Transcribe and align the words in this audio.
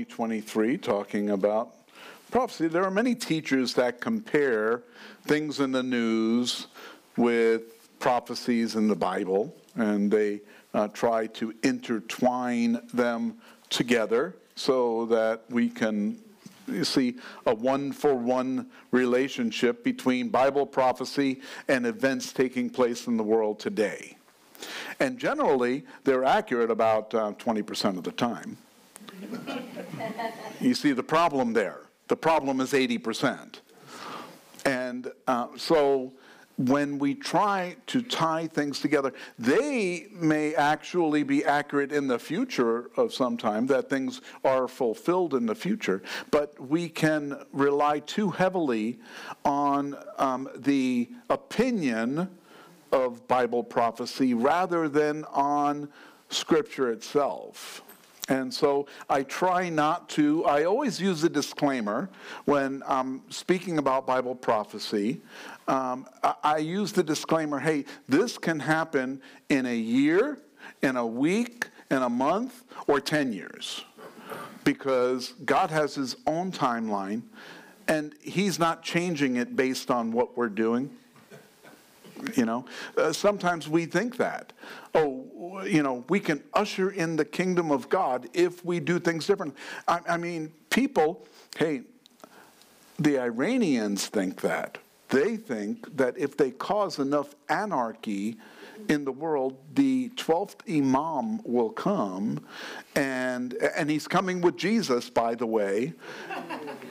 begin 0.00 0.16
2023 0.16 0.78
talking 0.78 1.30
about 1.30 1.74
prophecy. 2.30 2.68
There 2.68 2.84
are 2.84 2.90
many 2.90 3.14
teachers 3.14 3.74
that 3.74 4.00
compare 4.00 4.82
things 5.24 5.60
in 5.60 5.72
the 5.72 5.82
news 5.82 6.68
with 7.16 7.98
prophecies 7.98 8.76
in 8.76 8.88
the 8.88 8.96
Bible, 8.96 9.54
and 9.74 10.10
they 10.10 10.40
uh, 10.72 10.88
try 10.88 11.26
to 11.26 11.52
intertwine 11.62 12.80
them 12.94 13.36
together 13.68 14.36
so 14.54 15.06
that 15.06 15.42
we 15.50 15.68
can 15.68 16.18
see 16.82 17.16
a 17.46 17.54
one 17.54 17.92
for 17.92 18.14
one 18.14 18.70
relationship 18.92 19.84
between 19.84 20.28
Bible 20.28 20.64
prophecy 20.64 21.42
and 21.68 21.84
events 21.84 22.32
taking 22.32 22.70
place 22.70 23.06
in 23.06 23.16
the 23.16 23.24
world 23.24 23.58
today. 23.58 24.16
And 24.98 25.18
generally, 25.18 25.84
they're 26.04 26.24
accurate 26.24 26.70
about 26.70 27.14
uh, 27.14 27.32
20% 27.32 27.98
of 27.98 28.04
the 28.04 28.12
time. 28.12 28.56
you 30.60 30.74
see 30.74 30.92
the 30.92 31.02
problem 31.02 31.52
there. 31.52 31.80
The 32.08 32.16
problem 32.16 32.60
is 32.60 32.72
80%. 32.72 33.60
And 34.64 35.10
uh, 35.26 35.48
so 35.56 36.12
when 36.66 36.98
we 36.98 37.14
try 37.14 37.76
to 37.86 38.02
tie 38.02 38.46
things 38.46 38.80
together, 38.80 39.14
they 39.38 40.08
may 40.12 40.54
actually 40.54 41.22
be 41.22 41.44
accurate 41.44 41.92
in 41.92 42.06
the 42.06 42.18
future 42.18 42.90
of 42.96 43.14
some 43.14 43.36
time, 43.36 43.66
that 43.66 43.88
things 43.88 44.20
are 44.44 44.68
fulfilled 44.68 45.34
in 45.34 45.46
the 45.46 45.54
future, 45.54 46.02
but 46.30 46.58
we 46.60 46.88
can 46.88 47.38
rely 47.52 48.00
too 48.00 48.30
heavily 48.30 48.98
on 49.44 49.96
um, 50.18 50.48
the 50.56 51.08
opinion 51.30 52.28
of 52.92 53.26
Bible 53.26 53.64
prophecy 53.64 54.34
rather 54.34 54.88
than 54.88 55.24
on 55.26 55.88
Scripture 56.28 56.90
itself. 56.90 57.82
And 58.28 58.52
so 58.52 58.86
I 59.08 59.24
try 59.24 59.68
not 59.68 60.08
to, 60.10 60.44
I 60.44 60.64
always 60.64 61.00
use 61.00 61.24
a 61.24 61.28
disclaimer 61.28 62.08
when 62.44 62.82
I'm 62.86 63.22
speaking 63.28 63.78
about 63.78 64.06
Bible 64.06 64.34
prophecy. 64.34 65.20
Um, 65.66 66.06
I, 66.22 66.34
I 66.44 66.56
use 66.58 66.92
the 66.92 67.02
disclaimer 67.02 67.58
hey, 67.58 67.84
this 68.08 68.38
can 68.38 68.60
happen 68.60 69.20
in 69.48 69.66
a 69.66 69.76
year, 69.76 70.38
in 70.82 70.96
a 70.96 71.06
week, 71.06 71.68
in 71.90 72.02
a 72.02 72.08
month, 72.08 72.64
or 72.86 73.00
10 73.00 73.32
years. 73.32 73.84
Because 74.62 75.34
God 75.44 75.70
has 75.70 75.94
His 75.96 76.16
own 76.26 76.52
timeline, 76.52 77.22
and 77.88 78.14
He's 78.20 78.58
not 78.58 78.82
changing 78.82 79.36
it 79.36 79.56
based 79.56 79.90
on 79.90 80.12
what 80.12 80.36
we're 80.36 80.48
doing. 80.48 80.90
You 82.36 82.44
know, 82.44 82.64
uh, 82.96 83.12
sometimes 83.12 83.68
we 83.68 83.86
think 83.86 84.16
that. 84.16 84.52
Oh, 84.94 85.62
you 85.64 85.82
know, 85.82 86.04
we 86.08 86.20
can 86.20 86.42
usher 86.54 86.90
in 86.90 87.16
the 87.16 87.24
kingdom 87.24 87.70
of 87.70 87.88
God 87.88 88.28
if 88.34 88.64
we 88.64 88.80
do 88.80 88.98
things 88.98 89.26
different. 89.26 89.54
I, 89.86 90.00
I 90.08 90.16
mean, 90.16 90.52
people, 90.70 91.26
hey, 91.56 91.82
the 92.98 93.18
Iranians 93.18 94.06
think 94.06 94.40
that. 94.42 94.78
They 95.08 95.36
think 95.36 95.96
that 95.96 96.16
if 96.16 96.36
they 96.36 96.52
cause 96.52 96.98
enough 96.98 97.34
anarchy 97.48 98.36
in 98.88 99.04
the 99.04 99.12
world, 99.12 99.56
the 99.74 100.10
12th 100.10 100.60
Imam 100.68 101.40
will 101.44 101.70
come, 101.70 102.44
and, 102.94 103.54
and 103.54 103.90
he's 103.90 104.06
coming 104.06 104.40
with 104.40 104.56
Jesus, 104.56 105.10
by 105.10 105.34
the 105.34 105.46
way, 105.46 105.94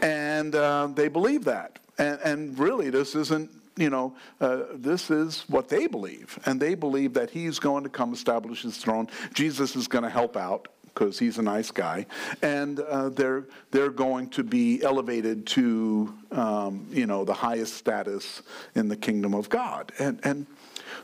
and 0.02 0.54
uh, 0.54 0.90
they 0.94 1.08
believe 1.08 1.46
that. 1.46 1.80
And, 1.98 2.20
and 2.24 2.60
really, 2.60 2.90
this 2.90 3.16
isn't 3.16 3.50
you 3.80 3.90
know, 3.90 4.14
uh, 4.42 4.64
this 4.76 5.10
is 5.10 5.46
what 5.48 5.70
they 5.70 5.88
believe. 5.88 6.38
And 6.46 6.60
they 6.60 6.76
believe 6.76 7.14
that 7.14 7.30
he's 7.30 7.58
going 7.58 7.84
to 7.84 7.90
come 7.90 8.14
establish 8.14 8.62
his 8.62 8.78
throne. 8.78 9.08
Jesus 9.34 9.76
is 9.76 9.88
going 9.88 10.04
to 10.04 10.10
help 10.10 10.36
out 10.36 10.68
because 10.84 11.18
he's 11.18 11.38
a 11.38 11.42
nice 11.42 11.72
guy. 11.72 12.06
And 12.42 12.82
uh, 12.82 13.10
they're, 13.10 13.46
they're 13.72 13.90
going 13.90 14.30
to 14.32 14.44
be 14.44 14.84
elevated 14.84 15.48
to, 15.48 16.14
um, 16.32 16.86
you 16.92 17.08
know, 17.08 17.24
the 17.24 17.34
highest 17.34 17.76
status 17.76 18.42
in 18.76 18.90
the 18.90 18.98
kingdom 18.98 19.34
of 19.34 19.48
God. 19.48 19.94
And, 19.98 20.20
and 20.24 20.46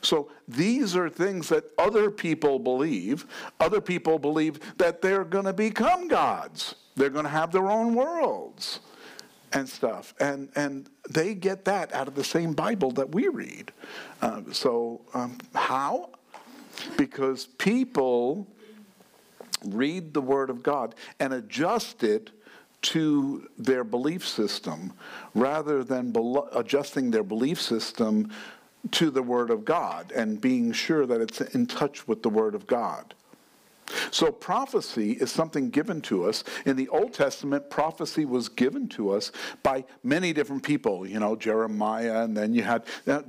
so 0.01 0.29
these 0.49 0.97
are 0.97 1.09
things 1.09 1.47
that 1.49 1.63
other 1.77 2.11
people 2.11 2.59
believe. 2.59 3.25
Other 3.61 3.79
people 3.79 4.19
believe 4.19 4.59
that 4.77 5.01
they're 5.01 5.23
going 5.23 5.45
to 5.45 5.53
become 5.53 6.09
gods. 6.09 6.75
They're 6.95 7.09
going 7.09 7.25
to 7.25 7.31
have 7.31 7.53
their 7.53 7.71
own 7.71 7.95
worlds 7.95 8.81
and 9.55 9.67
stuff. 9.67 10.13
And, 10.19 10.49
and 10.55 10.89
they 11.09 11.33
get 11.33 11.65
that 11.65 11.93
out 11.93 12.07
of 12.07 12.13
the 12.13 12.23
same 12.23 12.53
Bible 12.53 12.91
that 12.91 13.09
we 13.09 13.29
read. 13.29 13.71
Uh, 14.21 14.41
so, 14.51 15.01
um, 15.13 15.37
how? 15.55 16.09
Because 16.97 17.47
people 17.57 18.45
read 19.63 20.13
the 20.13 20.21
Word 20.21 20.49
of 20.49 20.61
God 20.61 20.93
and 21.19 21.33
adjust 21.33 22.03
it 22.03 22.29
to 22.81 23.47
their 23.57 23.83
belief 23.83 24.27
system 24.27 24.93
rather 25.33 25.83
than 25.83 26.13
adjusting 26.53 27.09
their 27.09 27.23
belief 27.23 27.59
system 27.59 28.29
to 28.91 29.09
the 29.09 29.23
Word 29.23 29.49
of 29.49 29.63
God 29.65 30.11
and 30.11 30.39
being 30.39 30.73
sure 30.73 31.05
that 31.05 31.21
it's 31.21 31.41
in 31.41 31.65
touch 31.65 32.07
with 32.07 32.21
the 32.21 32.29
Word 32.29 32.53
of 32.53 32.67
God. 32.67 33.15
So 34.11 34.31
prophecy 34.31 35.13
is 35.13 35.31
something 35.31 35.69
given 35.69 36.01
to 36.01 36.25
us. 36.25 36.43
In 36.65 36.75
the 36.75 36.87
Old 36.89 37.13
Testament, 37.13 37.69
prophecy 37.69 38.25
was 38.25 38.49
given 38.49 38.87
to 38.89 39.11
us 39.11 39.31
by 39.63 39.85
many 40.03 40.33
different 40.33 40.63
people. 40.63 41.05
You 41.05 41.19
know, 41.19 41.35
Jeremiah, 41.35 42.23
and 42.23 42.35
then 42.35 42.53
you 42.53 42.63
had 42.63 42.83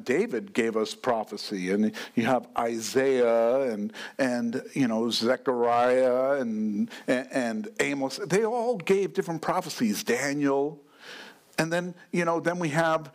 David 0.04 0.52
gave 0.52 0.76
us 0.76 0.94
prophecy, 0.94 1.70
and 1.70 1.92
you 2.14 2.24
have 2.24 2.48
Isaiah, 2.58 3.72
and 3.72 3.92
and 4.18 4.62
you 4.74 4.88
know 4.88 5.10
Zechariah, 5.10 6.40
and 6.40 6.90
and, 7.06 7.28
and 7.32 7.68
Amos. 7.80 8.18
They 8.26 8.44
all 8.44 8.76
gave 8.76 9.12
different 9.12 9.42
prophecies. 9.42 10.02
Daniel, 10.04 10.80
and 11.58 11.72
then 11.72 11.94
you 12.12 12.24
know 12.24 12.40
then 12.40 12.58
we 12.58 12.70
have 12.70 13.12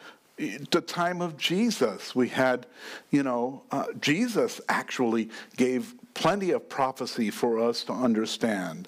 the 0.71 0.81
time 0.81 1.21
of 1.21 1.37
Jesus. 1.37 2.15
We 2.15 2.29
had, 2.29 2.65
you 3.11 3.23
know, 3.23 3.63
uh, 3.71 3.85
Jesus 3.99 4.59
actually 4.69 5.29
gave 5.55 5.93
plenty 6.13 6.51
of 6.51 6.67
prophecy 6.69 7.29
for 7.29 7.59
us 7.59 7.83
to 7.85 7.93
understand. 7.93 8.87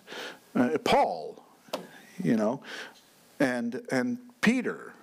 Uh, 0.55 0.77
Paul, 0.83 1.43
you 2.23 2.35
know, 2.35 2.61
and 3.39 3.81
and 3.91 4.17
Peter, 4.41 4.93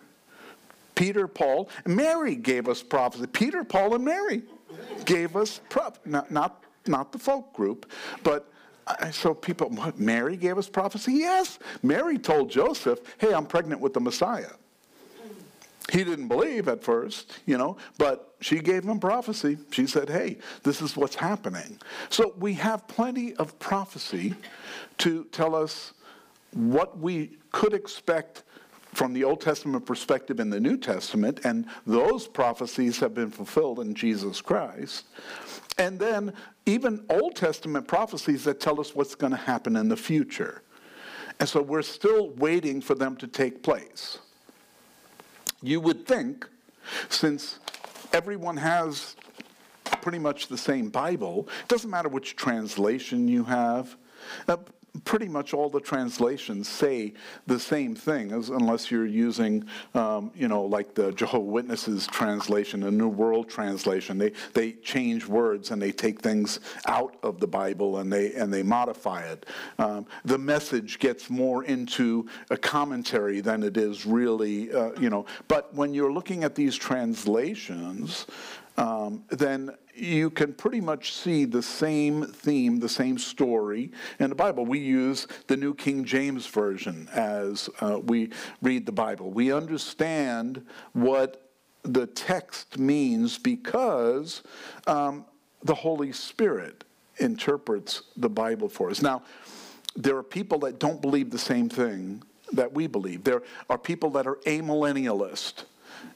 Peter, 0.95 1.27
Paul, 1.27 1.69
Mary 1.87 2.37
gave 2.37 2.69
us 2.69 2.83
prophecy. 2.83 3.27
Peter, 3.27 3.65
Paul, 3.65 3.95
and 3.95 4.05
Mary 4.05 4.43
gave 5.05 5.37
us 5.37 5.61
prop. 5.69 5.99
Not 6.05 6.31
not 6.31 6.63
not 6.87 7.13
the 7.13 7.19
folk 7.19 7.53
group, 7.53 7.91
but. 8.23 8.47
So 9.13 9.35
people, 9.35 9.69
what, 9.69 10.01
Mary 10.01 10.37
gave 10.37 10.59
us 10.59 10.69
prophecy? 10.69 11.13
Yes. 11.13 11.61
Mary 11.81 12.19
told 12.19 12.51
Joseph, 12.51 12.99
hey, 13.19 13.33
I'm 13.33 13.47
pregnant 13.47 13.81
with 13.81 13.95
the 13.95 14.01
Messiah. 14.01 14.55
He 15.91 16.05
didn't 16.05 16.29
believe 16.29 16.69
at 16.69 16.85
first, 16.85 17.41
you 17.47 17.59
know, 17.59 17.77
but 17.99 18.35
she 18.41 18.61
gave 18.61 18.85
him 18.85 19.01
prophecy. 19.01 19.59
She 19.71 19.87
said, 19.87 20.09
hey, 20.09 20.39
this 20.63 20.81
is 20.81 20.97
what's 20.97 21.17
happening. 21.17 21.79
So 22.09 22.33
we 22.39 22.55
have 22.55 22.87
plenty 22.87 23.35
of 23.35 23.59
prophecy 23.59 24.35
to 24.99 25.25
tell 25.33 25.55
us 25.55 25.93
what 26.53 26.99
we 26.99 27.39
could 27.53 27.75
expect 27.75 28.45
from 28.95 29.13
the 29.13 29.25
Old 29.25 29.41
Testament 29.41 29.87
perspective 29.87 30.41
in 30.41 30.51
the 30.51 30.61
New 30.61 30.77
Testament, 30.77 31.41
and 31.45 31.67
those 31.87 32.27
prophecies 32.27 32.99
have 32.99 33.15
been 33.15 33.31
fulfilled 33.31 33.79
in 33.79 33.95
Jesus 33.95 34.41
Christ. 34.41 35.07
And 35.79 35.99
then 35.99 36.33
even 36.67 37.05
Old 37.09 37.37
Testament 37.37 37.87
prophecies 37.87 38.45
that 38.45 38.61
tell 38.61 38.81
us 38.81 38.95
what's 38.95 39.15
going 39.15 39.31
to 39.31 39.37
happen 39.37 39.77
in 39.77 39.89
the 39.89 39.97
future. 39.97 40.63
And 41.39 41.49
so 41.49 41.63
we're 41.63 41.83
still 41.83 42.31
waiting 42.31 42.81
for 42.81 42.95
them 42.95 43.17
to 43.17 43.27
take 43.27 43.63
place. 43.63 44.19
You 45.63 45.81
would 45.81 46.07
think, 46.07 46.49
since 47.09 47.59
everyone 48.13 48.57
has 48.57 49.17
pretty 50.01 50.19
much 50.19 50.49
the 50.49 50.57
same 50.57 50.89
Bible, 50.89 51.49
it 51.63 51.69
doesn't 51.69 51.91
matter 51.91 52.09
which 52.09 52.37
translation 52.37 53.29
you 53.29 53.45
have. 53.45 53.97
Uh, 54.49 54.57
pretty 55.05 55.29
much 55.29 55.55
all 55.55 55.69
the 55.69 55.81
translations 55.81 56.69
say 56.69 57.13
the 57.47 57.59
same 57.59 57.95
thing, 57.95 58.33
unless 58.33 58.91
you're 58.91 59.07
using, 59.07 59.65
um, 59.95 60.31
you 60.35 60.49
know, 60.49 60.63
like 60.63 60.95
the 60.95 61.13
Jehovah 61.13 61.45
Witnesses 61.45 62.07
translation, 62.07 62.81
the 62.81 62.91
New 62.91 63.09
World 63.09 63.49
Translation. 63.49 64.19
They 64.19 64.33
they 64.53 64.73
change 64.73 65.27
words 65.27 65.71
and 65.71 65.81
they 65.81 65.93
take 65.93 66.21
things 66.21 66.61
out 66.87 67.17
of 67.23 67.41
the 67.41 67.47
Bible 67.47 67.99
and 67.99 68.13
they 68.13 68.33
and 68.35 68.53
they 68.53 68.63
modify 68.63 69.23
it. 69.23 69.47
Um, 69.79 70.07
the 70.25 70.39
message 70.39 70.99
gets 70.99 71.31
more 71.31 71.65
into 71.65 72.29
a 72.51 72.57
commentary 72.57 73.41
than 73.41 73.63
it 73.63 73.77
is 73.77 74.07
really, 74.07 74.73
uh, 74.73 74.93
you 74.99 75.11
know. 75.11 75.27
But 75.49 75.73
when 75.75 75.95
you're 75.95 76.13
looking 76.13 76.45
at 76.45 76.55
these 76.55 76.77
translations, 76.77 78.27
um, 78.81 79.25
then 79.29 79.77
you 79.95 80.31
can 80.31 80.55
pretty 80.55 80.81
much 80.81 81.13
see 81.13 81.45
the 81.45 81.63
same 81.63 82.25
theme, 82.25 82.81
the 82.81 82.89
same 82.89 83.19
story 83.19 83.93
in 84.19 84.31
the 84.31 84.35
Bible. 84.35 84.65
We 84.65 84.79
use 84.79 85.27
the 85.49 85.57
New 85.57 85.75
King 85.75 86.03
James 86.03 86.47
Version 86.47 87.07
as 87.13 87.69
uh, 87.81 88.01
we 88.03 88.31
read 88.63 88.87
the 88.87 88.93
Bible. 88.93 89.31
We 89.31 89.53
understand 89.53 90.65
what 90.95 91.51
the 91.83 92.07
text 92.07 92.79
means 92.79 93.37
because 93.37 94.43
um, 94.87 95.27
the 95.63 95.75
Holy 95.75 96.13
Spirit 96.13 96.85
interprets 97.19 98.03
the 98.17 98.31
Bible 98.31 98.71
for 98.71 98.89
us. 98.89 99.03
Now, 99.03 99.23
there 99.95 100.17
are 100.17 100.23
people 100.23 100.59
that 100.61 100.79
don't 100.79 101.03
believe 101.03 101.31
the 101.31 101.39
same 101.39 101.69
thing 101.69 102.23
that 102.53 102.73
we 102.73 102.87
believe. 102.87 103.25
There 103.25 103.43
are 103.69 103.77
people 103.77 104.09
that 104.11 104.27
are 104.27 104.37
amillennialist. 104.47 105.65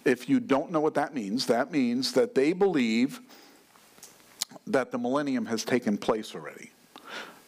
If 0.04 0.28
you 0.28 0.40
don't 0.40 0.70
know 0.70 0.80
what 0.80 0.94
that 0.94 1.14
means, 1.14 1.46
that 1.46 1.70
means 1.70 2.12
that 2.12 2.34
they 2.34 2.52
believe 2.52 3.20
that 4.66 4.90
the 4.90 4.98
millennium 4.98 5.46
has 5.46 5.64
taken 5.64 5.96
place 5.96 6.34
already. 6.34 6.70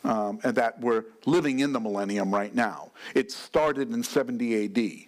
Um, 0.04 0.38
and 0.44 0.54
that 0.54 0.78
we're 0.80 1.04
living 1.24 1.58
in 1.60 1.72
the 1.72 1.80
millennium 1.80 2.32
right 2.32 2.54
now. 2.54 2.92
It 3.16 3.32
started 3.32 3.92
in 3.92 4.04
70 4.04 4.66
AD, 4.66 5.06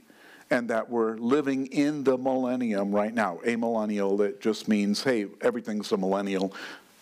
and 0.51 0.69
that 0.71 0.91
we're 0.91 1.17
living 1.19 1.67
in 1.67 2.03
the 2.03 2.19
millennium 2.19 2.91
right 2.91 3.15
now. 3.15 3.39
A 3.45 3.55
millennial, 3.55 4.17
that 4.17 4.41
just 4.41 4.67
means, 4.67 5.05
hey, 5.05 5.27
everything's 5.41 5.93
a 5.93 5.97
millennial 5.97 6.53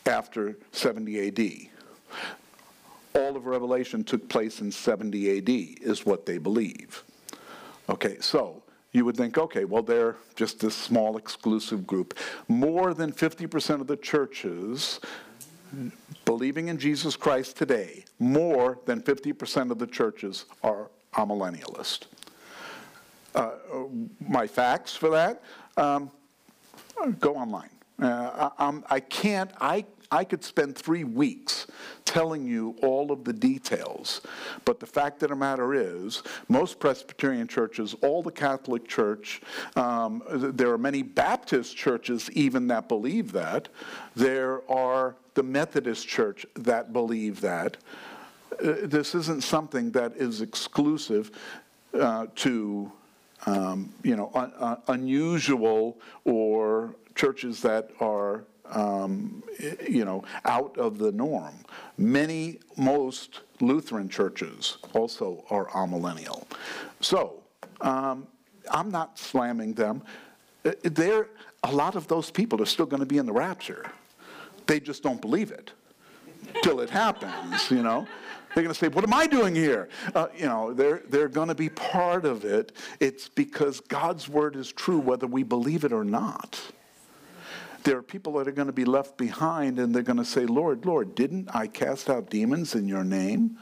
after 0.04 0.58
70 0.72 1.28
AD. 1.28 1.70
All 3.14 3.34
of 3.34 3.46
Revelation 3.46 4.04
took 4.04 4.28
place 4.28 4.60
in 4.60 4.70
70 4.70 5.38
AD, 5.38 5.48
is 5.48 6.04
what 6.04 6.26
they 6.26 6.36
believe. 6.36 7.02
Okay, 7.88 8.18
so 8.20 8.62
you 8.96 9.04
would 9.04 9.16
think, 9.16 9.36
okay, 9.36 9.66
well, 9.66 9.82
they're 9.82 10.16
just 10.36 10.58
this 10.58 10.74
small 10.74 11.18
exclusive 11.18 11.86
group. 11.86 12.18
More 12.48 12.94
than 12.94 13.12
50% 13.12 13.82
of 13.82 13.86
the 13.86 13.96
churches 13.96 15.00
believing 16.24 16.68
in 16.68 16.78
Jesus 16.78 17.14
Christ 17.14 17.58
today, 17.58 18.06
more 18.18 18.78
than 18.86 19.02
50% 19.02 19.70
of 19.70 19.78
the 19.78 19.86
churches 19.86 20.46
are 20.62 20.90
amillennialist. 21.12 22.04
Uh, 23.34 23.50
my 24.26 24.46
facts 24.46 24.96
for 24.96 25.10
that, 25.10 25.42
um, 25.76 26.10
go 27.20 27.36
online. 27.36 27.68
Uh, 28.00 28.48
I, 28.58 28.80
I, 28.88 29.00
can't, 29.00 29.50
I 29.60 29.84
I 30.10 30.24
could 30.24 30.44
spend 30.44 30.76
three 30.76 31.04
weeks 31.04 31.66
telling 32.04 32.46
you 32.46 32.76
all 32.82 33.10
of 33.10 33.24
the 33.24 33.32
details, 33.32 34.20
but 34.64 34.80
the 34.80 34.86
fact 34.86 35.22
of 35.22 35.30
the 35.30 35.36
matter 35.36 35.74
is, 35.74 36.22
most 36.48 36.78
Presbyterian 36.78 37.48
churches, 37.48 37.94
all 38.02 38.22
the 38.22 38.30
Catholic 38.30 38.86
Church, 38.86 39.40
um, 39.74 40.22
there 40.28 40.70
are 40.70 40.78
many 40.78 41.02
Baptist 41.02 41.76
churches 41.76 42.30
even 42.32 42.68
that 42.68 42.88
believe 42.88 43.32
that. 43.32 43.68
There 44.14 44.62
are 44.70 45.16
the 45.34 45.42
Methodist 45.42 46.06
Church 46.06 46.46
that 46.54 46.92
believe 46.92 47.40
that. 47.40 47.76
Uh, 48.52 48.74
this 48.84 49.14
isn't 49.14 49.42
something 49.42 49.90
that 49.90 50.12
is 50.16 50.40
exclusive 50.40 51.30
uh, 51.92 52.26
to 52.36 52.92
um, 53.44 53.92
you 54.02 54.16
know, 54.16 54.30
un- 54.34 54.52
un- 54.58 54.78
unusual 54.88 55.98
or 56.24 56.94
churches 57.14 57.60
that 57.62 57.90
are 58.00 58.44
um, 58.70 59.42
you 59.88 60.04
know, 60.04 60.24
out 60.44 60.76
of 60.78 60.98
the 60.98 61.12
norm. 61.12 61.54
Many, 61.98 62.60
most 62.76 63.40
Lutheran 63.60 64.08
churches 64.08 64.78
also 64.92 65.44
are 65.50 65.66
amillennial. 65.66 66.44
So, 67.00 67.42
um, 67.80 68.26
I'm 68.70 68.90
not 68.90 69.18
slamming 69.18 69.74
them. 69.74 70.02
Uh, 70.64 70.72
there, 70.82 71.28
a 71.62 71.72
lot 71.72 71.94
of 71.94 72.08
those 72.08 72.30
people 72.30 72.60
are 72.60 72.66
still 72.66 72.86
going 72.86 73.00
to 73.00 73.06
be 73.06 73.18
in 73.18 73.26
the 73.26 73.32
rapture. 73.32 73.86
They 74.66 74.80
just 74.80 75.02
don't 75.02 75.20
believe 75.20 75.52
it 75.52 75.72
till 76.62 76.80
it 76.80 76.90
happens, 76.90 77.70
you 77.70 77.82
know. 77.82 78.06
They're 78.54 78.62
going 78.62 78.72
to 78.72 78.78
say, 78.78 78.88
What 78.88 79.04
am 79.04 79.12
I 79.12 79.26
doing 79.26 79.54
here? 79.54 79.88
Uh, 80.14 80.28
you 80.36 80.46
know, 80.46 80.72
they're, 80.72 81.02
they're 81.10 81.28
going 81.28 81.48
to 81.48 81.54
be 81.54 81.68
part 81.68 82.24
of 82.24 82.44
it. 82.44 82.72
It's 83.00 83.28
because 83.28 83.80
God's 83.80 84.28
word 84.28 84.56
is 84.56 84.72
true 84.72 84.98
whether 84.98 85.26
we 85.26 85.42
believe 85.42 85.84
it 85.84 85.92
or 85.92 86.04
not 86.04 86.58
there 87.84 87.96
are 87.96 88.02
people 88.02 88.34
that 88.34 88.48
are 88.48 88.52
going 88.52 88.66
to 88.66 88.72
be 88.72 88.84
left 88.84 89.16
behind 89.16 89.78
and 89.78 89.94
they're 89.94 90.02
going 90.02 90.18
to 90.18 90.24
say, 90.24 90.46
Lord, 90.46 90.84
Lord, 90.86 91.14
didn't 91.14 91.48
I 91.54 91.66
cast 91.66 92.10
out 92.10 92.30
demons 92.30 92.74
in 92.74 92.88
your 92.88 93.04
name? 93.04 93.58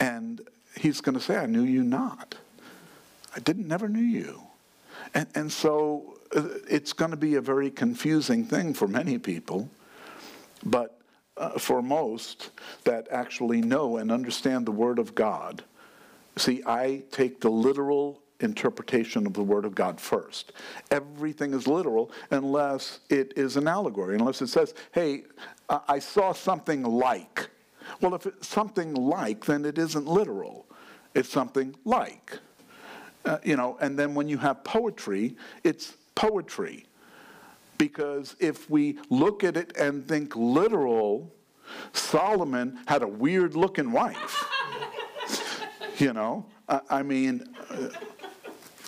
And 0.00 0.40
he's 0.78 1.00
going 1.00 1.14
to 1.14 1.20
say, 1.20 1.36
I 1.36 1.46
knew 1.46 1.62
you 1.62 1.82
not. 1.82 2.36
I 3.34 3.40
didn't 3.40 3.68
never 3.68 3.88
knew 3.88 4.00
you. 4.00 4.42
And, 5.12 5.26
and 5.34 5.52
so 5.52 6.18
uh, 6.34 6.48
it's 6.68 6.92
going 6.92 7.10
to 7.10 7.16
be 7.16 7.34
a 7.34 7.40
very 7.40 7.70
confusing 7.70 8.44
thing 8.44 8.74
for 8.74 8.88
many 8.88 9.18
people, 9.18 9.68
but 10.64 11.00
uh, 11.36 11.58
for 11.58 11.82
most 11.82 12.50
that 12.84 13.08
actually 13.10 13.60
know 13.60 13.96
and 13.96 14.10
understand 14.10 14.66
the 14.66 14.72
Word 14.72 14.98
of 14.98 15.14
God. 15.14 15.64
See, 16.36 16.62
I 16.66 17.02
take 17.10 17.40
the 17.40 17.50
literal 17.50 18.20
interpretation 18.40 19.26
of 19.26 19.32
the 19.32 19.42
Word 19.42 19.64
of 19.64 19.74
God 19.74 20.00
first. 20.00 20.52
Everything 20.90 21.54
is 21.54 21.66
literal 21.66 22.10
unless 22.30 23.00
it 23.08 23.32
is 23.36 23.56
an 23.56 23.68
allegory, 23.68 24.16
unless 24.16 24.42
it 24.42 24.48
says, 24.48 24.74
hey, 24.92 25.24
I 25.68 25.98
saw 25.98 26.32
something 26.32 26.82
like. 26.82 27.48
Well, 28.00 28.14
if 28.14 28.26
it's 28.26 28.48
something 28.48 28.94
like, 28.94 29.44
then 29.44 29.64
it 29.64 29.78
isn't 29.78 30.06
literal. 30.06 30.66
It's 31.14 31.28
something 31.28 31.74
like. 31.84 32.38
Uh, 33.24 33.38
you 33.42 33.56
know, 33.56 33.78
and 33.80 33.98
then 33.98 34.14
when 34.14 34.28
you 34.28 34.36
have 34.38 34.62
poetry, 34.64 35.36
it's 35.62 35.94
poetry. 36.14 36.86
Because 37.78 38.36
if 38.38 38.68
we 38.68 38.98
look 39.10 39.42
at 39.44 39.56
it 39.56 39.76
and 39.76 40.06
think 40.06 40.36
literal, 40.36 41.32
Solomon 41.92 42.78
had 42.86 43.02
a 43.02 43.08
weird 43.08 43.56
looking 43.56 43.92
wife. 43.92 44.44
you 45.98 46.12
know, 46.12 46.44
I, 46.68 46.80
I 46.90 47.02
mean, 47.02 47.54
uh, 47.70 47.88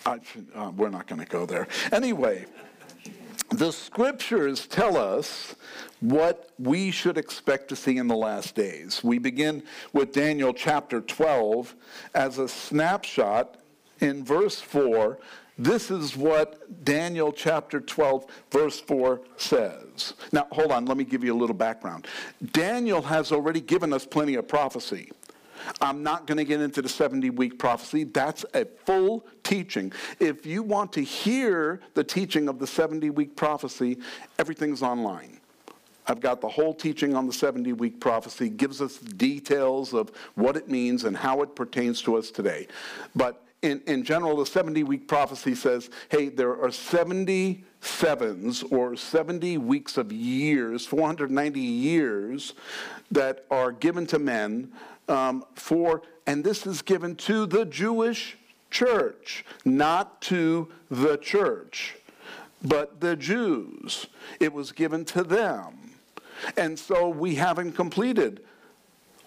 I, 0.06 0.20
uh, 0.54 0.70
we're 0.76 0.88
not 0.88 1.08
going 1.08 1.20
to 1.20 1.26
go 1.26 1.46
there. 1.46 1.66
Anyway, 1.90 2.46
the 3.50 3.72
scriptures 3.72 4.68
tell 4.68 4.96
us 4.96 5.56
what 6.00 6.50
we 6.58 6.92
should 6.92 7.18
expect 7.18 7.68
to 7.68 7.76
see 7.76 7.98
in 7.98 8.06
the 8.06 8.16
last 8.16 8.54
days. 8.54 9.02
We 9.02 9.18
begin 9.18 9.64
with 9.92 10.12
Daniel 10.12 10.54
chapter 10.54 11.00
12 11.00 11.74
as 12.14 12.38
a 12.38 12.46
snapshot 12.46 13.56
in 14.00 14.24
verse 14.24 14.60
4. 14.60 15.18
This 15.58 15.90
is 15.90 16.16
what 16.16 16.84
Daniel 16.84 17.32
chapter 17.32 17.80
12, 17.80 18.26
verse 18.52 18.78
4 18.78 19.20
says. 19.38 20.14
Now, 20.30 20.46
hold 20.52 20.70
on, 20.70 20.84
let 20.86 20.96
me 20.96 21.04
give 21.04 21.24
you 21.24 21.34
a 21.34 21.38
little 21.38 21.56
background. 21.56 22.06
Daniel 22.52 23.02
has 23.02 23.32
already 23.32 23.60
given 23.60 23.92
us 23.92 24.06
plenty 24.06 24.36
of 24.36 24.46
prophecy. 24.46 25.10
I'm 25.80 26.02
not 26.02 26.26
going 26.26 26.38
to 26.38 26.44
get 26.44 26.60
into 26.60 26.82
the 26.82 26.88
70 26.88 27.30
week 27.30 27.58
prophecy. 27.58 28.04
That's 28.04 28.44
a 28.54 28.64
full 28.84 29.26
teaching. 29.42 29.92
If 30.20 30.46
you 30.46 30.62
want 30.62 30.92
to 30.94 31.02
hear 31.02 31.80
the 31.94 32.04
teaching 32.04 32.48
of 32.48 32.58
the 32.58 32.66
70 32.66 33.10
week 33.10 33.36
prophecy, 33.36 33.98
everything's 34.38 34.82
online. 34.82 35.40
I've 36.08 36.20
got 36.20 36.40
the 36.40 36.48
whole 36.48 36.72
teaching 36.72 37.14
on 37.16 37.26
the 37.26 37.32
70 37.32 37.72
week 37.74 38.00
prophecy, 38.00 38.48
gives 38.48 38.80
us 38.80 38.98
details 38.98 39.92
of 39.92 40.12
what 40.34 40.56
it 40.56 40.68
means 40.68 41.04
and 41.04 41.16
how 41.16 41.42
it 41.42 41.56
pertains 41.56 42.00
to 42.02 42.16
us 42.16 42.30
today. 42.30 42.68
But 43.14 43.42
in, 43.62 43.80
in 43.86 44.04
general, 44.04 44.36
the 44.36 44.46
70 44.46 44.84
week 44.84 45.08
prophecy 45.08 45.54
says 45.54 45.90
hey, 46.10 46.28
there 46.28 46.62
are 46.62 46.70
70 46.70 47.64
sevens 47.80 48.62
or 48.64 48.96
70 48.96 49.58
weeks 49.58 49.96
of 49.96 50.12
years, 50.12 50.86
490 50.86 51.60
years, 51.60 52.54
that 53.10 53.44
are 53.50 53.72
given 53.72 54.06
to 54.06 54.18
men 54.18 54.72
um, 55.08 55.44
for, 55.54 56.02
and 56.26 56.44
this 56.44 56.66
is 56.66 56.82
given 56.82 57.16
to 57.16 57.46
the 57.46 57.64
Jewish 57.64 58.36
church, 58.70 59.44
not 59.64 60.20
to 60.22 60.68
the 60.90 61.16
church, 61.16 61.96
but 62.62 63.00
the 63.00 63.16
Jews. 63.16 64.06
It 64.40 64.52
was 64.52 64.72
given 64.72 65.04
to 65.06 65.22
them. 65.22 65.92
And 66.56 66.78
so 66.78 67.08
we 67.08 67.36
haven't 67.36 67.72
completed 67.72 68.42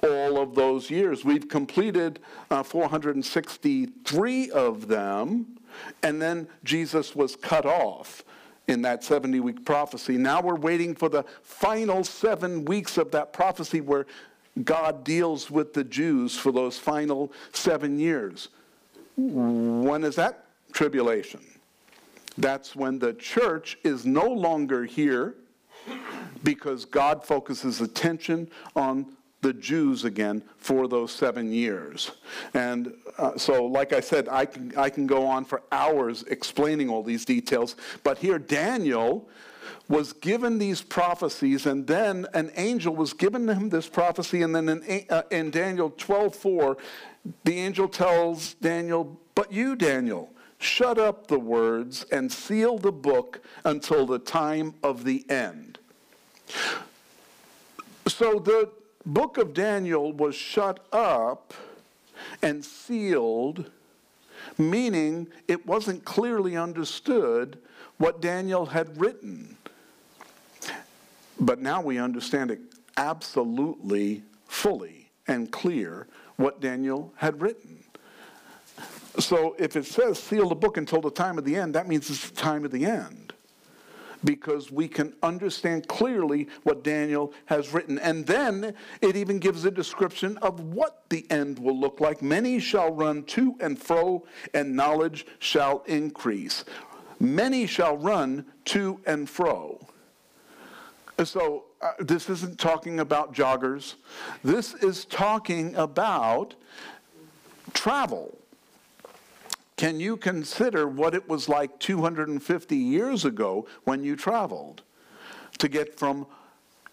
all 0.03 0.37
of 0.39 0.55
those 0.55 0.89
years. 0.89 1.25
We've 1.25 1.47
completed 1.47 2.19
uh, 2.51 2.63
463 2.63 4.51
of 4.51 4.87
them, 4.87 5.57
and 6.03 6.21
then 6.21 6.47
Jesus 6.63 7.15
was 7.15 7.35
cut 7.35 7.65
off 7.65 8.23
in 8.67 8.81
that 8.83 9.03
70 9.03 9.39
week 9.39 9.65
prophecy. 9.65 10.17
Now 10.17 10.41
we're 10.41 10.55
waiting 10.55 10.95
for 10.95 11.09
the 11.09 11.23
final 11.41 12.03
seven 12.03 12.65
weeks 12.65 12.97
of 12.97 13.11
that 13.11 13.33
prophecy 13.33 13.81
where 13.81 14.05
God 14.63 15.03
deals 15.03 15.49
with 15.49 15.73
the 15.73 15.83
Jews 15.83 16.37
for 16.37 16.51
those 16.51 16.77
final 16.77 17.31
seven 17.53 17.99
years. 17.99 18.49
When 19.17 20.03
is 20.03 20.15
that? 20.15 20.45
Tribulation. 20.71 21.41
That's 22.37 22.75
when 22.75 22.99
the 22.99 23.13
church 23.13 23.77
is 23.83 24.05
no 24.05 24.27
longer 24.27 24.85
here 24.85 25.35
because 26.43 26.85
God 26.85 27.25
focuses 27.25 27.81
attention 27.81 28.49
on 28.75 29.13
the 29.41 29.53
Jews 29.53 30.03
again 30.03 30.43
for 30.57 30.87
those 30.87 31.11
seven 31.11 31.51
years. 31.51 32.11
And 32.53 32.93
uh, 33.17 33.37
so, 33.37 33.65
like 33.65 33.93
I 33.93 33.99
said, 33.99 34.27
I 34.29 34.45
can, 34.45 34.73
I 34.77 34.89
can 34.89 35.07
go 35.07 35.25
on 35.25 35.45
for 35.45 35.63
hours 35.71 36.23
explaining 36.23 36.89
all 36.89 37.03
these 37.03 37.25
details, 37.25 37.75
but 38.03 38.17
here 38.17 38.37
Daniel 38.37 39.27
was 39.89 40.13
given 40.13 40.59
these 40.59 40.81
prophecies, 40.81 41.65
and 41.65 41.87
then 41.87 42.27
an 42.35 42.51
angel 42.55 42.95
was 42.95 43.11
given 43.11 43.47
him 43.47 43.69
this 43.69 43.89
prophecy, 43.89 44.43
and 44.43 44.55
then 44.55 44.69
in, 44.69 45.05
uh, 45.09 45.23
in 45.31 45.49
Daniel 45.49 45.89
12:4, 45.89 46.77
the 47.43 47.57
angel 47.57 47.87
tells 47.87 48.53
Daniel, 48.55 49.19
"But 49.33 49.51
you, 49.51 49.75
Daniel, 49.75 50.29
shut 50.59 50.99
up 50.99 51.27
the 51.27 51.39
words 51.39 52.05
and 52.11 52.31
seal 52.31 52.77
the 52.77 52.91
book 52.91 53.41
until 53.65 54.05
the 54.05 54.19
time 54.19 54.75
of 54.83 55.03
the 55.03 55.25
end." 55.29 55.79
so 58.07 58.39
the 58.39 58.69
book 59.05 59.37
of 59.37 59.53
Daniel 59.53 60.11
was 60.11 60.35
shut 60.35 60.79
up 60.91 61.53
and 62.41 62.63
sealed, 62.63 63.69
meaning 64.57 65.27
it 65.47 65.65
wasn't 65.65 66.05
clearly 66.05 66.55
understood 66.55 67.57
what 67.97 68.21
Daniel 68.21 68.67
had 68.67 68.99
written. 68.99 69.57
But 71.39 71.59
now 71.59 71.81
we 71.81 71.97
understand 71.97 72.51
it 72.51 72.59
absolutely 72.97 74.23
fully 74.45 75.09
and 75.27 75.51
clear 75.51 76.07
what 76.35 76.59
Daniel 76.59 77.13
had 77.15 77.41
written. 77.41 77.83
So 79.19 79.55
if 79.57 79.75
it 79.75 79.85
says 79.85 80.19
seal 80.19 80.49
the 80.49 80.55
book 80.55 80.77
until 80.77 81.01
the 81.01 81.11
time 81.11 81.37
of 81.37 81.45
the 81.45 81.55
end, 81.55 81.75
that 81.75 81.87
means 81.87 82.09
it's 82.09 82.29
the 82.29 82.35
time 82.35 82.65
of 82.65 82.71
the 82.71 82.85
end. 82.85 83.33
Because 84.23 84.69
we 84.69 84.89
can 84.89 85.13
understand 85.23 85.87
clearly 85.87 86.49
what 86.63 86.83
Daniel 86.83 87.33
has 87.45 87.73
written. 87.73 87.97
And 87.99 88.25
then 88.25 88.73
it 89.01 89.15
even 89.15 89.39
gives 89.39 89.63
a 89.63 89.71
description 89.71 90.37
of 90.39 90.59
what 90.59 91.03
the 91.09 91.25
end 91.29 91.57
will 91.57 91.77
look 91.77 92.01
like. 92.01 92.21
Many 92.21 92.59
shall 92.59 92.91
run 92.91 93.23
to 93.23 93.55
and 93.61 93.79
fro, 93.79 94.25
and 94.53 94.75
knowledge 94.75 95.25
shall 95.39 95.83
increase. 95.85 96.65
Many 97.19 97.65
shall 97.65 97.95
run 97.95 98.45
to 98.65 98.99
and 99.05 99.29
fro. 99.29 99.79
So 101.25 101.65
uh, 101.81 101.91
this 101.99 102.29
isn't 102.29 102.59
talking 102.59 102.99
about 102.99 103.33
joggers. 103.33 103.95
This 104.43 104.73
is 104.75 105.05
talking 105.05 105.75
about 105.75 106.55
travel. 107.73 108.37
Can 109.75 109.99
you 109.99 110.17
consider 110.17 110.87
what 110.87 111.13
it 111.13 111.27
was 111.27 111.49
like 111.49 111.79
250 111.79 112.75
years 112.75 113.25
ago 113.25 113.67
when 113.83 114.03
you 114.03 114.15
traveled 114.15 114.81
to 115.57 115.67
get 115.67 115.97
from 115.97 116.25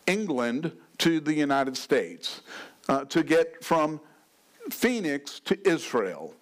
England 0.06 0.72
to 0.98 1.20
the 1.20 1.34
United 1.34 1.76
States, 1.76 2.42
uh, 2.88 3.04
to 3.06 3.22
get 3.22 3.64
from 3.64 4.00
Phoenix 4.70 5.40
to 5.40 5.68
Israel? 5.68 6.34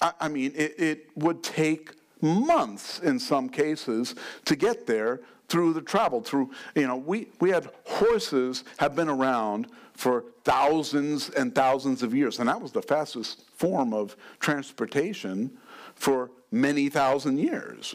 I, 0.00 0.12
I 0.20 0.28
mean, 0.28 0.52
it, 0.54 0.74
it 0.78 1.10
would 1.14 1.42
take 1.42 1.92
months 2.20 2.98
in 3.00 3.18
some 3.18 3.48
cases 3.48 4.14
to 4.46 4.56
get 4.56 4.86
there 4.86 5.20
through 5.48 5.72
the 5.72 5.80
travel 5.80 6.20
through 6.20 6.50
you 6.74 6.86
know 6.86 6.96
we, 6.96 7.28
we 7.40 7.50
had 7.50 7.68
horses 7.84 8.64
have 8.78 8.94
been 8.94 9.08
around 9.08 9.66
for 9.94 10.24
thousands 10.44 11.30
and 11.30 11.54
thousands 11.54 12.02
of 12.02 12.14
years 12.14 12.38
and 12.38 12.48
that 12.48 12.60
was 12.60 12.72
the 12.72 12.82
fastest 12.82 13.42
form 13.54 13.92
of 13.92 14.16
transportation 14.40 15.50
for 15.94 16.30
many 16.50 16.88
thousand 16.88 17.38
years 17.38 17.94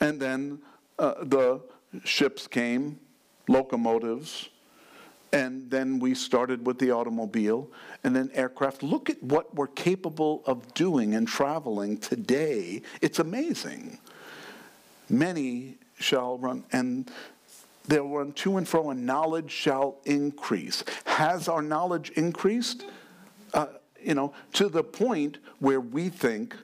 and 0.00 0.20
then 0.20 0.58
uh, 0.98 1.14
the 1.22 1.60
ships 2.04 2.46
came 2.46 2.98
locomotives 3.48 4.48
and 5.32 5.70
then 5.70 5.98
we 5.98 6.14
started 6.14 6.66
with 6.66 6.78
the 6.78 6.90
automobile 6.90 7.68
and 8.04 8.14
then 8.14 8.30
aircraft. 8.32 8.82
Look 8.82 9.10
at 9.10 9.22
what 9.22 9.54
we're 9.54 9.66
capable 9.66 10.42
of 10.46 10.72
doing 10.74 11.14
and 11.14 11.26
traveling 11.26 11.98
today. 11.98 12.82
It's 13.00 13.18
amazing. 13.18 13.98
Many 15.08 15.76
shall 15.98 16.38
run, 16.38 16.64
and 16.72 17.10
they'll 17.88 18.08
run 18.08 18.32
to 18.32 18.56
and 18.56 18.68
fro, 18.68 18.90
and 18.90 19.06
knowledge 19.06 19.50
shall 19.50 19.98
increase. 20.04 20.84
Has 21.04 21.48
our 21.48 21.62
knowledge 21.62 22.10
increased? 22.10 22.84
Uh, 23.54 23.66
you 24.02 24.14
know, 24.14 24.32
to 24.52 24.68
the 24.68 24.84
point 24.84 25.38
where 25.58 25.80
we 25.80 26.08
think 26.08 26.56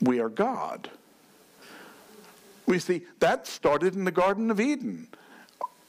we 0.00 0.20
are 0.20 0.28
God. 0.28 0.90
We 2.66 2.78
see 2.78 3.02
that 3.18 3.46
started 3.46 3.94
in 3.94 4.04
the 4.04 4.10
Garden 4.10 4.50
of 4.50 4.60
Eden. 4.60 5.08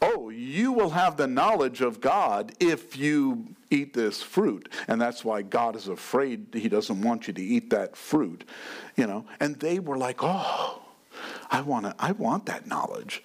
Oh, 0.02 0.30
you 0.30 0.72
will 0.72 0.90
have 0.90 1.16
the 1.16 1.28
knowledge 1.28 1.82
of 1.82 2.02
God 2.02 2.54
if 2.60 2.98
you 2.98 3.56
eat 3.70 3.94
this 3.94 4.22
fruit. 4.22 4.68
And 4.88 5.00
that's 5.00 5.24
why 5.24 5.44
God 5.44 5.76
is 5.76 5.88
afraid 5.88 6.48
he 6.54 6.68
doesn't 6.70 7.02
want 7.02 7.28
you 7.28 7.34
to 7.34 7.42
eat 7.42 7.70
that 7.70 7.96
fruit. 7.96 8.44
You 8.96 9.06
know, 9.06 9.26
and 9.40 9.58
they 9.58 9.80
were 9.80 9.98
like, 9.98 10.24
"Oh, 10.24 10.82
I 11.50 11.62
want 11.62 11.86
to 11.86 11.96
I 12.00 12.12
want 12.12 12.46
that 12.48 12.68
knowledge." 12.68 13.24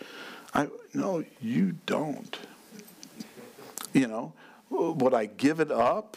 I 0.55 0.69
no, 0.95 1.25
you 1.41 1.77
don't. 1.87 2.39
You 3.93 4.09
know, 4.09 4.33
would 4.71 5.15
I 5.15 5.27
give 5.27 5.61
it 5.61 5.71
up? 5.71 6.17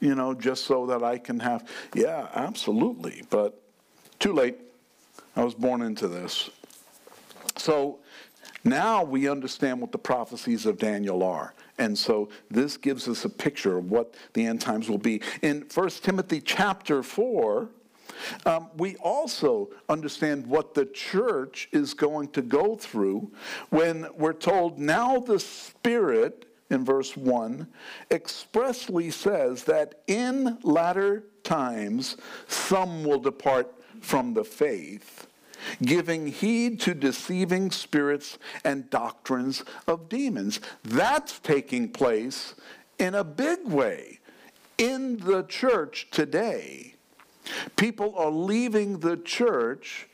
You 0.00 0.14
know, 0.14 0.34
just 0.34 0.64
so 0.64 0.86
that 0.86 1.02
I 1.02 1.18
can 1.18 1.40
have 1.40 1.68
Yeah, 1.94 2.28
absolutely, 2.34 3.22
but 3.30 3.60
too 4.18 4.32
late. 4.32 4.58
I 5.34 5.44
was 5.44 5.54
born 5.54 5.82
into 5.82 6.08
this. 6.08 6.50
So 7.56 7.98
now 8.64 9.02
we 9.02 9.28
understand 9.28 9.80
what 9.80 9.92
the 9.92 9.98
prophecies 9.98 10.66
of 10.66 10.78
Daniel 10.78 11.22
are. 11.22 11.54
And 11.78 11.96
so 11.96 12.28
this 12.50 12.76
gives 12.76 13.06
us 13.06 13.24
a 13.24 13.28
picture 13.28 13.76
of 13.76 13.90
what 13.90 14.14
the 14.32 14.46
end 14.46 14.60
times 14.60 14.88
will 14.88 14.98
be. 14.98 15.20
In 15.42 15.66
1 15.72 15.88
Timothy 16.02 16.40
chapter 16.40 17.02
4, 17.02 17.68
um, 18.44 18.68
we 18.76 18.96
also 18.96 19.70
understand 19.88 20.46
what 20.46 20.74
the 20.74 20.86
church 20.86 21.68
is 21.72 21.94
going 21.94 22.28
to 22.28 22.42
go 22.42 22.76
through 22.76 23.30
when 23.70 24.06
we're 24.16 24.32
told, 24.32 24.78
now 24.78 25.18
the 25.18 25.38
Spirit, 25.38 26.46
in 26.70 26.84
verse 26.84 27.16
1, 27.16 27.66
expressly 28.10 29.10
says 29.10 29.64
that 29.64 30.00
in 30.06 30.58
latter 30.62 31.24
times 31.42 32.16
some 32.48 33.04
will 33.04 33.20
depart 33.20 33.72
from 34.00 34.34
the 34.34 34.44
faith 34.44 35.26
giving 35.82 36.26
heed 36.26 36.80
to 36.80 36.94
deceiving 36.94 37.70
spirits 37.70 38.38
and 38.64 38.90
doctrines 38.90 39.64
of 39.86 40.08
demons. 40.08 40.60
That's 40.84 41.38
taking 41.40 41.88
place 41.88 42.54
in 42.98 43.14
a 43.14 43.24
big 43.24 43.64
way 43.64 44.20
in 44.78 45.18
the 45.18 45.42
church 45.44 46.08
today. 46.10 46.95
People 47.76 48.14
are 48.16 48.30
leaving 48.30 48.98
the 48.98 49.16
church 49.18 50.08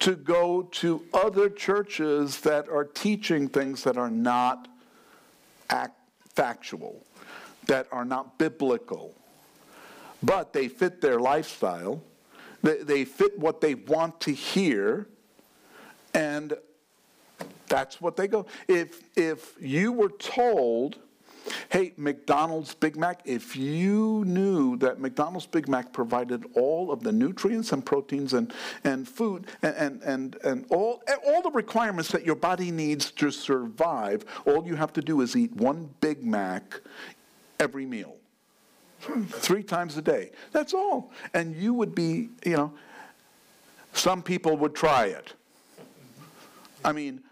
to 0.00 0.14
go 0.14 0.62
to 0.72 1.04
other 1.14 1.48
churches 1.48 2.40
that 2.40 2.68
are 2.68 2.84
teaching 2.84 3.48
things 3.48 3.84
that 3.84 3.96
are 3.96 4.10
not 4.10 4.68
act, 5.70 5.98
factual, 6.34 7.04
that 7.66 7.86
are 7.90 8.04
not 8.04 8.38
biblical, 8.38 9.14
but 10.22 10.52
they 10.52 10.68
fit 10.68 11.00
their 11.00 11.18
lifestyle. 11.18 12.02
They, 12.62 12.82
they 12.82 13.04
fit 13.04 13.38
what 13.38 13.60
they 13.60 13.74
want 13.74 14.20
to 14.22 14.32
hear, 14.32 15.06
and 16.12 16.54
that's 17.68 18.00
what 18.00 18.16
they 18.16 18.28
go. 18.28 18.46
If, 18.68 19.02
if 19.16 19.54
you 19.60 19.92
were 19.92 20.10
told, 20.10 20.96
hey, 21.68 21.92
McDonald's 21.96 22.74
Big 22.74 22.96
Mac, 22.96 23.20
if 23.24 23.56
you 23.56 24.24
knew 24.26 24.76
that 24.78 25.00
McDonald's 25.00 25.46
Big 25.46 25.68
Mac 25.68 25.92
provided 25.92 26.44
all 26.54 26.90
of 26.90 27.02
the 27.02 27.12
nutrients 27.12 27.72
and 27.72 27.84
proteins 27.84 28.32
and, 28.32 28.52
and 28.84 29.08
food 29.08 29.46
and, 29.62 29.74
and, 29.76 30.02
and, 30.02 30.36
and 30.44 30.66
all, 30.70 31.02
all 31.26 31.42
the 31.42 31.50
requirements 31.50 32.10
that 32.10 32.24
your 32.24 32.36
body 32.36 32.70
needs 32.70 33.10
to 33.12 33.30
survive, 33.30 34.24
all 34.46 34.66
you 34.66 34.76
have 34.76 34.92
to 34.92 35.02
do 35.02 35.20
is 35.20 35.36
eat 35.36 35.52
one 35.54 35.90
Big 36.00 36.24
Mac 36.24 36.80
every 37.58 37.86
meal 37.86 38.16
three 39.28 39.62
times 39.62 39.96
a 39.96 40.02
day. 40.02 40.30
That's 40.52 40.72
all. 40.72 41.12
And 41.34 41.54
you 41.56 41.74
would 41.74 41.94
be, 41.94 42.30
you 42.44 42.56
know, 42.56 42.72
some 43.92 44.22
people 44.22 44.56
would 44.56 44.74
try 44.74 45.06
it. 45.06 45.34
I 46.84 46.92
mean, 46.92 47.23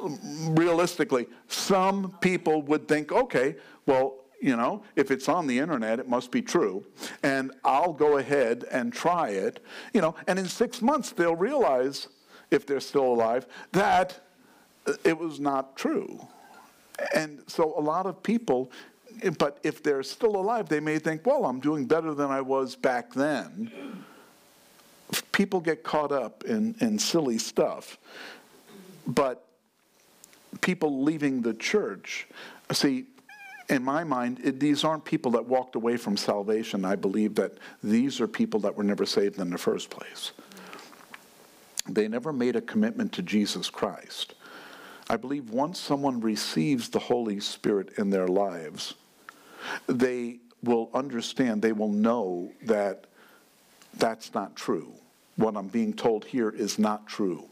realistically, 0.00 1.26
some 1.48 2.16
people 2.20 2.62
would 2.62 2.88
think, 2.88 3.12
okay, 3.12 3.56
well, 3.86 4.16
you 4.40 4.56
know, 4.56 4.82
if 4.96 5.10
it's 5.10 5.28
on 5.28 5.46
the 5.46 5.58
internet, 5.58 5.98
it 5.98 6.08
must 6.08 6.30
be 6.30 6.42
true. 6.42 6.84
And 7.22 7.52
I'll 7.64 7.92
go 7.92 8.18
ahead 8.18 8.64
and 8.70 8.92
try 8.92 9.30
it, 9.30 9.64
you 9.94 10.00
know, 10.00 10.14
and 10.26 10.38
in 10.38 10.46
six 10.46 10.82
months 10.82 11.12
they'll 11.12 11.36
realize, 11.36 12.08
if 12.50 12.66
they're 12.66 12.80
still 12.80 13.06
alive, 13.06 13.46
that 13.72 14.20
it 15.04 15.18
was 15.18 15.40
not 15.40 15.76
true. 15.76 16.26
And 17.14 17.42
so 17.46 17.74
a 17.76 17.80
lot 17.80 18.06
of 18.06 18.22
people 18.22 18.70
but 19.38 19.58
if 19.62 19.82
they're 19.82 20.02
still 20.02 20.36
alive, 20.36 20.68
they 20.68 20.80
may 20.80 20.98
think, 20.98 21.24
well, 21.26 21.44
I'm 21.46 21.60
doing 21.60 21.86
better 21.86 22.14
than 22.14 22.30
I 22.30 22.40
was 22.40 22.76
back 22.76 23.12
then. 23.12 24.04
People 25.32 25.60
get 25.60 25.82
caught 25.82 26.12
up 26.12 26.44
in, 26.44 26.74
in 26.80 26.98
silly 26.98 27.38
stuff. 27.38 27.98
But 29.06 29.45
people 30.60 31.02
leaving 31.02 31.42
the 31.42 31.54
church, 31.54 32.26
see, 32.72 33.06
in 33.68 33.82
my 33.82 34.04
mind, 34.04 34.40
it, 34.44 34.60
these 34.60 34.84
aren't 34.84 35.04
people 35.04 35.32
that 35.32 35.44
walked 35.44 35.74
away 35.74 35.96
from 35.96 36.16
salvation. 36.16 36.84
I 36.84 36.96
believe 36.96 37.34
that 37.36 37.58
these 37.82 38.20
are 38.20 38.28
people 38.28 38.60
that 38.60 38.76
were 38.76 38.84
never 38.84 39.04
saved 39.04 39.38
in 39.38 39.50
the 39.50 39.58
first 39.58 39.90
place. 39.90 40.32
They 41.88 42.08
never 42.08 42.32
made 42.32 42.56
a 42.56 42.60
commitment 42.60 43.12
to 43.12 43.22
Jesus 43.22 43.70
Christ. 43.70 44.34
I 45.08 45.16
believe 45.16 45.50
once 45.50 45.78
someone 45.78 46.20
receives 46.20 46.88
the 46.88 46.98
Holy 46.98 47.38
Spirit 47.40 47.90
in 47.96 48.10
their 48.10 48.26
lives, 48.26 48.94
they 49.86 50.38
will 50.62 50.90
understand, 50.94 51.62
they 51.62 51.72
will 51.72 51.92
know 51.92 52.50
that 52.62 53.06
that's 53.98 54.34
not 54.34 54.56
true. 54.56 54.92
What 55.36 55.56
I'm 55.56 55.68
being 55.68 55.92
told 55.92 56.24
here 56.24 56.50
is 56.50 56.78
not 56.78 57.06
true. 57.06 57.48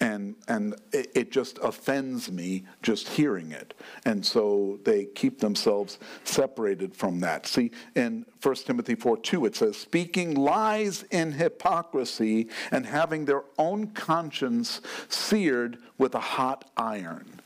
And 0.00 0.34
and 0.48 0.74
it, 0.92 1.10
it, 1.14 1.32
just 1.32 1.58
offends 1.62 2.30
me 2.30 2.64
just 2.82 3.08
hearing 3.08 3.52
it. 3.52 3.74
And 4.04 4.24
so 4.24 4.78
they 4.84 5.06
keep 5.06 5.40
themselves 5.40 5.98
separated 6.24 6.94
from 6.94 7.20
that. 7.20 7.46
See 7.46 7.70
in 7.94 8.26
1 8.42 8.54
timothy 8.56 8.94
4 8.94 9.16
2 9.18 9.46
it 9.46 9.56
says 9.56 9.76
speaking 9.76 10.34
lies 10.34 11.04
in 11.10 11.32
hypocrisy 11.32 12.48
and 12.70 12.84
having 12.84 13.24
their 13.24 13.44
own 13.58 13.88
conscience 13.88 14.80
seared 15.08 15.78
with 15.98 16.14
a 16.14 16.20
hot 16.20 16.70
iron. 16.76 17.40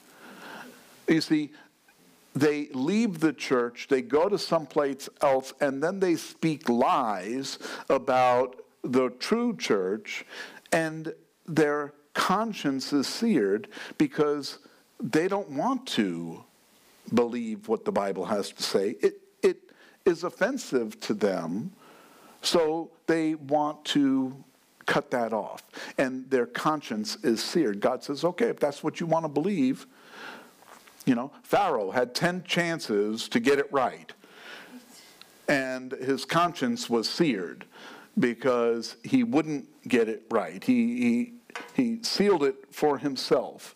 You 1.06 1.20
see 1.20 1.52
they 2.34 2.68
leave 2.72 3.20
the 3.20 3.32
church, 3.32 3.86
they 3.88 4.02
go 4.02 4.28
to 4.28 4.38
someplace 4.38 5.08
else, 5.20 5.52
and 5.60 5.82
then 5.82 5.98
they 5.98 6.14
speak 6.16 6.68
lies 6.68 7.58
about 7.88 8.62
the 8.82 9.10
true 9.18 9.56
church, 9.56 10.24
and 10.72 11.12
they're 11.46 11.92
conscience 12.14 12.92
is 12.92 13.06
seared 13.06 13.68
because 13.98 14.58
they 15.02 15.28
don't 15.28 15.50
want 15.50 15.86
to 15.86 16.44
believe 17.14 17.68
what 17.68 17.84
the 17.84 17.92
Bible 17.92 18.26
has 18.26 18.50
to 18.52 18.62
say. 18.62 18.96
It, 19.00 19.20
it 19.42 19.70
is 20.04 20.24
offensive 20.24 21.00
to 21.00 21.14
them, 21.14 21.72
so 22.42 22.90
they 23.06 23.34
want 23.34 23.84
to 23.86 24.44
cut 24.86 25.10
that 25.12 25.32
off. 25.32 25.62
And 25.98 26.28
their 26.30 26.46
conscience 26.46 27.16
is 27.22 27.42
seared. 27.42 27.80
God 27.80 28.02
says, 28.02 28.24
okay, 28.24 28.46
if 28.46 28.58
that's 28.58 28.82
what 28.82 28.98
you 29.00 29.06
want 29.06 29.24
to 29.24 29.28
believe, 29.28 29.86
you 31.06 31.14
know, 31.14 31.30
Pharaoh 31.42 31.90
had 31.90 32.14
10 32.14 32.44
chances 32.44 33.28
to 33.28 33.40
get 33.40 33.58
it 33.58 33.72
right. 33.72 34.12
And 35.48 35.92
his 35.92 36.24
conscience 36.24 36.88
was 36.88 37.08
seared 37.08 37.64
because 38.18 38.96
he 39.02 39.24
wouldn't 39.24 39.66
get 39.88 40.08
it 40.08 40.24
right. 40.30 40.62
He, 40.62 41.00
he 41.00 41.32
he 41.74 42.02
sealed 42.02 42.42
it 42.42 42.56
for 42.70 42.98
himself. 42.98 43.74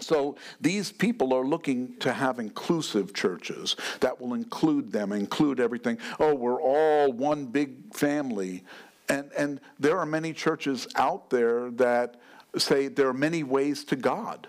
So 0.00 0.36
these 0.60 0.92
people 0.92 1.32
are 1.32 1.44
looking 1.44 1.96
to 1.98 2.12
have 2.12 2.38
inclusive 2.38 3.14
churches 3.14 3.76
that 4.00 4.20
will 4.20 4.34
include 4.34 4.92
them, 4.92 5.12
include 5.12 5.60
everything. 5.60 5.98
Oh, 6.20 6.34
we're 6.34 6.60
all 6.60 7.12
one 7.12 7.46
big 7.46 7.94
family. 7.94 8.64
And, 9.08 9.30
and 9.36 9.60
there 9.78 9.98
are 9.98 10.06
many 10.06 10.32
churches 10.32 10.86
out 10.96 11.30
there 11.30 11.70
that 11.72 12.20
say 12.56 12.88
there 12.88 13.08
are 13.08 13.14
many 13.14 13.42
ways 13.42 13.84
to 13.84 13.96
God. 13.96 14.48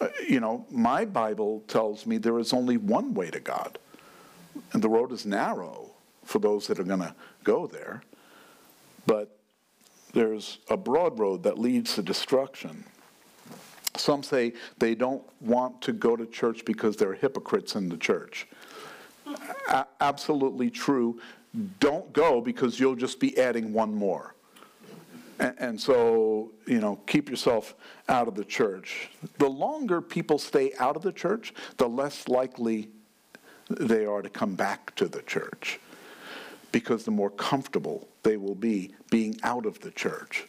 Uh, 0.00 0.08
you 0.26 0.40
know, 0.40 0.66
my 0.70 1.04
Bible 1.04 1.62
tells 1.68 2.06
me 2.06 2.18
there 2.18 2.38
is 2.38 2.52
only 2.52 2.76
one 2.76 3.14
way 3.14 3.30
to 3.30 3.40
God, 3.40 3.78
and 4.72 4.82
the 4.82 4.88
road 4.88 5.12
is 5.12 5.24
narrow 5.24 5.90
for 6.24 6.38
those 6.38 6.66
that 6.66 6.78
are 6.78 6.84
going 6.84 7.00
to 7.00 7.14
go 7.44 7.66
there. 7.66 8.02
But 9.06 9.36
there's 10.12 10.58
a 10.68 10.76
broad 10.76 11.18
road 11.18 11.42
that 11.44 11.58
leads 11.58 11.94
to 11.94 12.02
destruction. 12.02 12.84
Some 13.96 14.22
say 14.22 14.54
they 14.78 14.94
don't 14.94 15.22
want 15.40 15.82
to 15.82 15.92
go 15.92 16.16
to 16.16 16.26
church 16.26 16.64
because 16.64 16.96
there 16.96 17.10
are 17.10 17.14
hypocrites 17.14 17.76
in 17.76 17.88
the 17.88 17.96
church. 17.96 18.46
A- 19.68 19.86
absolutely 20.00 20.70
true. 20.70 21.20
Don't 21.78 22.12
go 22.12 22.40
because 22.40 22.80
you'll 22.80 22.96
just 22.96 23.20
be 23.20 23.38
adding 23.38 23.72
one 23.72 23.94
more. 23.94 24.34
And, 25.38 25.54
and 25.58 25.80
so, 25.80 26.52
you 26.66 26.80
know, 26.80 26.96
keep 27.06 27.28
yourself 27.28 27.74
out 28.08 28.28
of 28.28 28.34
the 28.34 28.44
church. 28.44 29.10
The 29.38 29.48
longer 29.48 30.00
people 30.00 30.38
stay 30.38 30.72
out 30.78 30.96
of 30.96 31.02
the 31.02 31.12
church, 31.12 31.52
the 31.76 31.88
less 31.88 32.28
likely 32.28 32.88
they 33.68 34.06
are 34.06 34.22
to 34.22 34.30
come 34.30 34.54
back 34.54 34.94
to 34.96 35.06
the 35.06 35.22
church 35.22 35.78
because 36.72 37.04
the 37.04 37.10
more 37.10 37.30
comfortable 37.30 38.08
they 38.22 38.36
will 38.36 38.54
be 38.54 38.94
being 39.10 39.38
out 39.42 39.66
of 39.66 39.80
the 39.80 39.90
church. 39.90 40.46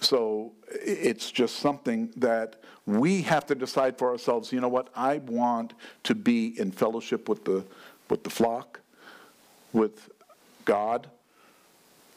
So 0.00 0.52
it's 0.68 1.30
just 1.30 1.56
something 1.56 2.10
that 2.16 2.56
we 2.86 3.22
have 3.22 3.46
to 3.46 3.54
decide 3.54 3.96
for 3.96 4.10
ourselves. 4.10 4.52
You 4.52 4.60
know 4.60 4.68
what? 4.68 4.88
I 4.96 5.18
want 5.18 5.74
to 6.04 6.14
be 6.14 6.58
in 6.58 6.72
fellowship 6.72 7.28
with 7.28 7.44
the 7.44 7.64
with 8.10 8.24
the 8.24 8.30
flock, 8.30 8.80
with 9.72 10.10
God. 10.64 11.08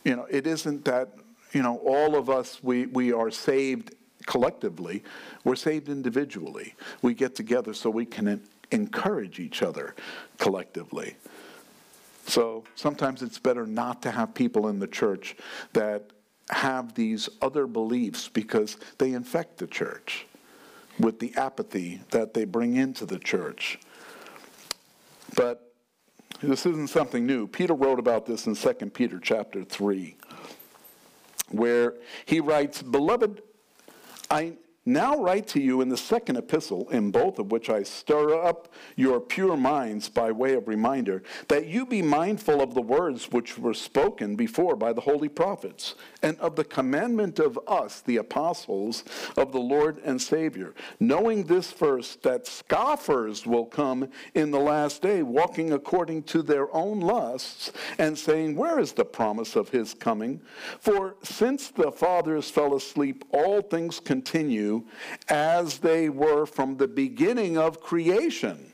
You 0.03 0.15
know, 0.15 0.27
it 0.29 0.47
isn't 0.47 0.85
that 0.85 1.09
you 1.53 1.61
know 1.61 1.77
all 1.77 2.15
of 2.15 2.29
us 2.29 2.63
we 2.63 2.87
we 2.87 3.13
are 3.13 3.29
saved 3.29 3.93
collectively. 4.25 5.03
We're 5.43 5.55
saved 5.55 5.87
individually. 5.87 6.73
We 7.03 7.13
get 7.13 7.35
together 7.35 7.73
so 7.75 7.91
we 7.91 8.05
can 8.05 8.41
encourage 8.71 9.39
each 9.39 9.61
other 9.61 9.93
collectively. 10.39 11.15
So 12.25 12.63
sometimes 12.75 13.21
it's 13.21 13.39
better 13.39 13.65
not 13.67 14.01
to 14.03 14.11
have 14.11 14.33
people 14.33 14.67
in 14.67 14.79
the 14.79 14.87
church 14.87 15.35
that 15.73 16.11
have 16.49 16.93
these 16.95 17.29
other 17.41 17.67
beliefs 17.67 18.29
because 18.29 18.77
they 18.97 19.13
infect 19.13 19.57
the 19.57 19.67
church 19.67 20.25
with 20.99 21.19
the 21.19 21.35
apathy 21.35 22.01
that 22.11 22.33
they 22.33 22.45
bring 22.45 22.75
into 22.75 23.05
the 23.05 23.19
church. 23.19 23.79
But 25.35 25.71
this 26.41 26.65
isn't 26.65 26.89
something 26.89 27.25
new. 27.25 27.47
Peter 27.47 27.73
wrote 27.73 27.99
about 27.99 28.25
this 28.25 28.47
in 28.47 28.55
2 28.55 28.73
Peter 28.91 29.19
chapter 29.19 29.63
3, 29.63 30.15
where 31.49 31.95
he 32.25 32.39
writes, 32.39 32.81
Beloved, 32.81 33.41
I 34.29 34.53
now 34.85 35.17
write 35.17 35.47
to 35.47 35.59
you 35.59 35.81
in 35.81 35.89
the 35.89 35.97
second 35.97 36.37
epistle, 36.37 36.87
in 36.89 37.09
both 37.09 37.39
of 37.39 37.51
which 37.51 37.69
I 37.69 37.81
stir 37.81 38.39
up 38.43 38.71
your 38.95 39.19
pure 39.19 39.57
minds 39.57 40.09
by 40.09 40.31
way 40.31 40.53
of 40.53 40.67
reminder, 40.67 41.23
that 41.47 41.65
you 41.65 41.87
be 41.87 42.03
mindful 42.03 42.61
of 42.61 42.75
the 42.75 42.81
words 42.81 43.31
which 43.31 43.57
were 43.57 43.73
spoken 43.73 44.35
before 44.35 44.75
by 44.75 44.93
the 44.93 45.01
holy 45.01 45.29
prophets, 45.29 45.95
and 46.21 46.39
of 46.39 46.55
the 46.55 46.63
commandment 46.63 47.39
of 47.39 47.57
us, 47.67 48.01
the 48.01 48.17
apostles 48.17 49.03
of 49.37 49.51
the 49.51 49.59
Lord 49.59 49.99
and 50.03 50.21
Savior, 50.21 50.75
knowing 50.99 51.43
this 51.45 51.71
first, 51.71 52.21
that 52.21 52.45
scoffers 52.45 53.45
will 53.47 53.65
come 53.65 54.09
in 54.35 54.51
the 54.51 54.59
last 54.59 55.01
day, 55.01 55.23
walking 55.23 55.73
according 55.73 56.23
to 56.23 56.43
their 56.43 56.73
own 56.75 56.99
lusts, 56.99 57.71
and 57.97 58.17
saying, 58.17 58.55
Where 58.55 58.79
is 58.79 58.93
the 58.93 59.05
promise 59.05 59.55
of 59.55 59.69
his 59.69 59.95
coming? 59.95 60.41
For 60.79 61.15
since 61.23 61.69
the 61.69 61.91
fathers 61.91 62.51
fell 62.51 62.75
asleep, 62.75 63.25
all 63.31 63.61
things 63.61 63.99
continue 63.99 64.74
as 65.29 65.79
they 65.79 66.09
were 66.09 66.45
from 66.45 66.77
the 66.77 66.87
beginning 66.87 67.57
of 67.57 67.81
creation. 67.81 68.71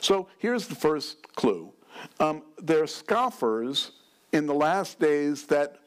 So 0.00 0.28
here's 0.38 0.66
the 0.66 0.74
first 0.74 1.34
clue 1.34 1.72
um, 2.20 2.42
there 2.58 2.82
are 2.82 2.86
scoffers 2.86 3.92
in 4.32 4.46
the 4.46 4.54
last 4.54 5.00
days 5.00 5.46
that 5.46 5.78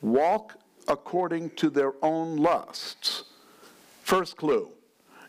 walk 0.00 0.56
according 0.88 1.50
to 1.50 1.70
their 1.70 1.92
own 2.02 2.36
lusts. 2.36 3.24
First 4.02 4.36
clue 4.36 4.70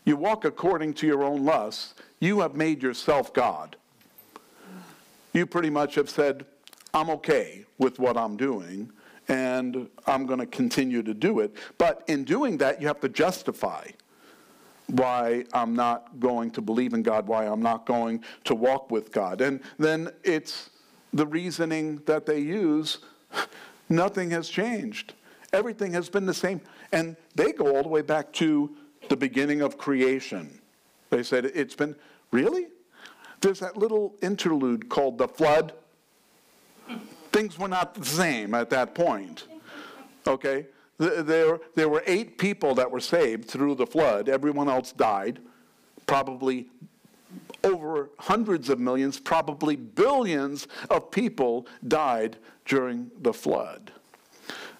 you 0.04 0.16
walk 0.16 0.44
according 0.44 0.94
to 0.94 1.06
your 1.06 1.24
own 1.24 1.44
lusts, 1.44 1.94
you 2.20 2.40
have 2.40 2.54
made 2.54 2.82
yourself 2.82 3.32
God. 3.32 3.76
You 5.32 5.46
pretty 5.46 5.70
much 5.70 5.94
have 5.94 6.10
said, 6.10 6.44
I'm 6.92 7.10
okay 7.10 7.64
with 7.78 7.98
what 7.98 8.16
I'm 8.16 8.36
doing 8.36 8.92
and 9.28 9.88
I'm 10.06 10.26
going 10.26 10.40
to 10.40 10.46
continue 10.46 11.02
to 11.02 11.14
do 11.14 11.40
it. 11.40 11.54
But 11.78 12.04
in 12.08 12.24
doing 12.24 12.58
that, 12.58 12.80
you 12.80 12.86
have 12.86 13.00
to 13.00 13.08
justify 13.08 13.88
why 14.88 15.44
I'm 15.52 15.74
not 15.74 16.20
going 16.20 16.50
to 16.52 16.60
believe 16.60 16.92
in 16.92 17.02
God, 17.02 17.26
why 17.26 17.46
I'm 17.46 17.62
not 17.62 17.86
going 17.86 18.22
to 18.44 18.54
walk 18.54 18.90
with 18.90 19.12
God. 19.12 19.40
And 19.40 19.60
then 19.78 20.10
it's 20.22 20.70
the 21.12 21.26
reasoning 21.26 22.02
that 22.06 22.26
they 22.26 22.40
use 22.40 22.98
nothing 23.88 24.30
has 24.30 24.48
changed. 24.48 25.14
Everything 25.52 25.92
has 25.92 26.08
been 26.08 26.26
the 26.26 26.34
same. 26.34 26.60
And 26.92 27.16
they 27.34 27.52
go 27.52 27.76
all 27.76 27.82
the 27.82 27.88
way 27.88 28.02
back 28.02 28.32
to 28.34 28.74
the 29.08 29.16
beginning 29.16 29.62
of 29.62 29.78
creation. 29.78 30.60
They 31.10 31.22
said 31.22 31.46
it's 31.46 31.74
been, 31.74 31.94
really? 32.30 32.66
There's 33.40 33.60
that 33.60 33.76
little 33.76 34.14
interlude 34.22 34.88
called 34.88 35.18
the 35.18 35.28
flood 35.28 35.72
things 37.34 37.58
were 37.58 37.68
not 37.68 37.94
the 37.94 38.04
same 38.04 38.54
at 38.54 38.70
that 38.70 38.94
point. 38.94 39.48
Okay? 40.26 40.66
There, 40.98 41.60
there 41.74 41.88
were 41.88 42.04
eight 42.06 42.38
people 42.38 42.76
that 42.76 42.88
were 42.88 43.00
saved 43.00 43.48
through 43.48 43.74
the 43.74 43.86
flood. 43.86 44.28
Everyone 44.28 44.68
else 44.68 44.92
died. 44.92 45.40
Probably 46.06 46.68
over 47.64 48.10
hundreds 48.18 48.70
of 48.70 48.78
millions, 48.78 49.18
probably 49.18 49.74
billions 49.74 50.68
of 50.88 51.10
people 51.10 51.66
died 51.88 52.36
during 52.66 53.10
the 53.20 53.32
flood. 53.32 53.90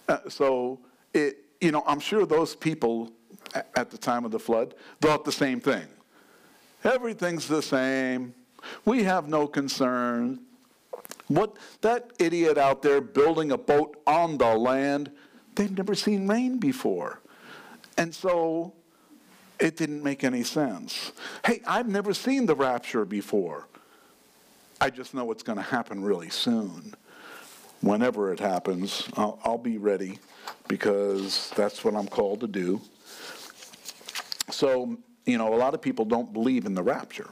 Uh, 0.07 0.19
so, 0.29 0.79
it, 1.13 1.43
you 1.59 1.71
know, 1.71 1.83
I'm 1.85 1.99
sure 1.99 2.25
those 2.25 2.55
people 2.55 3.11
at 3.75 3.91
the 3.91 3.97
time 3.97 4.23
of 4.23 4.31
the 4.31 4.39
flood 4.39 4.75
thought 5.01 5.25
the 5.25 5.31
same 5.31 5.59
thing. 5.59 5.87
Everything's 6.85 7.47
the 7.47 7.61
same. 7.61 8.33
We 8.85 9.03
have 9.03 9.27
no 9.27 9.47
concern. 9.47 10.44
What 11.27 11.57
that 11.81 12.11
idiot 12.19 12.57
out 12.57 12.81
there 12.81 13.01
building 13.01 13.51
a 13.51 13.57
boat 13.57 14.01
on 14.05 14.37
the 14.37 14.55
land, 14.55 15.11
they've 15.55 15.75
never 15.75 15.95
seen 15.95 16.27
rain 16.27 16.59
before. 16.59 17.19
And 17.97 18.13
so 18.13 18.73
it 19.59 19.77
didn't 19.77 20.03
make 20.03 20.23
any 20.23 20.43
sense. 20.43 21.13
Hey, 21.45 21.61
I've 21.65 21.87
never 21.87 22.13
seen 22.13 22.45
the 22.45 22.55
rapture 22.55 23.05
before. 23.05 23.67
I 24.81 24.89
just 24.89 25.13
know 25.13 25.31
it's 25.31 25.43
going 25.43 25.57
to 25.57 25.63
happen 25.63 26.03
really 26.03 26.29
soon. 26.29 26.93
whenever 27.81 28.33
it 28.33 28.39
happens, 28.39 29.07
I'll, 29.15 29.39
I'll 29.43 29.57
be 29.57 29.77
ready 29.77 30.19
because 30.67 31.51
that's 31.55 31.83
what 31.83 31.95
I'm 31.95 32.07
called 32.07 32.41
to 32.41 32.47
do. 32.47 32.81
So, 34.49 34.97
you 35.25 35.37
know, 35.37 35.53
a 35.53 35.57
lot 35.57 35.73
of 35.73 35.81
people 35.81 36.05
don't 36.05 36.33
believe 36.33 36.65
in 36.65 36.73
the 36.73 36.83
rapture. 36.83 37.29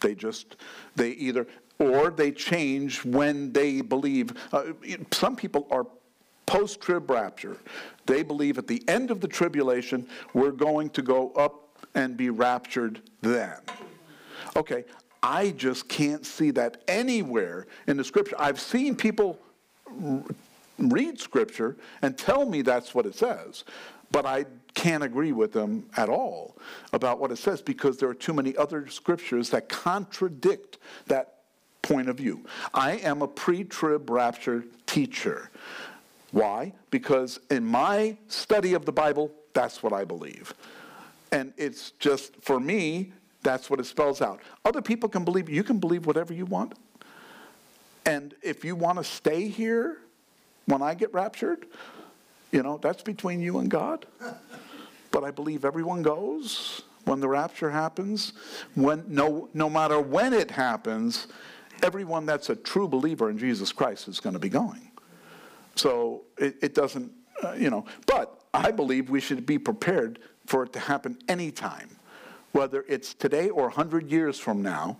They 0.00 0.14
just, 0.14 0.56
they 0.96 1.10
either, 1.10 1.46
or 1.78 2.10
they 2.10 2.30
change 2.30 3.04
when 3.04 3.52
they 3.52 3.80
believe. 3.80 4.32
Uh, 4.52 4.72
some 5.10 5.36
people 5.36 5.66
are 5.70 5.86
post 6.46 6.80
trib 6.80 7.10
rapture. 7.10 7.56
They 8.06 8.22
believe 8.22 8.58
at 8.58 8.66
the 8.66 8.82
end 8.88 9.10
of 9.10 9.20
the 9.20 9.28
tribulation, 9.28 10.06
we're 10.32 10.52
going 10.52 10.90
to 10.90 11.02
go 11.02 11.30
up 11.32 11.68
and 11.94 12.16
be 12.16 12.30
raptured 12.30 13.00
then. 13.22 13.56
Okay, 14.56 14.84
I 15.22 15.50
just 15.52 15.88
can't 15.88 16.24
see 16.24 16.50
that 16.52 16.82
anywhere 16.86 17.66
in 17.86 17.96
the 17.96 18.04
scripture. 18.04 18.36
I've 18.38 18.60
seen 18.60 18.94
people 18.94 19.38
read 20.78 21.20
scripture 21.20 21.76
and 22.02 22.16
tell 22.16 22.44
me 22.46 22.62
that's 22.62 22.94
what 22.94 23.06
it 23.06 23.14
says, 23.14 23.64
but 24.10 24.26
I 24.26 24.44
can't 24.74 25.02
agree 25.02 25.32
with 25.32 25.52
them 25.52 25.86
at 25.96 26.08
all 26.08 26.56
about 26.92 27.20
what 27.20 27.30
it 27.30 27.36
says 27.36 27.62
because 27.62 27.96
there 27.96 28.08
are 28.08 28.14
too 28.14 28.34
many 28.34 28.56
other 28.56 28.88
scriptures 28.88 29.50
that 29.50 29.68
contradict 29.68 30.78
that 31.06 31.33
point 31.84 32.08
of 32.08 32.16
view. 32.16 32.44
I 32.72 32.92
am 32.96 33.22
a 33.22 33.28
pre 33.28 33.62
trib 33.64 34.10
rapture 34.10 34.64
teacher. 34.86 35.50
Why? 36.32 36.72
Because 36.90 37.38
in 37.50 37.64
my 37.64 38.16
study 38.26 38.74
of 38.74 38.84
the 38.84 38.92
Bible, 38.92 39.30
that's 39.52 39.82
what 39.82 39.92
I 39.92 40.04
believe. 40.04 40.52
And 41.30 41.52
it's 41.56 41.92
just, 41.92 42.34
for 42.42 42.58
me, 42.58 43.12
that's 43.42 43.70
what 43.70 43.78
it 43.78 43.86
spells 43.86 44.20
out. 44.20 44.40
Other 44.64 44.82
people 44.82 45.08
can 45.08 45.24
believe, 45.24 45.48
you 45.48 45.62
can 45.62 45.78
believe 45.78 46.06
whatever 46.06 46.32
you 46.32 46.46
want. 46.46 46.74
And 48.06 48.34
if 48.42 48.64
you 48.64 48.74
want 48.74 48.98
to 48.98 49.04
stay 49.04 49.48
here 49.48 49.98
when 50.66 50.82
I 50.82 50.94
get 50.94 51.12
raptured, 51.12 51.66
you 52.50 52.62
know, 52.62 52.78
that's 52.78 53.02
between 53.02 53.40
you 53.40 53.58
and 53.58 53.70
God. 53.70 54.06
But 55.10 55.22
I 55.22 55.30
believe 55.30 55.64
everyone 55.64 56.02
goes 56.02 56.82
when 57.04 57.20
the 57.20 57.28
rapture 57.28 57.70
happens. 57.70 58.32
When 58.74 59.04
no, 59.06 59.48
no 59.54 59.70
matter 59.70 60.00
when 60.00 60.32
it 60.32 60.50
happens, 60.50 61.28
everyone 61.84 62.24
that's 62.24 62.48
a 62.48 62.56
true 62.56 62.88
believer 62.88 63.28
in 63.28 63.36
Jesus 63.38 63.70
Christ 63.70 64.08
is 64.08 64.18
going 64.18 64.32
to 64.32 64.40
be 64.40 64.48
going. 64.48 64.90
So 65.76 66.22
it, 66.38 66.56
it 66.62 66.74
doesn't, 66.74 67.12
uh, 67.42 67.52
you 67.52 67.68
know, 67.68 67.84
but 68.06 68.40
I 68.54 68.70
believe 68.70 69.10
we 69.10 69.20
should 69.20 69.44
be 69.44 69.58
prepared 69.58 70.18
for 70.46 70.64
it 70.64 70.72
to 70.72 70.78
happen 70.80 71.18
anytime, 71.28 71.90
whether 72.52 72.84
it's 72.88 73.12
today 73.12 73.50
or 73.50 73.64
100 73.64 74.10
years 74.10 74.38
from 74.38 74.62
now. 74.62 74.98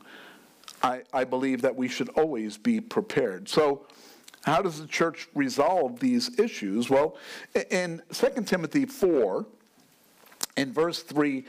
I, 0.83 1.03
I 1.13 1.25
believe 1.25 1.63
that 1.63 1.75
we 1.75 1.89
should 1.89 2.11
always 2.11 2.59
be 2.59 2.81
prepared. 2.81 3.49
So, 3.49 3.87
how 4.43 4.61
does 4.61 4.79
the 4.79 4.87
church 4.87 5.29
resolve 5.35 6.01
these 6.01 6.39
issues? 6.39 6.91
Well, 6.91 7.17
in 7.71 8.03
2 8.13 8.43
Timothy 8.45 8.85
4, 8.85 9.47
in 10.59 10.71
verse 10.71 11.03
3, 11.03 11.47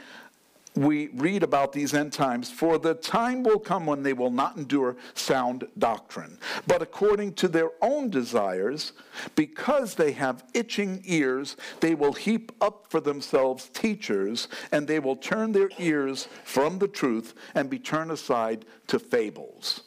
we 0.76 1.08
read 1.08 1.42
about 1.42 1.72
these 1.72 1.94
end 1.94 2.12
times 2.12 2.50
for 2.50 2.78
the 2.78 2.94
time 2.94 3.42
will 3.42 3.58
come 3.58 3.86
when 3.86 4.02
they 4.02 4.12
will 4.12 4.30
not 4.30 4.56
endure 4.56 4.96
sound 5.14 5.66
doctrine 5.78 6.38
but 6.66 6.82
according 6.82 7.32
to 7.32 7.48
their 7.48 7.70
own 7.82 8.10
desires 8.10 8.92
because 9.34 9.94
they 9.94 10.12
have 10.12 10.44
itching 10.54 11.02
ears 11.04 11.56
they 11.80 11.94
will 11.94 12.12
heap 12.12 12.52
up 12.60 12.86
for 12.90 13.00
themselves 13.00 13.68
teachers 13.70 14.48
and 14.72 14.86
they 14.86 14.98
will 14.98 15.16
turn 15.16 15.52
their 15.52 15.70
ears 15.78 16.28
from 16.44 16.78
the 16.78 16.88
truth 16.88 17.34
and 17.54 17.70
be 17.70 17.78
turned 17.78 18.10
aside 18.10 18.64
to 18.86 18.98
fables. 18.98 19.82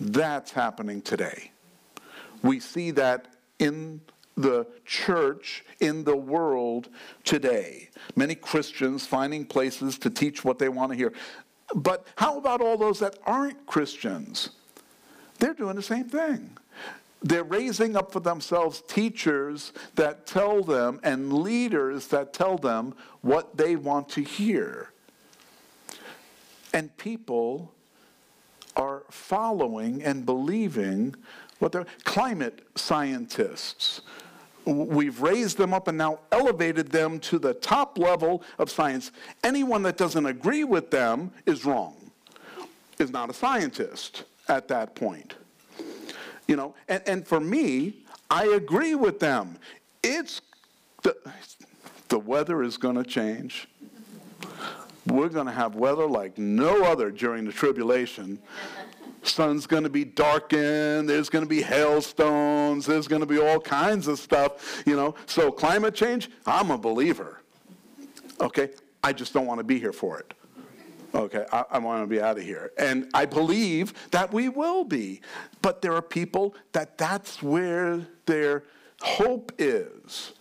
That's 0.00 0.52
happening 0.52 1.02
today. 1.02 1.52
We 2.42 2.60
see 2.60 2.90
that 2.92 3.28
in 3.58 4.00
the 4.36 4.66
church 4.84 5.64
in 5.80 6.04
the 6.04 6.16
world 6.16 6.88
today. 7.24 7.90
Many 8.16 8.34
Christians 8.34 9.06
finding 9.06 9.44
places 9.44 9.98
to 9.98 10.10
teach 10.10 10.44
what 10.44 10.58
they 10.58 10.68
want 10.68 10.92
to 10.92 10.96
hear. 10.96 11.12
But 11.74 12.06
how 12.16 12.38
about 12.38 12.60
all 12.60 12.76
those 12.76 12.98
that 13.00 13.18
aren't 13.26 13.66
Christians? 13.66 14.50
They're 15.38 15.54
doing 15.54 15.76
the 15.76 15.82
same 15.82 16.08
thing. 16.08 16.56
They're 17.22 17.44
raising 17.44 17.96
up 17.96 18.12
for 18.12 18.20
themselves 18.20 18.82
teachers 18.88 19.72
that 19.94 20.26
tell 20.26 20.62
them 20.62 20.98
and 21.02 21.32
leaders 21.32 22.08
that 22.08 22.32
tell 22.32 22.58
them 22.58 22.94
what 23.20 23.56
they 23.56 23.76
want 23.76 24.08
to 24.10 24.22
hear. 24.22 24.90
And 26.74 26.96
people 26.96 27.72
are 28.74 29.02
following 29.10 30.02
and 30.02 30.26
believing 30.26 31.14
what 31.58 31.72
they're 31.72 31.86
climate 32.04 32.66
scientists 32.74 34.00
we've 34.64 35.20
raised 35.20 35.58
them 35.58 35.74
up 35.74 35.88
and 35.88 35.98
now 35.98 36.20
elevated 36.30 36.90
them 36.90 37.18
to 37.20 37.38
the 37.38 37.54
top 37.54 37.98
level 37.98 38.42
of 38.58 38.70
science. 38.70 39.12
Anyone 39.42 39.82
that 39.82 39.96
doesn't 39.96 40.26
agree 40.26 40.64
with 40.64 40.90
them 40.90 41.32
is 41.46 41.64
wrong, 41.64 42.10
is 42.98 43.10
not 43.10 43.30
a 43.30 43.32
scientist 43.32 44.24
at 44.48 44.68
that 44.68 44.94
point. 44.94 45.34
You 46.46 46.56
know, 46.56 46.74
and, 46.88 47.02
and 47.06 47.26
for 47.26 47.40
me, 47.40 47.94
I 48.30 48.46
agree 48.46 48.94
with 48.94 49.20
them. 49.20 49.58
It's 50.02 50.40
the, 51.02 51.16
the 52.08 52.18
weather 52.18 52.62
is 52.62 52.76
going 52.76 52.96
to 52.96 53.04
change. 53.04 53.68
We're 55.06 55.28
going 55.28 55.46
to 55.46 55.52
have 55.52 55.74
weather 55.74 56.06
like 56.06 56.38
no 56.38 56.84
other 56.84 57.10
during 57.10 57.44
the 57.44 57.52
tribulation 57.52 58.38
sun's 59.22 59.66
going 59.66 59.84
to 59.84 59.90
be 59.90 60.04
darkened, 60.04 61.08
there's 61.08 61.28
going 61.28 61.44
to 61.44 61.48
be 61.48 61.62
hailstones, 61.62 62.86
there's 62.86 63.08
going 63.08 63.20
to 63.20 63.26
be 63.26 63.40
all 63.40 63.60
kinds 63.60 64.08
of 64.08 64.18
stuff, 64.18 64.82
you 64.86 64.96
know. 64.96 65.14
So 65.26 65.50
climate 65.50 65.94
change, 65.94 66.30
I'm 66.46 66.70
a 66.70 66.78
believer. 66.78 67.40
Okay? 68.40 68.70
I 69.02 69.12
just 69.12 69.32
don't 69.32 69.46
want 69.46 69.58
to 69.58 69.64
be 69.64 69.78
here 69.78 69.92
for 69.92 70.18
it. 70.18 70.34
Okay, 71.14 71.44
I, 71.52 71.64
I, 71.72 71.78
want 71.78 72.02
to 72.02 72.06
be 72.06 72.22
out 72.22 72.38
of 72.38 72.42
here. 72.42 72.72
And 72.78 73.10
I 73.12 73.26
believe 73.26 73.92
that 74.12 74.32
we 74.32 74.48
will 74.48 74.82
be. 74.82 75.20
But 75.60 75.82
there 75.82 75.94
are 75.94 76.00
people 76.00 76.54
that 76.72 76.96
that's 76.96 77.42
where 77.42 78.00
their 78.24 78.64
hope 79.02 79.52
is. 79.58 80.32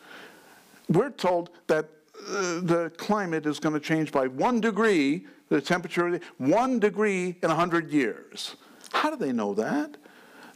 We're 0.87 1.09
told 1.09 1.49
that 1.67 1.89
uh, 2.25 2.61
the 2.61 2.91
climate 2.95 3.45
is 3.45 3.59
going 3.59 3.73
to 3.73 3.81
change 3.81 4.13
by 4.13 4.27
one 4.27 4.61
degree, 4.61 5.25
the 5.49 5.59
temperature, 5.59 6.21
one 6.37 6.79
degree 6.79 7.35
in 7.41 7.49
100 7.49 7.91
years. 7.91 8.55
How 8.91 9.09
do 9.09 9.15
they 9.15 9.31
know 9.31 9.53
that? 9.55 9.97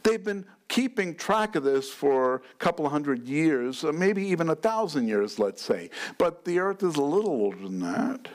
They've 0.02 0.22
been 0.22 0.46
keeping 0.68 1.14
track 1.14 1.56
of 1.56 1.64
this 1.64 1.90
for 1.90 2.36
a 2.36 2.40
couple 2.58 2.88
hundred 2.88 3.26
years, 3.26 3.84
uh, 3.84 3.92
maybe 3.92 4.26
even 4.26 4.48
a 4.50 4.54
thousand 4.54 5.08
years, 5.08 5.38
let's 5.38 5.62
say. 5.62 5.90
But 6.18 6.44
the 6.44 6.58
earth 6.58 6.82
is 6.82 6.96
a 6.96 7.02
little 7.02 7.30
older 7.30 7.56
than 7.56 7.80
that, 7.80 8.28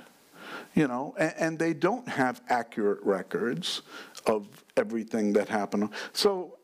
you 0.74 0.88
know, 0.88 1.16
and, 1.18 1.34
and 1.38 1.60
they 1.60 1.74
don't 1.74 2.08
have 2.08 2.42
accurate 2.50 3.00
records 3.04 3.82
of 4.26 4.48
everything 4.78 5.34
that 5.34 5.50
happened. 5.50 5.90
So, 6.14 6.58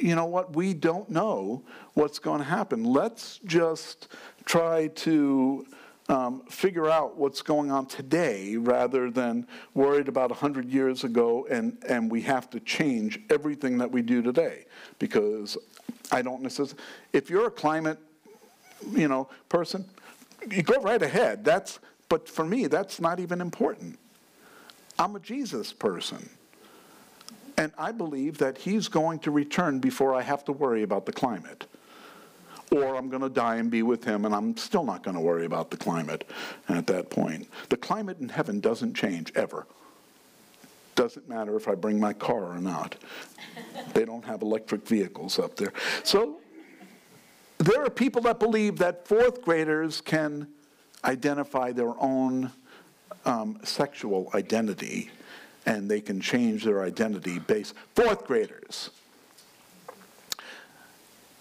you 0.00 0.14
know 0.14 0.26
what? 0.26 0.56
We 0.56 0.72
don't 0.74 1.10
know 1.10 1.62
what's 1.94 2.18
going 2.18 2.38
to 2.38 2.44
happen. 2.46 2.84
Let's 2.84 3.38
just 3.44 4.08
try 4.44 4.88
to 4.88 5.66
um, 6.10 6.42
figure 6.48 6.90
out 6.90 7.16
what's 7.16 7.40
going 7.40 7.70
on 7.70 7.86
today 7.86 8.56
rather 8.56 9.12
than 9.12 9.46
worried 9.74 10.08
about 10.08 10.30
100 10.30 10.68
years 10.68 11.04
ago 11.04 11.46
and, 11.48 11.78
and 11.88 12.10
we 12.10 12.20
have 12.22 12.50
to 12.50 12.58
change 12.58 13.20
everything 13.30 13.78
that 13.78 13.90
we 13.90 14.02
do 14.02 14.20
today. 14.20 14.64
Because 14.98 15.56
I 16.10 16.20
don't 16.20 16.42
necessarily, 16.42 16.74
if 17.12 17.30
you're 17.30 17.46
a 17.46 17.50
climate, 17.50 17.98
you 18.90 19.06
know, 19.06 19.28
person, 19.48 19.84
you 20.50 20.64
go 20.64 20.82
right 20.82 21.00
ahead. 21.00 21.44
That's, 21.44 21.78
but 22.08 22.28
for 22.28 22.44
me, 22.44 22.66
that's 22.66 23.00
not 23.00 23.20
even 23.20 23.40
important. 23.40 23.96
I'm 24.98 25.14
a 25.14 25.20
Jesus 25.20 25.72
person. 25.72 26.28
And 27.56 27.70
I 27.78 27.92
believe 27.92 28.38
that 28.38 28.58
he's 28.58 28.88
going 28.88 29.20
to 29.20 29.30
return 29.30 29.78
before 29.78 30.14
I 30.14 30.22
have 30.22 30.44
to 30.46 30.52
worry 30.52 30.82
about 30.82 31.06
the 31.06 31.12
climate 31.12 31.66
or 32.70 32.96
I'm 32.96 33.08
going 33.08 33.22
to 33.22 33.28
die 33.28 33.56
and 33.56 33.70
be 33.70 33.82
with 33.82 34.04
him, 34.04 34.24
and 34.24 34.34
I'm 34.34 34.56
still 34.56 34.84
not 34.84 35.02
going 35.02 35.16
to 35.16 35.20
worry 35.20 35.44
about 35.44 35.70
the 35.70 35.76
climate 35.76 36.28
at 36.68 36.86
that 36.86 37.10
point. 37.10 37.48
The 37.68 37.76
climate 37.76 38.18
in 38.20 38.28
heaven 38.28 38.60
doesn't 38.60 38.94
change 38.94 39.32
ever. 39.34 39.66
Doesn't 40.94 41.28
matter 41.28 41.56
if 41.56 41.66
I 41.66 41.74
bring 41.74 41.98
my 41.98 42.12
car 42.12 42.44
or 42.44 42.60
not. 42.60 42.96
they 43.94 44.04
don't 44.04 44.24
have 44.24 44.42
electric 44.42 44.86
vehicles 44.86 45.38
up 45.38 45.56
there. 45.56 45.72
So 46.04 46.40
there 47.58 47.84
are 47.84 47.90
people 47.90 48.22
that 48.22 48.38
believe 48.38 48.78
that 48.78 49.06
fourth 49.06 49.42
graders 49.42 50.00
can 50.00 50.48
identify 51.04 51.72
their 51.72 51.94
own 51.98 52.52
um, 53.24 53.58
sexual 53.64 54.30
identity 54.34 55.10
and 55.66 55.90
they 55.90 56.00
can 56.00 56.20
change 56.20 56.64
their 56.64 56.82
identity 56.82 57.38
based. 57.38 57.74
Fourth 57.94 58.26
graders. 58.26 58.90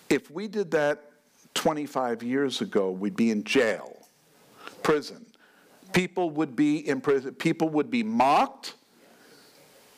If 0.10 0.30
we 0.32 0.48
did 0.48 0.72
that 0.72 1.09
25 1.54 2.24
years 2.24 2.62
ago, 2.62 2.92
we'd 2.92 3.16
be 3.16 3.32
in 3.32 3.44
jail, 3.44 4.08
prison. 4.84 5.26
People 5.94 6.30
would 6.32 6.56
be 6.56 6.88
in 6.88 7.02
prison. 7.02 7.34
People 7.34 7.70
would 7.70 7.90
be 7.90 8.04
mocked, 8.04 8.76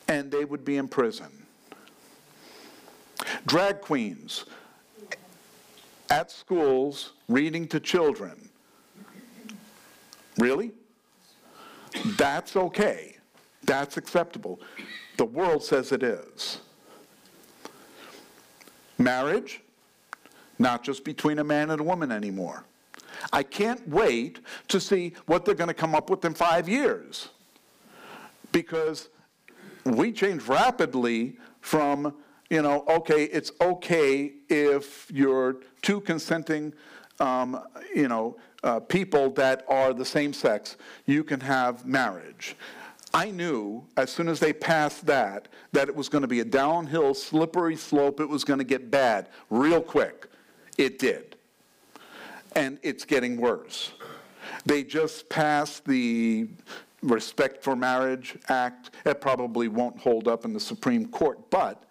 and 0.08 0.30
they 0.30 0.44
would 0.44 0.64
be 0.64 0.76
in 0.76 0.88
prison. 0.88 1.30
Drag 3.46 3.80
queens. 3.80 4.44
at 6.10 6.30
schools 6.30 7.12
reading 7.26 7.66
to 7.66 7.80
children. 7.80 8.50
Really? 10.36 10.72
That's 12.18 12.54
okay. 12.54 13.16
That's 13.64 13.96
acceptable. 13.96 14.60
The 15.16 15.24
world 15.24 15.64
says 15.64 15.90
it 15.90 16.02
is. 16.02 16.58
Marriage, 18.98 19.61
not 20.62 20.82
just 20.82 21.04
between 21.04 21.40
a 21.40 21.44
man 21.44 21.70
and 21.70 21.80
a 21.80 21.84
woman 21.84 22.10
anymore. 22.10 22.64
I 23.32 23.42
can't 23.42 23.86
wait 23.88 24.40
to 24.68 24.80
see 24.80 25.12
what 25.26 25.44
they're 25.44 25.54
going 25.54 25.68
to 25.68 25.74
come 25.74 25.94
up 25.94 26.08
with 26.08 26.24
in 26.24 26.32
five 26.32 26.68
years. 26.68 27.28
Because 28.52 29.08
we 29.84 30.12
change 30.12 30.44
rapidly 30.44 31.36
from, 31.60 32.14
you 32.48 32.62
know, 32.62 32.84
okay, 32.88 33.24
it's 33.24 33.52
okay 33.60 34.32
if 34.48 35.10
you're 35.10 35.56
two 35.82 36.00
consenting, 36.00 36.72
um, 37.20 37.60
you 37.94 38.08
know, 38.08 38.36
uh, 38.62 38.78
people 38.78 39.30
that 39.30 39.64
are 39.68 39.92
the 39.92 40.04
same 40.04 40.32
sex, 40.32 40.76
you 41.06 41.24
can 41.24 41.40
have 41.40 41.84
marriage. 41.84 42.56
I 43.14 43.30
knew 43.30 43.84
as 43.96 44.10
soon 44.10 44.28
as 44.28 44.40
they 44.40 44.52
passed 44.52 45.04
that 45.06 45.48
that 45.72 45.88
it 45.88 45.94
was 45.94 46.08
going 46.08 46.22
to 46.22 46.28
be 46.28 46.40
a 46.40 46.44
downhill, 46.44 47.12
slippery 47.14 47.76
slope. 47.76 48.20
It 48.20 48.28
was 48.28 48.44
going 48.44 48.58
to 48.58 48.64
get 48.64 48.90
bad 48.90 49.28
real 49.50 49.82
quick. 49.82 50.28
It 50.78 50.98
did. 50.98 51.36
And 52.54 52.78
it's 52.82 53.04
getting 53.04 53.36
worse. 53.36 53.92
They 54.66 54.84
just 54.84 55.28
passed 55.28 55.84
the 55.84 56.48
Respect 57.02 57.64
for 57.64 57.74
Marriage 57.74 58.36
Act. 58.48 58.90
It 59.04 59.20
probably 59.20 59.68
won't 59.68 59.98
hold 59.98 60.28
up 60.28 60.44
in 60.44 60.52
the 60.52 60.60
Supreme 60.60 61.06
Court, 61.08 61.38
but 61.50 61.84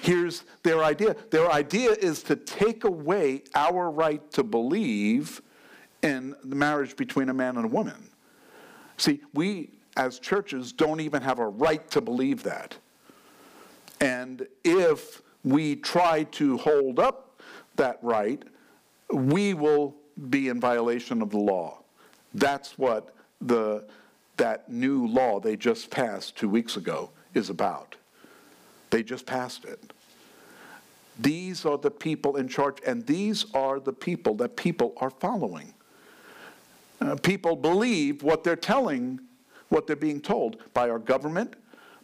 here's 0.00 0.42
their 0.64 0.82
idea. 0.82 1.14
Their 1.30 1.50
idea 1.50 1.92
is 1.92 2.22
to 2.24 2.36
take 2.36 2.84
away 2.84 3.44
our 3.54 3.90
right 3.90 4.28
to 4.32 4.42
believe 4.42 5.40
in 6.02 6.34
the 6.42 6.56
marriage 6.56 6.96
between 6.96 7.28
a 7.28 7.34
man 7.34 7.56
and 7.56 7.66
a 7.66 7.68
woman. 7.68 8.10
See, 8.96 9.20
we 9.32 9.70
as 9.96 10.18
churches 10.18 10.72
don't 10.72 11.00
even 11.00 11.22
have 11.22 11.38
a 11.38 11.48
right 11.48 11.88
to 11.90 12.00
believe 12.00 12.42
that. 12.44 12.76
And 14.00 14.46
if 14.64 15.22
we 15.44 15.76
try 15.76 16.24
to 16.24 16.56
hold 16.58 16.98
up 16.98 17.27
that 17.78 17.98
right, 18.02 18.42
we 19.12 19.54
will 19.54 19.96
be 20.28 20.48
in 20.48 20.60
violation 20.60 21.22
of 21.22 21.30
the 21.30 21.38
law. 21.38 21.78
That's 22.34 22.76
what 22.78 23.14
the, 23.40 23.84
that 24.36 24.70
new 24.70 25.06
law 25.06 25.40
they 25.40 25.56
just 25.56 25.90
passed 25.90 26.36
two 26.36 26.48
weeks 26.48 26.76
ago 26.76 27.10
is 27.34 27.50
about. 27.50 27.96
They 28.90 29.02
just 29.02 29.26
passed 29.26 29.64
it. 29.64 29.92
These 31.18 31.64
are 31.64 31.78
the 31.78 31.90
people 31.90 32.36
in 32.36 32.46
charge, 32.48 32.78
and 32.86 33.04
these 33.06 33.46
are 33.54 33.80
the 33.80 33.92
people 33.92 34.34
that 34.36 34.56
people 34.56 34.94
are 34.98 35.10
following. 35.10 35.74
Uh, 37.00 37.16
people 37.16 37.56
believe 37.56 38.22
what 38.22 38.44
they're 38.44 38.56
telling 38.56 39.20
what 39.68 39.86
they're 39.86 39.96
being 39.96 40.20
told 40.20 40.58
by 40.72 40.88
our 40.88 40.98
government, 40.98 41.54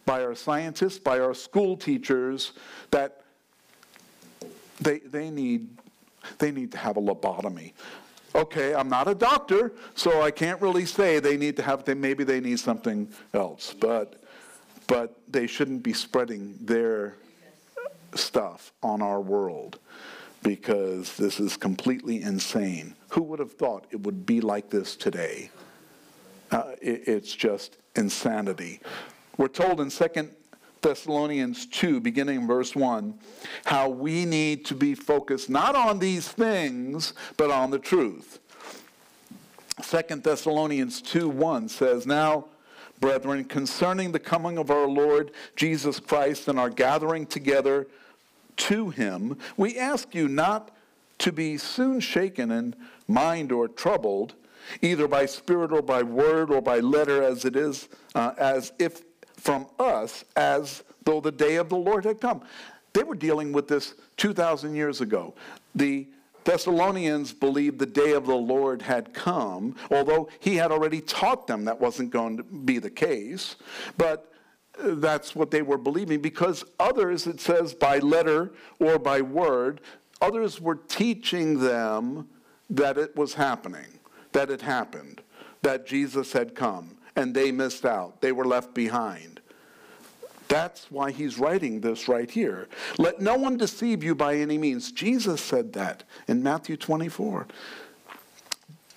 by 0.05 0.23
our 0.23 0.35
scientists, 0.35 0.99
by 0.99 1.19
our 1.19 1.33
school 1.33 1.75
teachers, 1.75 2.51
that 2.91 3.21
they, 4.79 4.99
they, 4.99 5.29
need, 5.29 5.69
they 6.37 6.51
need 6.51 6.71
to 6.71 6.77
have 6.77 6.97
a 6.97 7.01
lobotomy. 7.01 7.73
Okay, 8.33 8.75
I'm 8.75 8.89
not 8.89 9.07
a 9.07 9.15
doctor, 9.15 9.71
so 9.95 10.21
I 10.21 10.29
can't 10.29 10.61
really 10.61 10.85
say 10.85 11.19
they 11.19 11.37
need 11.37 11.55
to 11.55 11.63
have, 11.63 11.85
they, 11.85 11.93
maybe 11.93 12.23
they 12.25 12.41
need 12.41 12.59
something 12.59 13.07
else, 13.33 13.73
but, 13.79 14.21
but 14.87 15.17
they 15.29 15.47
shouldn't 15.47 15.83
be 15.83 15.93
spreading 15.93 16.55
their 16.59 17.15
stuff 18.13 18.73
on 18.83 19.01
our 19.01 19.21
world 19.21 19.79
because 20.43 21.15
this 21.17 21.39
is 21.39 21.57
completely 21.57 22.21
insane. 22.21 22.93
Who 23.09 23.23
would 23.23 23.39
have 23.39 23.53
thought 23.53 23.85
it 23.91 24.01
would 24.01 24.25
be 24.25 24.41
like 24.41 24.69
this 24.69 24.95
today? 24.95 25.49
Uh, 26.51 26.73
it, 26.81 27.07
it's 27.07 27.33
just 27.33 27.77
insanity. 27.95 28.79
We're 29.37 29.47
told 29.47 29.81
in 29.81 29.89
2 29.89 30.29
Thessalonians 30.85 31.65
2, 31.65 31.99
beginning 31.99 32.41
in 32.41 32.47
verse 32.47 32.75
1, 32.75 33.17
how 33.65 33.89
we 33.89 34.23
need 34.23 34.65
to 34.65 34.75
be 34.75 34.93
focused 34.93 35.49
not 35.49 35.75
on 35.75 35.97
these 35.97 36.27
things, 36.27 37.15
but 37.37 37.49
on 37.49 37.71
the 37.71 37.79
truth. 37.79 38.37
2 39.81 40.17
Thessalonians 40.17 41.01
2 41.01 41.27
1 41.27 41.69
says, 41.69 42.05
Now, 42.05 42.45
brethren, 42.99 43.45
concerning 43.45 44.11
the 44.11 44.19
coming 44.19 44.59
of 44.59 44.69
our 44.69 44.85
Lord 44.85 45.31
Jesus 45.55 45.99
Christ 45.99 46.47
and 46.47 46.59
our 46.59 46.69
gathering 46.69 47.25
together 47.25 47.87
to 48.57 48.91
him, 48.91 49.39
we 49.57 49.79
ask 49.79 50.13
you 50.13 50.27
not 50.27 50.69
to 51.17 51.31
be 51.31 51.57
soon 51.57 51.99
shaken 51.99 52.51
in 52.51 52.75
mind 53.07 53.51
or 53.51 53.67
troubled 53.67 54.35
either 54.83 55.07
by 55.07 55.25
spirit 55.25 55.71
or 55.71 55.81
by 55.81 56.03
word 56.03 56.51
or 56.51 56.61
by 56.61 56.79
letter, 56.79 57.23
as 57.23 57.43
it 57.43 57.55
is, 57.55 57.89
uh, 58.13 58.33
as 58.37 58.71
if 58.77 59.01
from 59.45 59.67
us, 59.79 60.25
as 60.35 60.83
though 61.03 61.21
the 61.21 61.31
day 61.31 61.55
of 61.55 61.69
the 61.69 61.77
Lord 61.77 62.03
had 62.03 62.19
come. 62.19 62.41
They 62.93 63.03
were 63.03 63.15
dealing 63.15 63.53
with 63.53 63.67
this 63.67 63.93
2,000 64.17 64.75
years 64.75 65.01
ago. 65.01 65.33
The 65.75 66.07
Thessalonians 66.43 67.33
believed 67.33 67.79
the 67.79 67.85
day 67.85 68.11
of 68.13 68.25
the 68.25 68.35
Lord 68.35 68.81
had 68.81 69.13
come, 69.13 69.75
although 69.89 70.29
he 70.39 70.55
had 70.55 70.71
already 70.71 71.01
taught 71.01 71.47
them 71.47 71.65
that 71.65 71.79
wasn't 71.79 72.11
going 72.11 72.37
to 72.37 72.43
be 72.43 72.79
the 72.79 72.89
case. 72.89 73.55
But 73.97 74.31
uh, 74.79 74.95
that's 74.95 75.35
what 75.35 75.51
they 75.51 75.61
were 75.61 75.77
believing 75.77 76.21
because 76.21 76.65
others, 76.79 77.27
it 77.27 77.39
says 77.39 77.73
by 77.73 77.99
letter 77.99 78.51
or 78.79 78.99
by 78.99 79.21
word, 79.21 79.81
others 80.21 80.61
were 80.61 80.75
teaching 80.75 81.59
them 81.59 82.27
that 82.69 82.97
it 82.97 83.15
was 83.15 83.33
happening 83.33 83.95
that 84.35 84.51
it 84.51 84.61
happened, 84.61 85.21
that 85.61 85.87
Jesus 85.87 86.33
had 86.33 86.55
come, 86.55 86.97
and 87.15 87.33
they 87.33 87.53
missed 87.53 87.85
out. 87.85 88.19
They 88.19 88.33
were 88.33 88.43
left 88.43 88.73
behind. 88.73 89.34
That's 90.47 90.91
why 90.91 91.11
he's 91.11 91.39
writing 91.39 91.81
this 91.81 92.07
right 92.07 92.29
here. 92.29 92.67
Let 92.97 93.19
no 93.19 93.35
one 93.35 93.57
deceive 93.57 94.03
you 94.03 94.15
by 94.15 94.35
any 94.35 94.57
means. 94.57 94.91
Jesus 94.91 95.41
said 95.41 95.73
that 95.73 96.03
in 96.27 96.43
Matthew 96.43 96.77
24. 96.77 97.47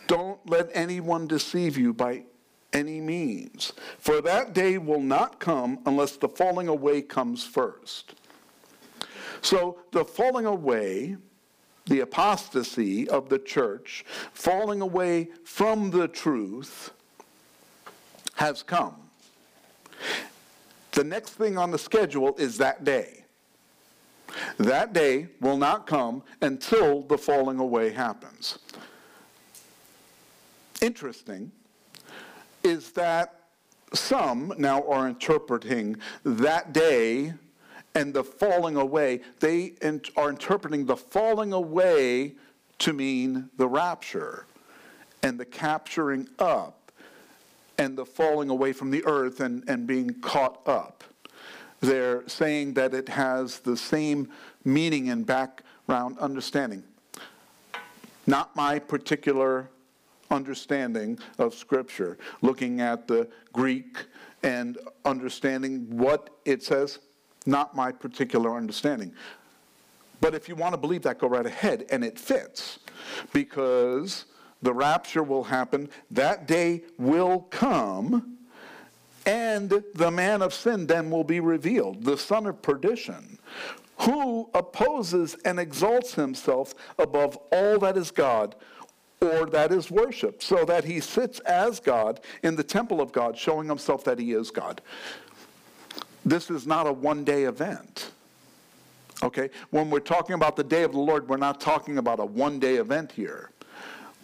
Don't 0.07 0.39
let 0.49 0.71
anyone 0.73 1.27
deceive 1.27 1.77
you 1.77 1.93
by 1.93 2.25
any 2.73 3.01
means, 3.01 3.73
for 3.99 4.21
that 4.21 4.53
day 4.53 4.77
will 4.79 5.01
not 5.01 5.41
come 5.41 5.79
unless 5.87 6.17
the 6.17 6.29
falling 6.29 6.69
away 6.69 7.01
comes 7.01 7.45
first. 7.45 8.15
So 9.41 9.79
the 9.93 10.05
falling 10.05 10.47
away 10.47 11.17
the 11.87 12.01
apostasy 12.01 13.09
of 13.09 13.29
the 13.29 13.39
church, 13.39 14.05
falling 14.33 14.81
away 14.81 15.29
from 15.45 15.91
the 15.91 16.07
truth, 16.07 16.91
has 18.35 18.63
come. 18.63 19.08
The 20.99 21.05
next 21.05 21.35
thing 21.35 21.57
on 21.57 21.71
the 21.71 21.79
schedule 21.79 22.35
is 22.39 22.59
that 22.59 22.83
day. 22.83 23.23
That 24.57 24.93
day 24.93 25.29
will 25.41 25.57
not 25.57 25.87
come 25.87 26.25
until 26.43 27.03
the 27.03 27.17
falling 27.17 27.61
away 27.61 27.91
happens. 27.91 28.59
Interesting 30.83 31.53
is 32.65 32.91
that 32.95 33.43
some 33.95 34.53
now 34.59 34.83
are 34.89 35.07
interpreting 35.07 35.99
that 36.25 36.73
day 36.73 37.33
and 37.95 38.13
the 38.13 38.25
falling 38.25 38.75
away, 38.75 39.21
they 39.39 39.75
are 40.17 40.31
interpreting 40.31 40.85
the 40.85 40.97
falling 40.97 41.53
away 41.53 42.35
to 42.81 42.93
mean 42.93 43.51
the 43.57 43.69
rapture 43.69 44.47
and 45.23 45.39
the 45.39 45.45
capturing 45.45 46.29
up 46.41 46.78
and 47.79 47.97
the 47.97 48.05
falling 48.05 48.51
away 48.51 48.73
from 48.73 48.91
the 48.91 49.05
earth 49.07 49.41
and, 49.41 49.65
and 49.69 49.87
being 49.87 50.11
caught 50.21 50.67
up. 50.67 51.05
They're 51.81 52.29
saying 52.29 52.75
that 52.75 52.93
it 52.93 53.09
has 53.09 53.61
the 53.61 53.77
same 53.77 54.29
meaning 54.65 55.11
and 55.11 55.25
background 55.25 56.19
understanding. 56.19 56.83
Not 58.27 58.55
my 58.57 58.79
particular 58.79 59.71
understanding 60.31 61.19
of 61.39 61.55
Scripture, 61.55 62.19
looking 62.43 62.81
at 62.81 63.07
the 63.07 63.29
Greek 63.53 64.05
and 64.43 64.77
understanding 65.05 65.87
what 65.97 66.31
it 66.45 66.63
says 66.63 66.99
not 67.49 67.75
my 67.75 67.91
particular 67.91 68.55
understanding. 68.55 69.13
But 70.21 70.35
if 70.35 70.49
you 70.49 70.55
want 70.55 70.75
to 70.75 70.77
believe 70.77 71.03
that, 71.03 71.19
go 71.19 71.29
right 71.29 71.47
ahead, 71.47 71.87
and 71.91 72.05
it 72.05 72.19
fits 72.19 72.79
because 73.33 74.27
the 74.63 74.73
rapture 74.73 75.23
will 75.23 75.45
happen, 75.45 75.89
that 76.11 76.47
day 76.47 76.83
will 76.99 77.41
come, 77.51 78.39
and 79.27 79.83
the 79.95 80.11
man 80.11 80.43
of 80.43 80.55
sin 80.55 80.87
then 80.87 81.11
will 81.11 81.25
be 81.25 81.41
revealed, 81.41 82.05
the 82.05 82.17
son 82.17 82.47
of 82.47 82.61
perdition, 82.63 83.39
who 84.01 84.49
opposes 84.55 85.37
and 85.45 85.59
exalts 85.59 86.15
himself 86.15 86.75
above 86.99 87.37
all 87.53 87.79
that 87.79 87.97
is 87.97 88.11
God 88.11 88.55
or 89.21 89.47
that 89.47 89.73
is 89.73 89.91
worship, 89.91 90.43
so 90.43 90.65
that 90.65 90.85
he 90.85 91.01
sits 91.01 91.41
as 91.41 91.81
God 91.81 92.21
in 92.45 92.55
the 92.55 92.63
temple 92.63 93.01
of 93.01 93.11
God, 93.11 93.37
showing 93.37 93.69
himself 93.69 94.05
that 94.05 94.19
he 94.19 94.33
is 94.33 94.51
God. 94.51 94.81
This 96.25 96.51
is 96.51 96.67
not 96.67 96.87
a 96.87 96.93
one 96.93 97.25
day 97.25 97.45
event. 97.45 98.13
Okay? 99.23 99.51
When 99.71 99.91
we're 99.91 99.99
talking 100.01 100.35
about 100.35 100.55
the 100.55 100.65
day 100.65 100.85
of 100.85 100.93
the 100.93 101.01
Lord, 101.01 101.29
we're 101.29 101.37
not 101.37 101.61
talking 101.61 101.99
about 101.99 102.21
a 102.21 102.25
one 102.25 102.61
day 102.61 102.77
event 102.77 103.11
here. 103.11 103.51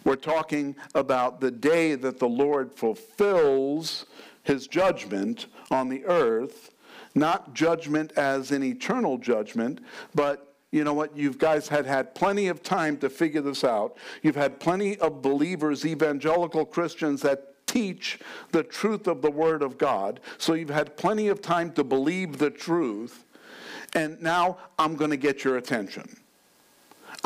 We're 0.05 0.15
talking 0.15 0.75
about 0.93 1.41
the 1.41 1.51
day 1.51 1.95
that 1.95 2.19
the 2.19 2.29
Lord 2.29 2.71
fulfills 2.71 4.05
his 4.43 4.67
judgment 4.67 5.47
on 5.71 5.89
the 5.89 6.05
earth, 6.05 6.71
not 7.15 7.53
judgment 7.53 8.13
as 8.15 8.51
an 8.51 8.63
eternal 8.63 9.17
judgment, 9.17 9.81
but 10.13 10.55
you 10.71 10.83
know 10.83 10.93
what? 10.93 11.17
You 11.17 11.33
guys 11.33 11.67
had 11.67 11.85
had 11.85 12.13
plenty 12.13 12.47
of 12.47 12.61
time 12.61 12.97
to 12.97 13.09
figure 13.09 13.41
this 13.41 13.63
out. 13.63 13.97
You've 14.21 14.35
had 14.35 14.59
plenty 14.59 14.97
of 14.99 15.21
believers, 15.21 15.85
evangelical 15.85 16.65
Christians 16.65 17.21
that 17.21 17.65
teach 17.65 18.19
the 18.51 18.63
truth 18.63 19.07
of 19.07 19.21
the 19.21 19.31
Word 19.31 19.63
of 19.63 19.77
God. 19.77 20.19
So 20.37 20.53
you've 20.53 20.69
had 20.69 20.97
plenty 20.97 21.29
of 21.29 21.41
time 21.41 21.71
to 21.73 21.83
believe 21.83 22.37
the 22.37 22.49
truth. 22.51 23.25
And 23.93 24.21
now 24.21 24.57
I'm 24.77 24.95
going 24.95 25.11
to 25.11 25.17
get 25.17 25.43
your 25.43 25.57
attention. 25.57 26.17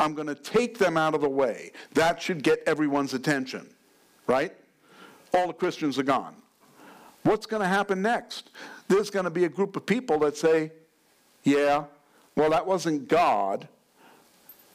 I'm 0.00 0.14
going 0.14 0.28
to 0.28 0.34
take 0.34 0.78
them 0.78 0.96
out 0.96 1.14
of 1.14 1.20
the 1.20 1.28
way. 1.28 1.72
That 1.92 2.20
should 2.22 2.42
get 2.42 2.62
everyone's 2.66 3.12
attention, 3.12 3.68
right? 4.26 4.52
All 5.34 5.46
the 5.46 5.52
Christians 5.52 5.98
are 5.98 6.02
gone. 6.02 6.34
What's 7.22 7.44
going 7.44 7.60
to 7.60 7.68
happen 7.68 8.00
next? 8.00 8.50
There's 8.88 9.10
going 9.10 9.24
to 9.24 9.30
be 9.30 9.44
a 9.44 9.48
group 9.48 9.76
of 9.76 9.84
people 9.84 10.18
that 10.20 10.38
say, 10.38 10.72
yeah, 11.44 11.84
well, 12.34 12.50
that 12.50 12.66
wasn't 12.66 13.08
God. 13.08 13.68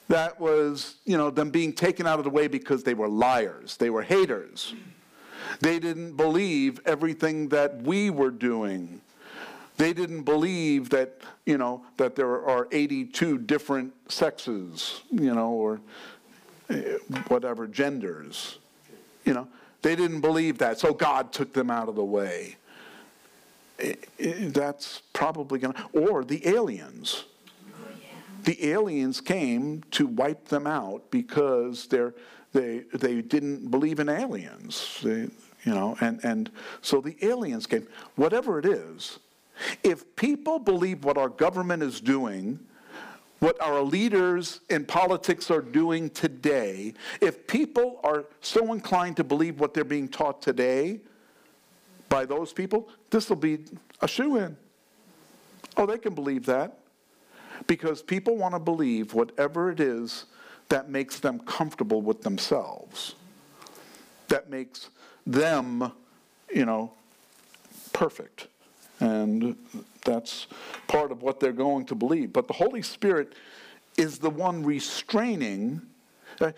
That 0.10 0.40
was, 0.40 0.96
you 1.06 1.18
know, 1.18 1.32
them 1.32 1.50
being 1.50 1.74
taken 1.74 2.06
out 2.06 2.20
of 2.20 2.24
the 2.24 2.30
way 2.30 2.48
because 2.48 2.84
they 2.84 2.94
were 2.94 3.10
liars. 3.10 3.78
They 3.78 3.90
were 3.90 4.04
haters. 4.04 4.76
They 5.60 5.80
didn't 5.80 6.16
believe 6.16 6.80
everything 6.86 7.50
that 7.50 7.82
we 7.82 8.12
were 8.12 8.30
doing. 8.30 9.02
They 9.78 9.94
didn't 9.94 10.24
believe 10.24 10.90
that, 10.92 11.20
you 11.46 11.58
know, 11.58 11.84
that 11.98 12.16
there 12.16 12.46
are 12.46 12.68
82 12.72 13.40
different 13.40 13.94
sexes, 14.10 15.02
you 15.12 15.34
know, 15.34 15.50
or 15.50 15.82
eh, 16.70 16.98
whatever 17.28 17.68
genders. 17.68 18.60
You 19.26 19.34
know, 19.34 19.48
they 19.82 19.96
didn't 19.96 20.22
believe 20.22 20.58
that. 20.60 20.80
So 20.80 20.94
God 20.94 21.34
took 21.34 21.54
them 21.54 21.70
out 21.70 21.90
of 21.90 21.96
the 21.96 22.04
way. 22.04 22.56
It, 23.78 24.08
it, 24.18 24.54
that's 24.54 25.02
probably 25.12 25.60
going 25.60 25.74
to, 25.74 25.84
or 25.94 26.24
the 26.24 26.48
aliens 26.48 27.26
the 28.46 28.72
aliens 28.72 29.20
came 29.22 29.84
to 29.92 30.08
wipe 30.08 30.48
them 30.48 30.68
out 30.68 31.10
because 31.12 31.88
they're, 31.88 32.14
they, 32.54 32.84
they 32.94 33.22
didn't 33.22 33.70
believe 33.70 34.00
in 34.00 34.08
aliens. 34.08 35.00
They, 35.04 35.28
you 35.64 35.74
know, 35.74 35.98
and, 36.00 36.24
and 36.24 36.52
so 36.82 37.02
the 37.02 37.18
aliens 37.26 37.66
came. 37.66 37.88
Whatever 38.16 38.60
it 38.60 38.66
is, 38.66 39.20
if 39.84 40.16
people 40.16 40.60
believe 40.60 41.04
what 41.04 41.18
our 41.18 41.30
government 41.30 41.84
is 41.84 42.02
doing, 42.02 42.60
what 43.40 43.62
our 43.62 43.82
leaders 43.82 44.62
in 44.70 44.86
politics 44.86 45.52
are 45.52 45.62
doing 45.62 46.10
today, 46.10 46.94
if 47.22 47.46
people 47.48 48.00
are 48.04 48.26
so 48.42 48.74
inclined 48.74 49.18
to 49.18 49.24
believe 49.24 49.60
what 49.60 49.74
they're 49.74 49.84
being 49.84 50.08
taught 50.08 50.42
today 50.42 51.00
by 52.10 52.26
those 52.26 52.54
people, 52.54 52.90
this 53.10 53.30
will 53.30 53.36
be 53.36 53.60
a 54.02 54.08
shoe 54.08 54.38
in. 54.38 54.56
Oh, 55.78 55.86
they 55.86 55.98
can 55.98 56.14
believe 56.14 56.46
that. 56.46 56.80
Because 57.68 58.02
people 58.02 58.38
want 58.38 58.54
to 58.54 58.60
believe 58.60 59.14
whatever 59.14 59.72
it 59.72 59.80
is 59.80 60.26
that 60.70 60.90
makes 60.90 61.20
them 61.20 61.40
comfortable 61.40 62.02
with 62.02 62.22
themselves, 62.22 63.16
that 64.28 64.50
makes 64.50 64.90
them, 65.26 65.92
you 66.54 66.66
know, 66.66 66.92
perfect. 67.94 68.48
And 69.06 69.56
that's 70.04 70.48
part 70.88 71.12
of 71.12 71.22
what 71.22 71.40
they're 71.40 71.54
going 71.54 71.86
to 71.86 71.96
believe. 71.96 72.34
But 72.34 72.48
the 72.48 72.54
Holy 72.54 72.82
Spirit 72.82 73.34
is 73.98 74.18
the 74.18 74.30
one 74.30 74.64
restraining. 74.64 75.82
Uh, 76.42 76.52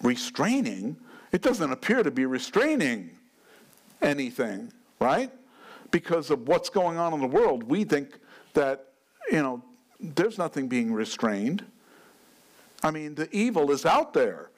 restraining? 0.00 0.96
It 1.32 1.42
doesn't 1.42 1.72
appear 1.72 2.02
to 2.04 2.10
be 2.12 2.26
restraining 2.26 3.10
anything, 4.00 4.72
right? 5.00 5.32
Because 5.90 6.30
of 6.30 6.46
what's 6.46 6.68
going 6.68 6.96
on 6.96 7.12
in 7.12 7.20
the 7.20 7.26
world, 7.26 7.64
we 7.64 7.82
think 7.84 8.18
that, 8.52 8.92
you 9.30 9.42
know, 9.42 9.62
there's 9.98 10.38
nothing 10.38 10.68
being 10.68 10.92
restrained. 10.92 11.64
I 12.82 12.90
mean, 12.92 13.14
the 13.14 13.28
evil 13.34 13.72
is 13.72 13.84
out 13.84 14.12
there. 14.12 14.50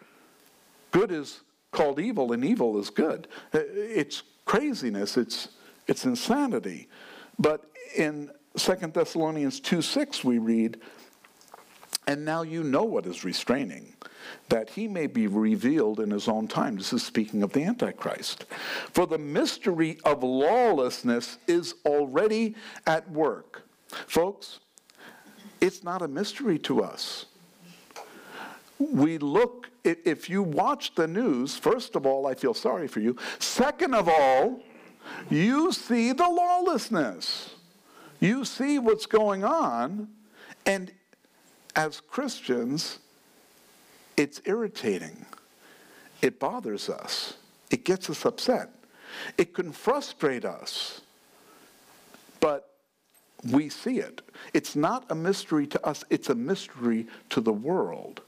Good 0.90 1.12
is 1.12 1.40
called 1.70 1.98
evil, 1.98 2.32
and 2.32 2.44
evil 2.44 2.78
is 2.78 2.90
good. 2.90 3.28
Uh, 3.54 3.60
it's 3.72 4.22
craziness, 4.44 5.16
it's, 5.16 5.48
it's 5.86 6.04
insanity. 6.04 6.88
But 7.38 7.70
in 7.96 8.30
2 8.56 8.74
Thessalonians 8.92 9.60
2 9.60 9.82
6, 9.82 10.24
we 10.24 10.38
read, 10.38 10.80
And 12.06 12.24
now 12.24 12.42
you 12.42 12.64
know 12.64 12.84
what 12.84 13.06
is 13.06 13.24
restraining, 13.24 13.94
that 14.48 14.70
he 14.70 14.88
may 14.88 15.06
be 15.06 15.26
revealed 15.26 16.00
in 16.00 16.10
his 16.10 16.28
own 16.28 16.48
time. 16.48 16.76
This 16.76 16.92
is 16.92 17.02
speaking 17.02 17.42
of 17.42 17.52
the 17.52 17.62
Antichrist. 17.62 18.44
For 18.92 19.06
the 19.06 19.18
mystery 19.18 19.98
of 20.04 20.22
lawlessness 20.22 21.38
is 21.46 21.74
already 21.84 22.54
at 22.86 23.10
work. 23.10 23.62
Folks, 24.06 24.60
it's 25.60 25.84
not 25.84 26.02
a 26.02 26.08
mystery 26.08 26.58
to 26.60 26.82
us. 26.82 27.26
We 28.78 29.16
look, 29.18 29.70
if 29.84 30.28
you 30.28 30.42
watch 30.42 30.94
the 30.94 31.06
news, 31.06 31.56
first 31.56 31.96
of 31.96 32.04
all, 32.04 32.26
I 32.26 32.34
feel 32.34 32.52
sorry 32.52 32.88
for 32.88 33.00
you. 33.00 33.16
Second 33.38 33.94
of 33.94 34.08
all, 34.08 34.60
you 35.30 35.72
see 35.72 36.12
the 36.12 36.28
lawlessness. 36.28 37.54
You 38.20 38.44
see 38.44 38.78
what's 38.78 39.06
going 39.06 39.44
on, 39.44 40.08
and 40.64 40.90
as 41.74 42.00
Christians, 42.00 42.98
it's 44.16 44.40
irritating. 44.46 45.26
It 46.22 46.40
bothers 46.40 46.88
us. 46.88 47.34
It 47.70 47.84
gets 47.84 48.08
us 48.08 48.24
upset. 48.24 48.70
It 49.36 49.54
can 49.54 49.72
frustrate 49.72 50.44
us. 50.44 51.02
But 52.40 52.70
we 53.50 53.68
see 53.68 53.98
it. 53.98 54.22
It's 54.54 54.74
not 54.74 55.04
a 55.10 55.14
mystery 55.14 55.66
to 55.68 55.86
us, 55.86 56.04
it's 56.10 56.30
a 56.30 56.34
mystery 56.34 57.06
to 57.30 57.40
the 57.40 57.52
world 57.52 58.22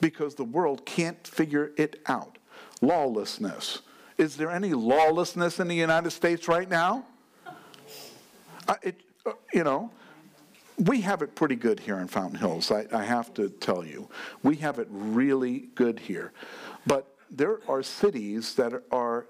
because 0.00 0.34
the 0.34 0.44
world 0.44 0.84
can't 0.84 1.26
figure 1.26 1.72
it 1.76 2.02
out. 2.06 2.38
Lawlessness. 2.82 3.82
Is 4.16 4.36
there 4.36 4.50
any 4.50 4.72
lawlessness 4.72 5.58
in 5.60 5.68
the 5.68 5.74
United 5.74 6.10
States 6.10 6.46
right 6.48 6.68
now? 6.68 7.04
Uh, 8.68 8.74
it, 8.82 9.00
uh, 9.26 9.32
you 9.52 9.64
know, 9.64 9.90
we 10.78 11.00
have 11.02 11.22
it 11.22 11.34
pretty 11.34 11.56
good 11.56 11.80
here 11.80 11.98
in 11.98 12.08
Fountain 12.08 12.38
Hills, 12.38 12.70
I, 12.70 12.86
I 12.92 13.04
have 13.04 13.34
to 13.34 13.48
tell 13.48 13.84
you. 13.84 14.08
We 14.42 14.56
have 14.56 14.78
it 14.78 14.88
really 14.90 15.68
good 15.74 15.98
here. 15.98 16.32
But 16.86 17.14
there 17.30 17.58
are 17.68 17.82
cities 17.82 18.54
that 18.54 18.82
are 18.90 19.26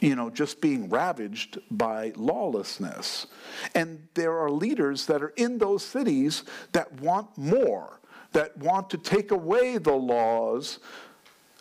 you 0.00 0.14
know, 0.14 0.28
just 0.28 0.60
being 0.60 0.88
ravaged 0.88 1.58
by 1.70 2.12
lawlessness. 2.16 3.26
And 3.74 4.06
there 4.14 4.36
are 4.38 4.50
leaders 4.50 5.06
that 5.06 5.22
are 5.22 5.32
in 5.36 5.58
those 5.58 5.84
cities 5.84 6.44
that 6.72 6.92
want 7.00 7.36
more, 7.38 8.00
that 8.32 8.56
want 8.58 8.90
to 8.90 8.98
take 8.98 9.30
away 9.30 9.78
the 9.78 9.94
laws 9.94 10.78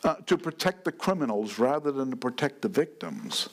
uh, 0.03 0.15
to 0.25 0.37
protect 0.37 0.85
the 0.85 0.91
criminals 0.91 1.59
rather 1.59 1.91
than 1.91 2.09
to 2.09 2.15
protect 2.15 2.61
the 2.61 2.69
victims. 2.69 3.49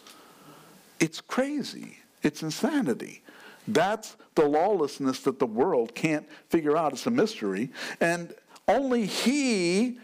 It's 0.98 1.20
crazy. 1.20 1.98
It's 2.22 2.42
insanity. 2.42 3.22
That's 3.68 4.16
the 4.34 4.46
lawlessness 4.46 5.20
that 5.20 5.38
the 5.38 5.46
world 5.46 5.94
can't 5.94 6.28
figure 6.48 6.76
out. 6.76 6.92
It's 6.92 7.06
a 7.06 7.10
mystery. 7.10 7.70
And 8.00 8.34
only 8.68 9.06
He 9.06 9.98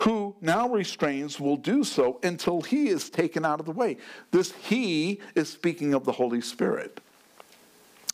who 0.00 0.34
now 0.40 0.68
restrains 0.68 1.38
will 1.38 1.56
do 1.56 1.84
so 1.84 2.18
until 2.22 2.62
he 2.62 2.88
is 2.88 3.10
taken 3.10 3.44
out 3.44 3.60
of 3.60 3.66
the 3.66 3.72
way. 3.72 3.98
This 4.30 4.52
he 4.52 5.20
is 5.34 5.50
speaking 5.50 5.92
of 5.92 6.04
the 6.04 6.12
Holy 6.12 6.40
Spirit. 6.40 7.00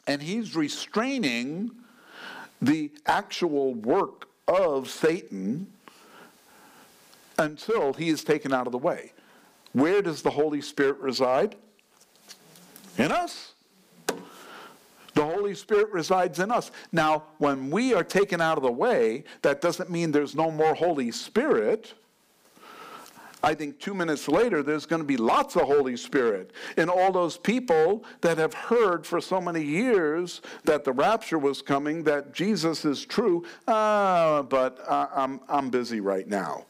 And 0.09 0.21
he's 0.21 0.57
restraining 0.57 1.71
the 2.61 2.91
actual 3.07 3.75
work 3.75 4.29
of 4.49 4.91
Satan 4.91 5.69
until 7.39 7.93
he 7.93 8.09
is 8.09 8.25
taken 8.25 8.53
out 8.53 8.67
of 8.67 8.73
the 8.73 8.79
way. 8.79 9.13
Where 9.73 10.03
does 10.03 10.23
the 10.23 10.31
Holy 10.31 10.61
Spirit 10.61 10.99
reside? 10.99 11.57
In 12.99 13.13
us. 13.13 13.53
The 15.15 15.25
Holy 15.25 15.55
Spirit 15.55 15.91
resides 15.93 16.41
in 16.41 16.51
us. 16.51 16.71
Now, 16.93 17.25
when 17.39 17.71
we 17.71 17.95
are 17.95 18.05
taken 18.05 18.43
out 18.43 18.59
of 18.59 18.63
the 18.63 18.71
way, 18.71 19.25
that 19.43 19.63
doesn't 19.63 19.91
mean 19.91 20.13
there's 20.13 20.35
no 20.35 20.51
more 20.51 20.75
Holy 20.75 21.11
Spirit. 21.11 21.95
I 23.43 23.55
think 23.55 23.79
two 23.79 23.95
minutes 23.95 24.29
later, 24.29 24.63
there's 24.63 24.87
going 24.87 25.01
to 25.01 25.07
be 25.07 25.17
lots 25.17 25.57
of 25.57 25.63
Holy 25.63 25.97
Spirit. 25.97 26.53
in 26.77 26.89
all 26.89 27.13
those 27.13 27.39
people 27.39 28.05
that 28.21 28.39
have 28.39 28.53
heard 28.53 29.07
for 29.07 29.21
so 29.21 29.41
many 29.41 29.63
years 29.63 30.43
that 30.65 30.85
the 30.85 30.93
rapture 30.93 31.39
was 31.39 31.63
coming, 31.63 32.03
that 32.05 32.35
Jesus 32.35 32.85
is 32.85 33.05
true, 33.05 33.45
uh, 33.67 34.43
but 34.43 34.81
uh, 34.87 35.07
I'm, 35.15 35.41
I'm 35.49 35.71
busy 35.71 36.01
right 36.01 36.29
now. 36.29 36.67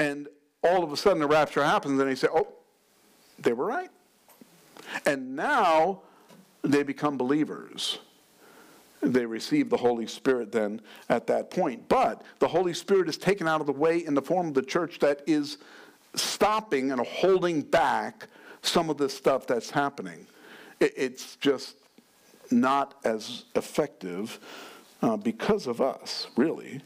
And 0.00 0.28
all 0.64 0.82
of 0.82 0.92
a 0.92 0.96
sudden, 0.96 1.20
the 1.20 1.26
rapture 1.26 1.62
happens, 1.62 2.00
and 2.00 2.10
they 2.10 2.14
say, 2.14 2.28
oh, 2.32 2.48
they 3.38 3.52
were 3.52 3.66
right. 3.66 3.90
And 5.04 5.36
now 5.36 6.00
they 6.62 6.82
become 6.82 7.18
believers. 7.18 7.98
they 9.02 9.26
receive 9.26 9.68
the 9.68 9.76
Holy 9.76 10.06
Spirit 10.06 10.52
then 10.52 10.80
at 11.08 11.26
that 11.26 11.50
point. 11.50 11.86
But 11.88 12.22
the 12.38 12.48
Holy 12.48 12.72
Spirit 12.72 13.08
is 13.08 13.18
taken 13.18 13.46
out 13.46 13.60
of 13.60 13.66
the 13.66 13.72
way 13.72 13.98
in 13.98 14.14
the 14.14 14.22
form 14.22 14.48
of 14.48 14.54
the 14.54 14.62
church 14.62 14.98
that 15.00 15.22
is 15.26 15.58
stopping 16.14 16.92
and 16.92 17.00
holding 17.02 17.62
back 17.62 18.26
some 18.62 18.90
of 18.90 18.96
the 18.96 19.08
stuff 19.08 19.46
that's 19.46 19.70
happening. 19.70 20.26
It's 20.80 21.36
just 21.36 21.76
not 22.50 22.94
as 23.04 23.44
effective 23.54 24.38
uh, 25.02 25.16
because 25.16 25.66
of 25.66 25.80
us, 25.80 26.26
really. 26.36 26.80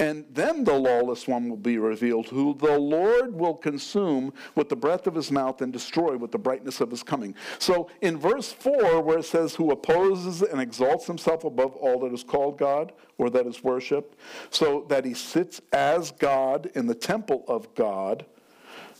And 0.00 0.24
then 0.30 0.62
the 0.62 0.74
lawless 0.74 1.26
one 1.26 1.48
will 1.48 1.56
be 1.56 1.76
revealed, 1.76 2.28
who 2.28 2.54
the 2.54 2.78
Lord 2.78 3.34
will 3.34 3.54
consume 3.54 4.32
with 4.54 4.68
the 4.68 4.76
breath 4.76 5.08
of 5.08 5.14
his 5.16 5.32
mouth 5.32 5.60
and 5.60 5.72
destroy 5.72 6.16
with 6.16 6.30
the 6.30 6.38
brightness 6.38 6.80
of 6.80 6.90
his 6.90 7.02
coming. 7.02 7.34
So 7.58 7.90
in 8.00 8.16
verse 8.16 8.52
4, 8.52 9.02
where 9.02 9.18
it 9.18 9.24
says, 9.24 9.56
Who 9.56 9.72
opposes 9.72 10.42
and 10.42 10.60
exalts 10.60 11.06
himself 11.06 11.42
above 11.42 11.74
all 11.74 11.98
that 12.00 12.12
is 12.12 12.22
called 12.22 12.58
God 12.58 12.92
or 13.18 13.28
that 13.30 13.46
is 13.48 13.64
worshiped, 13.64 14.16
so 14.50 14.86
that 14.88 15.04
he 15.04 15.14
sits 15.14 15.60
as 15.72 16.12
God 16.12 16.70
in 16.76 16.86
the 16.86 16.94
temple 16.94 17.44
of 17.48 17.74
God, 17.74 18.24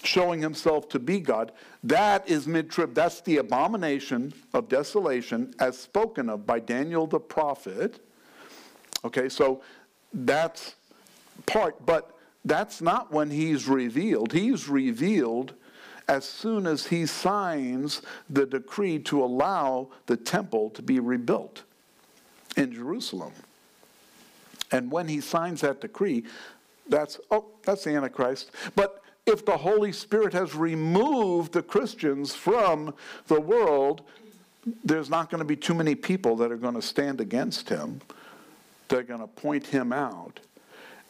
showing 0.02 0.40
himself 0.40 0.88
to 0.88 0.98
be 0.98 1.20
God, 1.20 1.52
that 1.84 2.28
is 2.28 2.48
mid 2.48 2.70
trib. 2.70 2.94
That's 2.94 3.20
the 3.20 3.36
abomination 3.36 4.32
of 4.52 4.68
desolation 4.68 5.54
as 5.60 5.78
spoken 5.78 6.28
of 6.28 6.44
by 6.44 6.58
Daniel 6.58 7.06
the 7.06 7.20
prophet. 7.20 8.00
Okay, 9.04 9.28
so 9.28 9.62
that's 10.12 10.74
part, 11.46 11.84
but 11.84 12.16
that's 12.44 12.80
not 12.80 13.12
when 13.12 13.30
he's 13.30 13.68
revealed. 13.68 14.32
He's 14.32 14.68
revealed 14.68 15.54
as 16.08 16.24
soon 16.24 16.66
as 16.66 16.86
he 16.86 17.04
signs 17.04 18.02
the 18.30 18.46
decree 18.46 18.98
to 19.00 19.22
allow 19.22 19.88
the 20.06 20.16
temple 20.16 20.70
to 20.70 20.82
be 20.82 21.00
rebuilt 21.00 21.62
in 22.56 22.72
Jerusalem. 22.72 23.32
And 24.72 24.90
when 24.90 25.08
he 25.08 25.20
signs 25.20 25.60
that 25.60 25.80
decree, 25.80 26.24
that's, 26.88 27.20
oh, 27.30 27.46
that's 27.64 27.84
the 27.84 27.90
Antichrist. 27.90 28.50
But 28.74 29.02
if 29.26 29.44
the 29.44 29.56
Holy 29.56 29.92
Spirit 29.92 30.32
has 30.32 30.54
removed 30.54 31.52
the 31.52 31.62
Christians 31.62 32.34
from 32.34 32.94
the 33.26 33.40
world, 33.40 34.02
there's 34.84 35.10
not 35.10 35.30
going 35.30 35.40
to 35.40 35.44
be 35.44 35.56
too 35.56 35.74
many 35.74 35.94
people 35.94 36.36
that 36.36 36.50
are 36.50 36.56
going 36.56 36.74
to 36.74 36.82
stand 36.82 37.20
against 37.20 37.68
him. 37.68 38.00
They're 38.88 39.02
going 39.02 39.20
to 39.20 39.26
point 39.26 39.66
him 39.66 39.92
out. 39.92 40.40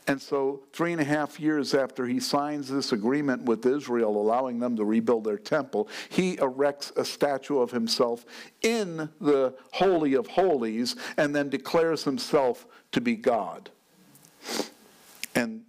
And 0.08 0.20
so, 0.20 0.62
three 0.72 0.92
and 0.92 1.02
a 1.02 1.04
half 1.04 1.38
years 1.38 1.74
after 1.74 2.06
he 2.06 2.18
signs 2.18 2.68
this 2.68 2.92
agreement 2.92 3.42
with 3.42 3.66
Israel, 3.66 4.16
allowing 4.16 4.58
them 4.58 4.74
to 4.76 4.84
rebuild 4.84 5.24
their 5.24 5.36
temple, 5.36 5.86
he 6.08 6.38
erects 6.38 6.90
a 6.96 7.04
statue 7.04 7.58
of 7.58 7.70
himself 7.70 8.24
in 8.62 9.10
the 9.20 9.54
Holy 9.72 10.14
of 10.14 10.26
Holies 10.26 10.96
and 11.18 11.36
then 11.36 11.50
declares 11.50 12.04
himself 12.04 12.66
to 12.92 13.02
be 13.02 13.16
God. 13.16 13.68
And 15.34 15.62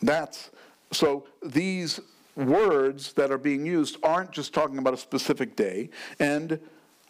that's 0.00 0.50
so 0.92 1.26
these 1.42 1.98
words 2.36 3.14
that 3.14 3.32
are 3.32 3.38
being 3.38 3.66
used 3.66 3.96
aren't 4.04 4.30
just 4.30 4.54
talking 4.54 4.78
about 4.78 4.94
a 4.94 4.98
specific 4.98 5.56
day. 5.56 5.90
And 6.20 6.60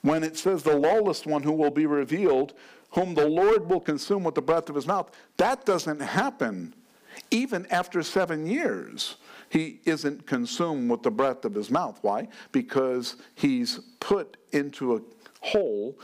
when 0.00 0.24
it 0.24 0.38
says 0.38 0.62
the 0.62 0.76
lawless 0.76 1.26
one 1.26 1.42
who 1.42 1.52
will 1.52 1.70
be 1.70 1.84
revealed, 1.84 2.54
whom 2.96 3.14
the 3.14 3.28
Lord 3.28 3.68
will 3.68 3.78
consume 3.78 4.24
with 4.24 4.34
the 4.34 4.42
breath 4.42 4.70
of 4.70 4.74
his 4.74 4.86
mouth. 4.86 5.10
That 5.36 5.66
doesn't 5.66 6.00
happen 6.00 6.74
even 7.30 7.66
after 7.70 8.02
seven 8.02 8.46
years. 8.46 9.16
He 9.50 9.80
isn't 9.84 10.26
consumed 10.26 10.90
with 10.90 11.02
the 11.02 11.10
breath 11.10 11.44
of 11.44 11.54
his 11.54 11.70
mouth. 11.70 11.98
Why? 12.00 12.28
Because 12.52 13.16
he's 13.34 13.80
put 14.00 14.38
into 14.52 14.96
a 14.96 15.00
hole 15.42 15.98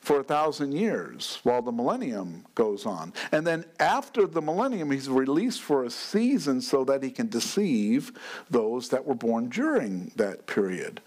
for 0.00 0.20
a 0.20 0.24
thousand 0.24 0.72
years 0.72 1.38
while 1.42 1.60
the 1.60 1.70
millennium 1.70 2.46
goes 2.54 2.86
on. 2.86 3.12
And 3.30 3.46
then 3.46 3.66
after 3.78 4.26
the 4.26 4.40
millennium, 4.40 4.90
he's 4.90 5.10
released 5.10 5.60
for 5.60 5.84
a 5.84 5.90
season 5.90 6.62
so 6.62 6.82
that 6.84 7.02
he 7.02 7.10
can 7.10 7.28
deceive 7.28 8.12
those 8.48 8.88
that 8.88 9.04
were 9.04 9.14
born 9.14 9.50
during 9.50 10.12
that 10.16 10.46
period, 10.46 11.02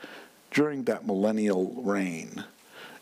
during 0.52 0.84
that 0.84 1.08
millennial 1.08 1.82
reign. 1.82 2.46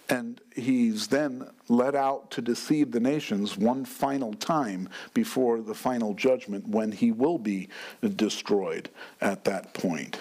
And 0.10 0.42
he's 0.56 1.08
then 1.08 1.48
let 1.68 1.94
out 1.94 2.32
to 2.32 2.42
deceive 2.42 2.92
the 2.92 3.00
nations 3.00 3.58
one 3.58 3.86
final 3.86 4.34
time 4.34 4.90
before 5.14 5.62
the 5.62 5.76
final 5.76 6.16
judgment 6.16 6.68
when 6.68 6.92
he 6.92 7.12
will 7.12 7.38
be 7.38 7.70
destroyed 8.16 8.90
at 9.22 9.44
that 9.44 9.74
point. 9.76 10.20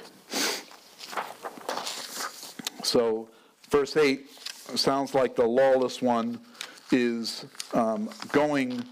So, 2.84 3.28
verse 3.70 3.96
8 3.96 4.30
sounds 4.76 5.14
like 5.14 5.34
the 5.34 5.46
lawless 5.46 6.02
one 6.02 6.40
is 6.90 7.46
um, 7.72 8.10
going 8.32 8.84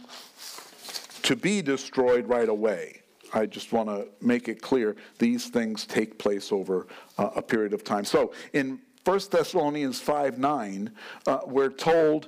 to 1.22 1.36
be 1.36 1.62
destroyed 1.62 2.26
right 2.26 2.48
away. 2.48 3.02
I 3.34 3.46
just 3.46 3.72
want 3.72 3.88
to 3.88 4.06
make 4.20 4.48
it 4.48 4.62
clear 4.62 4.96
these 5.18 5.48
things 5.48 5.84
take 5.86 6.18
place 6.18 6.52
over 6.52 6.86
uh, 7.18 7.30
a 7.36 7.42
period 7.42 7.72
of 7.72 7.84
time. 7.84 8.04
So, 8.04 8.32
in 8.52 8.80
1 9.06 9.20
Thessalonians 9.30 10.00
5 10.00 10.36
9, 10.36 10.90
uh, 11.28 11.38
we're 11.46 11.68
told 11.68 12.26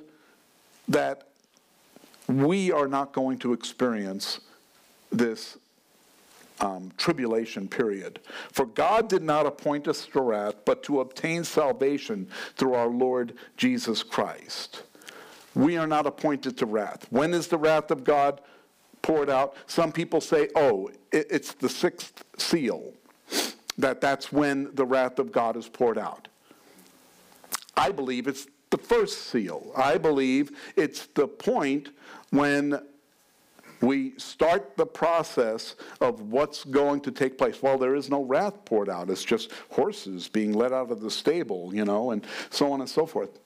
that 0.87 1.27
we 2.29 2.71
are 2.71 2.87
not 2.87 3.11
going 3.11 3.37
to 3.39 3.51
experience 3.51 4.39
this 5.11 5.57
um, 6.61 6.89
tribulation 6.97 7.67
period. 7.67 8.21
For 8.53 8.65
God 8.65 9.09
did 9.09 9.23
not 9.23 9.45
appoint 9.45 9.89
us 9.89 10.05
to 10.05 10.21
wrath, 10.21 10.55
but 10.63 10.81
to 10.83 11.01
obtain 11.01 11.43
salvation 11.43 12.29
through 12.55 12.75
our 12.75 12.87
Lord 12.87 13.33
Jesus 13.57 14.01
Christ. 14.01 14.83
We 15.55 15.75
are 15.75 15.87
not 15.87 16.05
appointed 16.05 16.57
to 16.59 16.65
wrath. 16.65 17.07
When 17.09 17.33
is 17.33 17.47
the 17.47 17.57
wrath 17.57 17.91
of 17.91 18.05
God 18.05 18.39
poured 19.01 19.29
out? 19.29 19.53
Some 19.67 19.91
people 19.91 20.21
say, 20.21 20.47
oh, 20.55 20.91
it's 21.11 21.51
the 21.53 21.67
sixth 21.67 22.23
seal, 22.37 22.93
that 23.77 23.99
that's 23.99 24.31
when 24.31 24.73
the 24.75 24.85
wrath 24.85 25.19
of 25.19 25.33
God 25.33 25.57
is 25.57 25.67
poured 25.67 25.97
out. 25.97 26.29
I 27.79 27.91
believe 27.91 28.27
it's 28.27 28.45
the 28.71 28.77
first 28.77 29.29
seal. 29.29 29.71
I 29.73 29.97
believe 29.97 30.51
it's 30.75 31.07
the 31.15 31.29
point 31.29 31.91
when 32.31 32.81
we 33.79 34.19
start 34.19 34.75
the 34.75 34.85
process 34.85 35.75
of 36.01 36.19
what's 36.23 36.65
going 36.65 36.99
to 37.01 37.11
take 37.11 37.37
place. 37.37 37.61
Well, 37.61 37.77
there 37.77 37.95
is 37.95 38.09
no 38.09 38.23
wrath 38.23 38.65
poured 38.65 38.89
out. 38.89 39.09
It's 39.09 39.23
just 39.23 39.51
horses 39.69 40.27
being 40.27 40.51
let 40.51 40.73
out 40.73 40.91
of 40.91 40.99
the 40.99 41.09
stable, 41.09 41.73
you 41.73 41.85
know, 41.85 42.11
and 42.11 42.25
so 42.49 42.69
on 42.73 42.81
and 42.81 42.89
so 42.89 43.05
forth. 43.05 43.39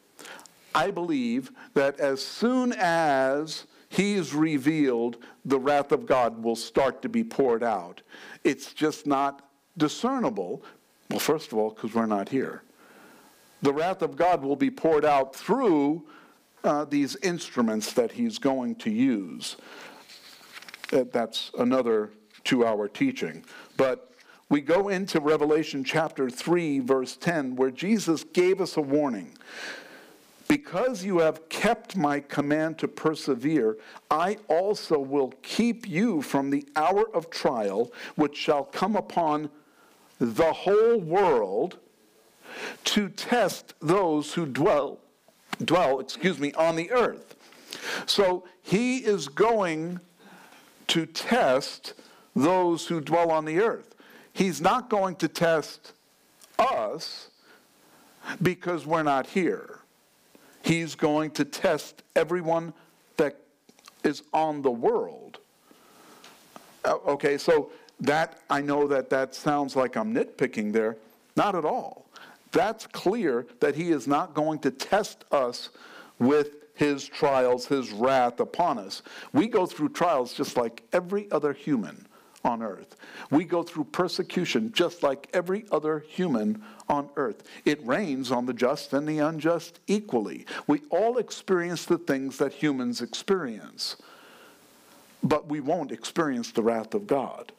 I 0.73 0.89
believe 0.89 1.51
that 1.75 1.99
as 1.99 2.25
soon 2.25 2.73
as 2.73 3.67
he's 3.89 4.33
revealed, 4.33 5.17
the 5.45 5.59
wrath 5.59 5.91
of 5.91 6.07
God 6.07 6.41
will 6.41 6.55
start 6.55 7.03
to 7.03 7.09
be 7.09 7.23
poured 7.23 7.61
out. 7.61 8.01
It's 8.43 8.73
just 8.73 9.05
not 9.05 9.47
discernible. 9.77 10.63
Well, 11.11 11.19
first 11.19 11.51
of 11.51 11.59
all, 11.59 11.69
because 11.69 11.93
we're 11.93 12.07
not 12.07 12.29
here 12.29 12.62
the 13.63 13.73
wrath 13.73 14.01
of 14.01 14.15
God 14.17 14.43
will 14.43 14.57
be 14.57 14.69
poured 14.69 15.05
out 15.05 15.33
through 15.35 16.03
uh, 16.65 16.83
these 16.85 17.15
instruments 17.17 17.93
that 17.93 18.11
he's 18.11 18.37
going 18.37 18.75
to 18.75 18.91
use. 18.91 19.55
That's 20.89 21.49
another 21.57 22.11
two 22.43 22.65
hour 22.65 22.87
teaching. 22.89 23.43
But 23.77 24.11
we 24.49 24.59
go 24.59 24.89
into 24.89 25.19
Revelation 25.21 25.83
chapter 25.83 26.29
3, 26.29 26.81
verse 26.81 27.15
10, 27.15 27.55
where 27.55 27.71
Jesus 27.71 28.25
gave 28.25 28.59
us 28.59 28.75
a 28.75 28.81
warning. 28.81 29.35
Because 30.49 31.03
you 31.05 31.19
have 31.19 31.47
kept 31.47 31.95
my 31.95 32.19
command 32.19 32.77
to 32.79 32.87
persevere, 32.89 33.77
I 34.11 34.37
also 34.49 34.99
will 34.99 35.33
keep 35.41 35.87
you 35.87 36.21
from 36.21 36.49
the 36.49 36.67
hour 36.75 37.09
of 37.15 37.29
trial 37.29 37.91
which 38.15 38.35
shall 38.35 38.65
come 38.65 38.97
upon 38.97 39.49
the 40.19 40.51
whole 40.51 40.99
world 40.99 41.79
to 42.85 43.09
test 43.09 43.73
those 43.79 44.33
who 44.33 44.45
dwell 44.45 44.99
dwell, 45.63 45.99
excuse 45.99 46.39
me, 46.39 46.53
on 46.53 46.75
the 46.75 46.91
earth. 46.91 47.35
So 48.05 48.45
he 48.61 48.97
is 48.97 49.27
going 49.27 49.99
to 50.87 51.05
test 51.05 51.93
those 52.35 52.87
who 52.87 53.01
dwell 53.01 53.31
on 53.31 53.45
the 53.45 53.59
earth. 53.59 53.95
He's 54.33 54.61
not 54.61 54.89
going 54.89 55.15
to 55.17 55.27
test 55.27 55.93
us 56.57 57.29
because 58.41 58.85
we're 58.85 59.03
not 59.03 59.27
here. 59.27 59.79
He's 60.63 60.95
going 60.95 61.31
to 61.31 61.45
test 61.45 62.03
everyone 62.15 62.73
that 63.17 63.37
is 64.03 64.23
on 64.33 64.61
the 64.61 64.71
world. 64.71 65.39
Uh, 66.85 66.95
okay, 67.07 67.37
so 67.37 67.69
that 67.99 68.39
I 68.49 68.61
know 68.61 68.87
that 68.87 69.09
that 69.09 69.35
sounds 69.35 69.75
like 69.75 69.95
I'm 69.95 70.13
nitpicking 70.13 70.73
there. 70.73 70.97
Not 71.35 71.55
at 71.55 71.65
all. 71.65 72.05
That's 72.53 72.87
clear 72.87 73.47
that 73.59 73.75
he 73.75 73.91
is 73.91 74.07
not 74.07 74.33
going 74.33 74.59
to 74.59 74.71
test 74.71 75.25
us 75.31 75.69
with 76.19 76.55
his 76.75 77.05
trials, 77.05 77.65
his 77.65 77.91
wrath 77.91 78.39
upon 78.39 78.77
us. 78.77 79.01
We 79.33 79.47
go 79.47 79.65
through 79.65 79.89
trials 79.89 80.33
just 80.33 80.55
like 80.55 80.83
every 80.93 81.29
other 81.31 81.51
human 81.53 82.07
on 82.43 82.61
earth. 82.61 82.95
We 83.31 83.45
go 83.45 83.63
through 83.63 83.85
persecution 83.85 84.71
just 84.73 85.01
like 85.01 85.29
every 85.33 85.65
other 85.71 85.99
human 85.99 86.63
on 86.89 87.09
earth. 87.15 87.43
It 87.65 87.85
rains 87.85 88.31
on 88.31 88.45
the 88.45 88.53
just 88.53 88.93
and 88.93 89.07
the 89.07 89.19
unjust 89.19 89.79
equally. 89.87 90.45
We 90.67 90.81
all 90.89 91.17
experience 91.17 91.85
the 91.85 91.97
things 91.97 92.37
that 92.37 92.53
humans 92.53 93.01
experience, 93.01 93.95
but 95.23 95.47
we 95.47 95.59
won't 95.59 95.91
experience 95.91 96.51
the 96.51 96.63
wrath 96.63 96.93
of 96.93 97.07
God. 97.07 97.51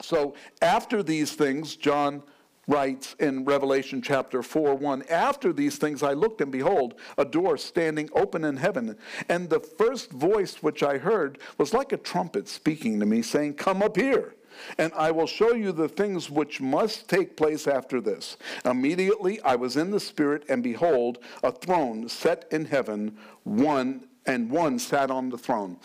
So 0.00 0.34
after 0.62 1.02
these 1.02 1.32
things, 1.32 1.74
John 1.74 2.22
writes 2.68 3.16
in 3.18 3.44
Revelation 3.44 4.00
chapter 4.00 4.42
4 4.42 4.76
1 4.76 5.02
After 5.10 5.52
these 5.52 5.78
things 5.78 6.02
I 6.02 6.12
looked, 6.12 6.40
and 6.40 6.52
behold, 6.52 6.94
a 7.16 7.24
door 7.24 7.56
standing 7.56 8.08
open 8.12 8.44
in 8.44 8.58
heaven. 8.58 8.96
And 9.28 9.50
the 9.50 9.58
first 9.58 10.12
voice 10.12 10.62
which 10.62 10.82
I 10.84 10.98
heard 10.98 11.38
was 11.56 11.74
like 11.74 11.92
a 11.92 11.96
trumpet 11.96 12.46
speaking 12.46 13.00
to 13.00 13.06
me, 13.06 13.22
saying, 13.22 13.54
Come 13.54 13.82
up 13.82 13.96
here. 13.96 14.34
And 14.76 14.92
I 14.94 15.10
will 15.12 15.26
show 15.26 15.54
you 15.54 15.72
the 15.72 15.88
things 15.88 16.30
which 16.30 16.60
must 16.60 17.08
take 17.08 17.36
place 17.36 17.66
after 17.66 18.00
this. 18.00 18.36
Immediately 18.64 19.40
I 19.42 19.54
was 19.54 19.76
in 19.76 19.90
the 19.90 20.00
Spirit, 20.00 20.44
and 20.48 20.62
behold, 20.62 21.18
a 21.42 21.52
throne 21.52 22.08
set 22.08 22.46
in 22.50 22.64
heaven, 22.64 23.16
one 23.44 24.08
and 24.26 24.50
one 24.50 24.78
sat 24.78 25.10
on 25.10 25.30
the 25.30 25.38
throne. 25.38 25.78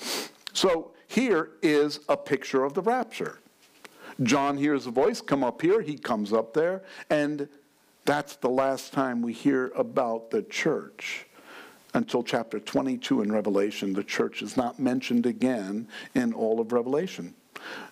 So 0.54 0.92
here 1.08 1.52
is 1.62 2.00
a 2.10 2.18
picture 2.18 2.64
of 2.64 2.74
the 2.74 2.82
rapture. 2.82 3.40
John 4.22 4.58
hears 4.58 4.86
a 4.86 4.92
voice 4.92 5.22
come 5.22 5.44
up 5.44 5.62
here, 5.62 5.82
he 5.82 5.98
comes 5.98 6.34
up 6.34 6.54
there, 6.54 6.84
and 7.10 7.48
that's 8.06 8.36
the 8.36 8.50
last 8.50 8.94
time 8.94 9.22
we 9.22 9.34
hear 9.34 9.72
about 9.76 10.30
the 10.30 10.44
church. 10.44 11.26
Until 11.96 12.24
chapter 12.24 12.60
22 12.60 13.22
in 13.22 13.32
Revelation, 13.32 13.94
the 13.94 14.04
church 14.04 14.42
is 14.42 14.58
not 14.58 14.80
mentioned 14.80 15.26
again 15.26 15.88
in 16.16 16.34
all 16.34 16.60
of 16.60 16.72
Revelation. 16.72 17.36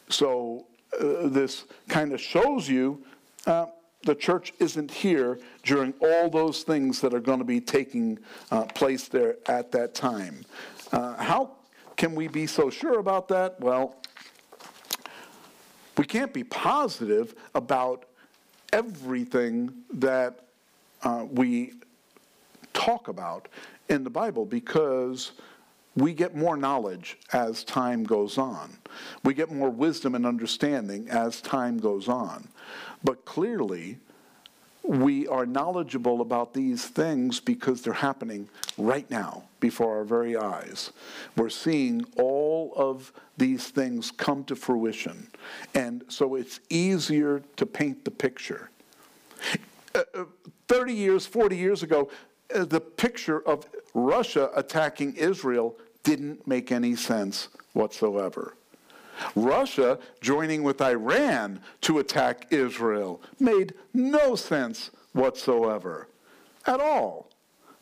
So 0.10 0.66
uh, 1.00 1.28
this 1.28 1.66
kind 1.88 2.12
of 2.12 2.20
shows 2.20 2.68
you 2.68 3.04
uh, 3.46 3.68
the 4.04 4.16
church 4.16 4.54
isn't 4.60 4.90
here 4.90 5.40
during 5.64 5.94
all 6.02 6.30
those 6.30 6.64
things 6.64 7.00
that 7.02 7.14
are 7.14 7.20
going 7.20 7.40
to 7.40 7.46
be 7.46 7.62
taking 7.62 8.18
uh, 8.50 8.64
place 8.66 9.08
there 9.08 9.38
at 9.48 9.72
that 9.72 9.94
time. 9.94 10.44
Uh, 10.92 11.16
how 11.18 11.52
can 11.96 12.16
we 12.16 12.28
be 12.28 12.48
so 12.48 12.70
sure 12.70 13.00
about 13.00 13.28
that? 13.28 13.60
Well, 13.60 13.96
we 15.98 16.06
can't 16.06 16.34
be 16.34 16.44
positive 16.44 17.36
about 17.54 18.06
everything 18.72 19.74
that 19.94 20.46
uh, 21.04 21.26
we 21.30 21.74
talk 22.74 23.08
about 23.08 23.48
in 23.90 24.04
the 24.04 24.10
Bible 24.10 24.46
because 24.46 25.34
we 25.96 26.14
get 26.14 26.36
more 26.36 26.56
knowledge 26.56 27.18
as 27.34 27.64
time 27.64 28.04
goes 28.04 28.38
on. 28.38 28.72
We 29.24 29.34
get 29.34 29.52
more 29.52 29.70
wisdom 29.70 30.16
and 30.16 30.26
understanding 30.26 31.10
as 31.10 31.42
time 31.42 31.78
goes 31.78 32.08
on. 32.08 32.48
But 33.04 33.26
clearly, 33.26 33.98
we 34.84 35.28
are 35.28 35.46
knowledgeable 35.46 36.22
about 36.22 36.54
these 36.54 36.86
things 36.86 37.40
because 37.40 37.82
they're 37.82 37.94
happening 37.94 38.50
right 38.78 39.10
now 39.12 39.44
before 39.60 39.98
our 39.98 40.04
very 40.04 40.36
eyes. 40.36 40.92
We're 41.38 41.50
seeing 41.50 42.06
all 42.18 42.74
of 42.76 43.12
these 43.38 43.70
things 43.70 44.12
come 44.12 44.44
to 44.46 44.56
fruition. 44.56 45.28
And 45.76 46.04
so 46.08 46.36
it's 46.36 46.60
easier 46.70 47.44
to 47.58 47.66
paint 47.66 48.06
the 48.06 48.12
picture. 48.12 48.70
Uh, 49.94 50.04
uh 50.16 50.24
30 50.68 50.94
years, 50.94 51.26
40 51.26 51.58
years 51.58 51.84
ago, 51.84 52.10
uh, 52.56 52.64
the 52.64 52.80
picture 52.80 53.46
of 53.48 53.66
Russia 53.94 54.50
attacking 54.56 55.16
Israel 55.16 55.76
didn't 56.04 56.48
make 56.48 56.72
any 56.72 56.96
sense 56.96 57.50
whatsoever. 57.74 58.56
Russia 59.36 60.00
joining 60.22 60.64
with 60.64 60.82
Iran 60.82 61.62
to 61.82 62.00
attack 62.00 62.48
Israel 62.52 63.22
made 63.40 63.74
no 63.94 64.36
sense 64.36 64.92
whatsoever 65.14 66.08
at 66.66 66.80
all. 66.80 67.32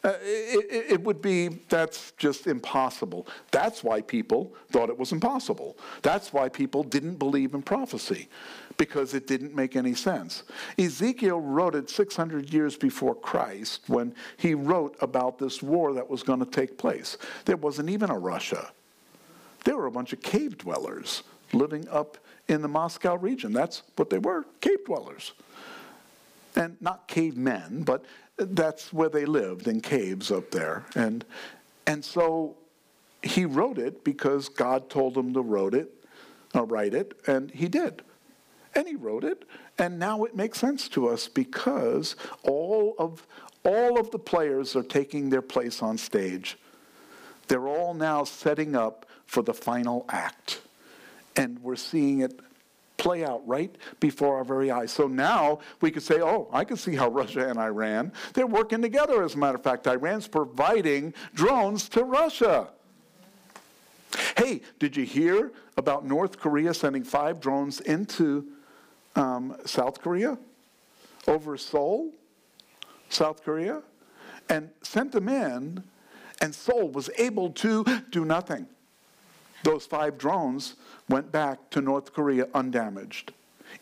Uh, 0.02 0.14
it, 0.22 0.92
it, 0.94 1.04
would 1.04 1.22
be, 1.22 1.50
that's 1.68 2.14
just 2.14 2.48
impossible. 2.48 3.28
That's 3.52 3.84
why 3.84 4.00
people 4.00 4.56
thought 4.72 4.90
it 4.90 4.98
was 4.98 5.12
impossible. 5.12 5.78
That's 6.02 6.32
why 6.32 6.48
people 6.48 6.84
didn't 6.84 7.16
believe 7.16 7.54
in 7.54 7.62
prophecy, 7.62 8.30
because 8.78 9.14
it 9.14 9.28
didn't 9.28 9.54
make 9.54 9.76
any 9.76 9.94
sense. 9.94 10.44
Ezekiel 10.78 11.42
wrote 11.42 11.76
it 11.76 11.90
600 11.90 12.54
years 12.54 12.78
before 12.78 13.14
Christ 13.14 13.82
when 13.88 14.16
he 14.38 14.54
wrote 14.54 14.96
about 15.02 15.38
this 15.38 15.62
war 15.62 15.92
that 15.92 16.10
was 16.10 16.24
going 16.24 16.40
to 16.40 16.46
take 16.46 16.78
place. 16.78 17.18
There 17.44 17.58
wasn't 17.58 17.90
even 17.90 18.10
a 18.10 18.18
Russia. 18.18 18.72
They 19.64 19.74
were 19.74 19.86
a 19.86 19.92
bunch 19.92 20.14
of 20.14 20.22
cave 20.22 20.58
dwellers 20.58 21.24
living 21.54 21.88
up 21.90 22.18
in 22.48 22.62
the 22.62 22.68
Moscow 22.68 23.16
region. 23.16 23.54
That's 23.54 23.84
what 23.96 24.10
they 24.10 24.20
were 24.20 24.46
cave 24.62 24.86
dwellers. 24.86 25.34
And 26.56 26.78
not 26.82 27.08
cavemen, 27.08 27.84
but 27.84 28.04
that's 28.38 28.92
where 28.92 29.10
they 29.10 29.26
lived 29.26 29.68
in 29.68 29.82
caves 29.82 30.32
up 30.32 30.52
there. 30.52 30.86
And, 30.96 31.26
and 31.86 32.04
so 32.04 32.58
he 33.22 33.46
wrote 33.46 33.78
it 33.78 34.04
because 34.04 34.50
God 34.50 34.90
told 34.90 35.18
him 35.18 35.34
to 35.34 35.42
wrote 35.42 35.74
it, 35.74 35.94
uh, 36.56 36.66
write 36.66 36.94
it, 36.94 37.20
and 37.28 37.52
he 37.52 37.68
did. 37.68 38.02
And 38.76 38.88
he 38.88 38.96
wrote 38.96 39.24
it, 39.24 39.46
and 39.78 40.00
now 40.00 40.24
it 40.24 40.36
makes 40.36 40.60
sense 40.60 40.88
to 40.90 41.08
us 41.08 41.28
because 41.28 42.16
all 42.44 42.96
of, 42.98 43.26
all 43.64 44.00
of 44.00 44.12
the 44.12 44.20
players 44.20 44.76
are 44.76 44.84
taking 44.84 45.30
their 45.30 45.42
place 45.42 45.82
on 45.82 45.98
stage. 45.98 46.58
They're 47.48 47.68
all 47.68 47.94
now 47.94 48.24
setting 48.24 48.76
up 48.76 49.06
for 49.30 49.44
the 49.44 49.54
final 49.54 50.06
act. 50.10 50.60
And 51.36 51.60
we're 51.62 51.76
seeing 51.76 52.22
it 52.22 52.40
play 52.98 53.24
out 53.24 53.48
right 53.48 53.74
before 54.00 54.38
our 54.38 54.44
very 54.44 54.72
eyes. 54.72 54.92
So 54.92 55.08
now 55.08 55.60
we 55.82 55.92
could 55.92 56.02
say, 56.02 56.20
oh, 56.20 56.50
I 56.52 56.64
can 56.64 56.78
see 56.78 56.96
how 56.96 57.10
Russia 57.10 57.48
and 57.48 57.60
Iran, 57.60 58.12
they're 58.34 58.48
working 58.48 58.82
together. 58.82 59.24
As 59.24 59.36
a 59.36 59.38
matter 59.38 59.56
of 59.56 59.64
fact, 59.64 59.86
Iran's 59.86 60.28
providing 60.28 61.14
drones 61.36 61.88
to 61.90 62.04
Russia. 62.04 62.70
Hey, 64.36 64.62
did 64.80 64.98
you 64.98 65.06
hear 65.06 65.52
about 65.78 66.06
North 66.06 66.40
Korea 66.40 66.74
sending 66.74 67.04
five 67.04 67.40
drones 67.40 67.82
into 67.82 68.48
um, 69.16 69.56
South 69.64 70.02
Korea? 70.02 70.40
Over 71.28 71.56
Seoul, 71.56 72.12
South 73.10 73.44
Korea? 73.44 73.84
And 74.50 74.72
sent 74.82 75.12
them 75.12 75.30
in, 75.30 75.84
and 76.42 76.56
Seoul 76.56 76.90
was 76.90 77.12
able 77.20 77.52
to 77.52 77.86
do 78.10 78.26
nothing 78.26 78.66
those 79.64 79.86
five 79.86 80.18
drones 80.18 80.76
went 81.08 81.32
back 81.32 81.70
to 81.72 81.82
North 81.82 82.14
Korea 82.14 82.48
undamaged. 82.54 83.34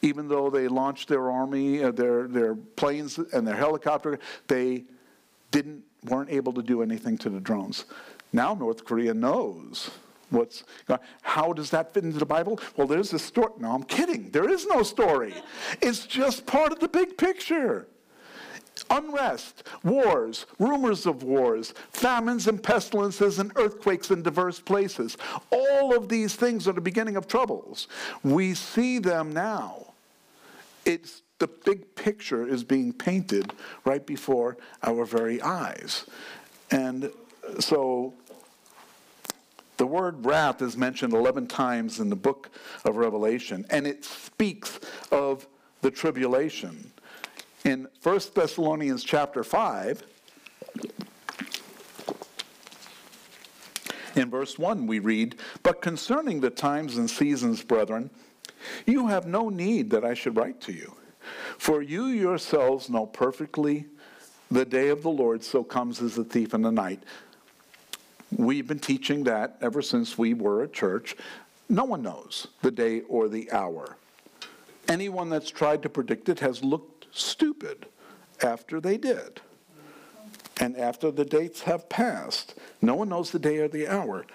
Even 0.02 0.28
though 0.28 0.50
they 0.50 0.68
launched 0.68 1.08
their 1.08 1.32
army, 1.32 1.84
uh, 1.84 1.92
their, 1.92 2.28
their 2.28 2.56
planes, 2.56 3.18
and 3.18 3.48
their 3.48 3.56
helicopter, 3.56 4.20
they 4.48 4.84
didn't, 5.52 5.84
weren't 6.06 6.30
able 6.30 6.54
to 6.54 6.62
do 6.62 6.82
anything 6.82 7.18
to 7.20 7.30
the 7.30 7.40
drones. 7.40 7.86
Now 8.34 8.54
North 8.54 8.86
Korea 8.86 9.14
knows 9.14 9.90
what's 10.30 10.64
how 11.22 11.54
does 11.54 11.70
that 11.70 11.94
fit 11.94 12.04
into 12.04 12.20
the 12.20 12.26
bible 12.26 12.60
well 12.76 12.86
there's 12.86 13.14
a 13.14 13.20
story 13.20 13.52
no 13.60 13.72
i'm 13.72 13.84
kidding 13.84 14.30
there 14.32 14.50
is 14.50 14.66
no 14.66 14.84
story 14.84 15.34
it's 15.82 16.06
just 16.06 16.46
part 16.46 16.74
of 16.74 16.80
the 16.80 16.88
big 16.88 17.18
picture 17.18 17.88
unrest, 18.90 19.64
wars, 19.84 20.46
rumors 20.60 21.06
of 21.06 21.24
wars, 21.24 21.74
famines 21.92 22.48
and 22.48 22.62
pestilences 22.62 23.40
and 23.40 23.52
earthquakes 23.56 24.12
in 24.12 24.22
diverse 24.22 24.60
places. 24.60 25.18
All 25.52 25.96
of 25.96 26.10
these 26.10 26.36
things 26.36 26.68
are 26.68 26.74
the 26.74 26.82
beginning 26.82 27.16
of 27.18 27.28
troubles. 27.28 27.88
We 28.24 28.54
see 28.54 29.00
them 29.00 29.32
now. 29.32 29.94
It's 30.86 31.22
the 31.40 31.48
big 31.48 31.96
picture 31.96 32.48
is 32.48 32.64
being 32.64 32.94
painted 32.94 33.54
right 33.86 34.06
before 34.06 34.58
our 34.84 35.06
very 35.06 35.42
eyes. 35.42 36.06
And 36.72 37.12
so 37.60 38.14
the 39.78 39.86
word 39.86 40.26
wrath 40.26 40.62
is 40.62 40.76
mentioned 40.76 41.14
11 41.14 41.48
times 41.48 42.00
in 42.00 42.10
the 42.10 42.16
book 42.16 42.50
of 42.84 42.98
Revelation, 42.98 43.66
and 43.70 43.86
it 43.86 44.04
speaks 44.04 44.80
of 45.12 45.48
the 45.82 45.92
tribulation 45.92 46.92
in 47.68 47.86
1 48.02 48.20
Thessalonians 48.34 49.04
chapter 49.04 49.44
5, 49.44 50.02
in 54.16 54.30
verse 54.30 54.58
1, 54.58 54.88
we 54.88 55.00
read, 55.00 55.36
But 55.64 55.82
concerning 55.82 56.40
the 56.40 56.50
times 56.50 56.96
and 56.96 57.10
seasons, 57.10 57.62
brethren, 57.62 58.10
you 58.86 59.08
have 59.08 59.28
no 59.28 59.50
need 59.50 59.90
that 59.90 60.06
I 60.06 60.14
should 60.14 60.38
write 60.38 60.62
to 60.62 60.72
you. 60.72 60.96
For 61.58 61.82
you 61.82 62.06
yourselves 62.06 62.90
know 62.90 63.06
perfectly 63.06 63.88
the 64.50 64.64
day 64.64 64.88
of 64.88 65.04
the 65.04 65.10
Lord 65.10 65.44
so 65.44 65.62
comes 65.62 66.02
as 66.02 66.18
a 66.18 66.24
thief 66.24 66.54
in 66.54 66.62
the 66.62 66.72
night. 66.72 67.04
We've 68.32 68.68
been 68.68 68.80
teaching 68.80 69.26
that 69.26 69.58
ever 69.60 69.82
since 69.82 70.18
we 70.18 70.34
were 70.34 70.64
a 70.64 70.70
church. 70.70 71.18
No 71.68 71.84
one 71.84 72.02
knows 72.02 72.48
the 72.62 72.72
day 72.72 73.02
or 73.02 73.28
the 73.28 73.52
hour. 73.52 73.98
Anyone 74.88 75.30
that's 75.30 75.50
tried 75.50 75.84
to 75.84 75.90
predict 75.90 76.30
it 76.30 76.40
has 76.40 76.64
looked 76.64 76.97
stupid 77.18 77.88
after 78.42 78.80
they 78.80 78.98
did. 78.98 79.42
And 80.60 80.76
after 80.78 81.12
the 81.12 81.26
dates 81.26 81.62
have 81.62 81.88
passed, 81.90 82.56
no 82.82 82.96
one 82.96 83.10
knows 83.10 83.32
the 83.32 83.40
day 83.40 83.58
or 83.58 83.68
the 83.68 83.88
hour. 83.88 84.26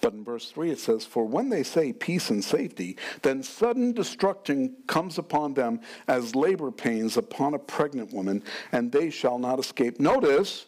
But 0.00 0.12
in 0.12 0.24
verse 0.24 0.50
3 0.50 0.70
it 0.70 0.78
says, 0.78 1.04
For 1.04 1.24
when 1.24 1.48
they 1.50 1.62
say 1.62 1.92
peace 1.92 2.30
and 2.30 2.42
safety, 2.42 2.96
then 3.22 3.42
sudden 3.42 3.92
destruction 3.92 4.76
comes 4.86 5.18
upon 5.18 5.54
them 5.54 5.80
as 6.06 6.34
labor 6.34 6.70
pains 6.70 7.16
upon 7.16 7.54
a 7.54 7.58
pregnant 7.58 8.12
woman, 8.12 8.42
and 8.72 8.90
they 8.92 9.10
shall 9.10 9.38
not 9.38 9.58
escape. 9.58 10.00
Notice, 10.00 10.66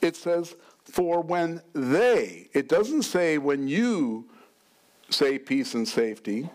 it 0.00 0.16
says, 0.16 0.54
For 0.84 1.20
when 1.20 1.60
they, 1.72 2.48
it 2.52 2.68
doesn't 2.68 3.02
say 3.02 3.38
when 3.38 3.68
you 3.68 4.26
say 5.10 5.38
peace 5.38 5.74
and 5.74 5.86
safety, 5.86 6.48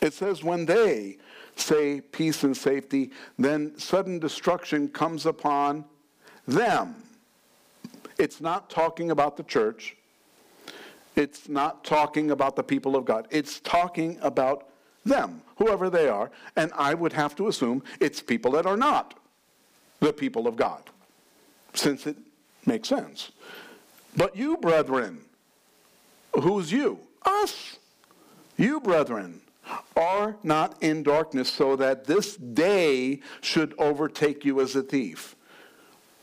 it 0.00 0.12
says 0.12 0.42
when 0.42 0.66
they 0.66 1.18
say 1.56 2.00
peace 2.00 2.44
and 2.44 2.56
safety, 2.56 3.10
then 3.38 3.78
sudden 3.78 4.18
destruction 4.18 4.88
comes 4.88 5.26
upon 5.26 5.84
them. 6.46 6.96
It's 8.18 8.40
not 8.40 8.70
talking 8.70 9.10
about 9.10 9.36
the 9.36 9.42
church. 9.42 9.96
It's 11.16 11.48
not 11.48 11.84
talking 11.84 12.30
about 12.30 12.56
the 12.56 12.62
people 12.62 12.96
of 12.96 13.04
God. 13.04 13.28
It's 13.30 13.60
talking 13.60 14.18
about 14.20 14.68
them, 15.04 15.42
whoever 15.56 15.90
they 15.90 16.08
are. 16.08 16.30
And 16.56 16.72
I 16.74 16.94
would 16.94 17.12
have 17.12 17.36
to 17.36 17.48
assume 17.48 17.82
it's 18.00 18.20
people 18.20 18.52
that 18.52 18.66
are 18.66 18.76
not 18.76 19.14
the 20.00 20.12
people 20.12 20.46
of 20.46 20.56
God, 20.56 20.82
since 21.72 22.06
it 22.06 22.16
makes 22.66 22.88
sense. 22.88 23.30
But 24.16 24.36
you, 24.36 24.56
brethren, 24.56 25.20
who's 26.40 26.70
you? 26.72 26.98
Us. 27.24 27.78
You, 28.56 28.80
brethren, 28.80 29.40
are 29.96 30.36
not 30.42 30.82
in 30.82 31.02
darkness 31.02 31.50
so 31.50 31.76
that 31.76 32.04
this 32.04 32.36
day 32.36 33.20
should 33.40 33.74
overtake 33.78 34.44
you 34.44 34.60
as 34.60 34.76
a 34.76 34.82
thief. 34.82 35.36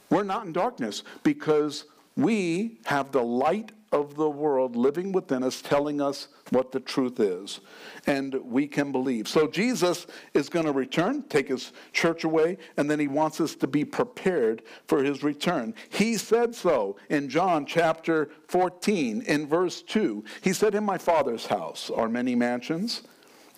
We're 0.09 0.23
not 0.23 0.45
in 0.45 0.53
darkness 0.53 1.03
because 1.23 1.85
we 2.15 2.79
have 2.85 3.11
the 3.11 3.23
light 3.23 3.71
of 3.91 4.15
the 4.15 4.29
world 4.29 4.75
living 4.75 5.11
within 5.11 5.43
us, 5.43 5.61
telling 5.61 5.99
us 6.01 6.29
what 6.49 6.71
the 6.71 6.79
truth 6.79 7.19
is. 7.19 7.59
And 8.07 8.35
we 8.45 8.67
can 8.67 8.91
believe. 8.91 9.27
So 9.27 9.47
Jesus 9.47 10.07
is 10.33 10.47
going 10.47 10.65
to 10.65 10.71
return, 10.71 11.23
take 11.23 11.49
his 11.49 11.73
church 11.91 12.23
away, 12.23 12.57
and 12.77 12.89
then 12.89 12.99
he 12.99 13.07
wants 13.07 13.41
us 13.41 13.53
to 13.55 13.67
be 13.67 13.83
prepared 13.83 14.63
for 14.87 15.03
his 15.03 15.23
return. 15.23 15.73
He 15.89 16.17
said 16.17 16.55
so 16.55 16.95
in 17.09 17.27
John 17.27 17.65
chapter 17.65 18.29
14, 18.47 19.23
in 19.23 19.47
verse 19.47 19.81
2. 19.81 20.23
He 20.41 20.53
said, 20.53 20.73
In 20.73 20.85
my 20.85 20.97
Father's 20.97 21.47
house 21.47 21.89
are 21.89 22.07
many 22.07 22.35
mansions. 22.35 23.01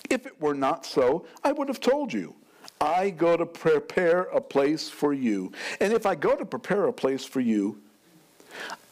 If 0.09 0.25
it 0.25 0.39
were 0.41 0.53
not 0.53 0.85
so, 0.85 1.25
I 1.43 1.51
would 1.51 1.67
have 1.67 1.79
told 1.79 2.13
you. 2.13 2.35
I 2.79 3.11
go 3.11 3.37
to 3.37 3.45
prepare 3.45 4.23
a 4.23 4.41
place 4.41 4.89
for 4.89 5.13
you. 5.13 5.51
And 5.79 5.93
if 5.93 6.05
I 6.05 6.15
go 6.15 6.35
to 6.35 6.45
prepare 6.45 6.85
a 6.85 6.93
place 6.93 7.23
for 7.23 7.39
you, 7.39 7.81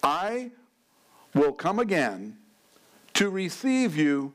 I 0.02 0.52
will 1.34 1.52
come 1.52 1.80
again 1.80 2.38
to 3.16 3.30
receive 3.30 3.96
you 3.96 4.34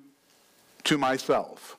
to 0.85 0.99
myself. 0.99 1.77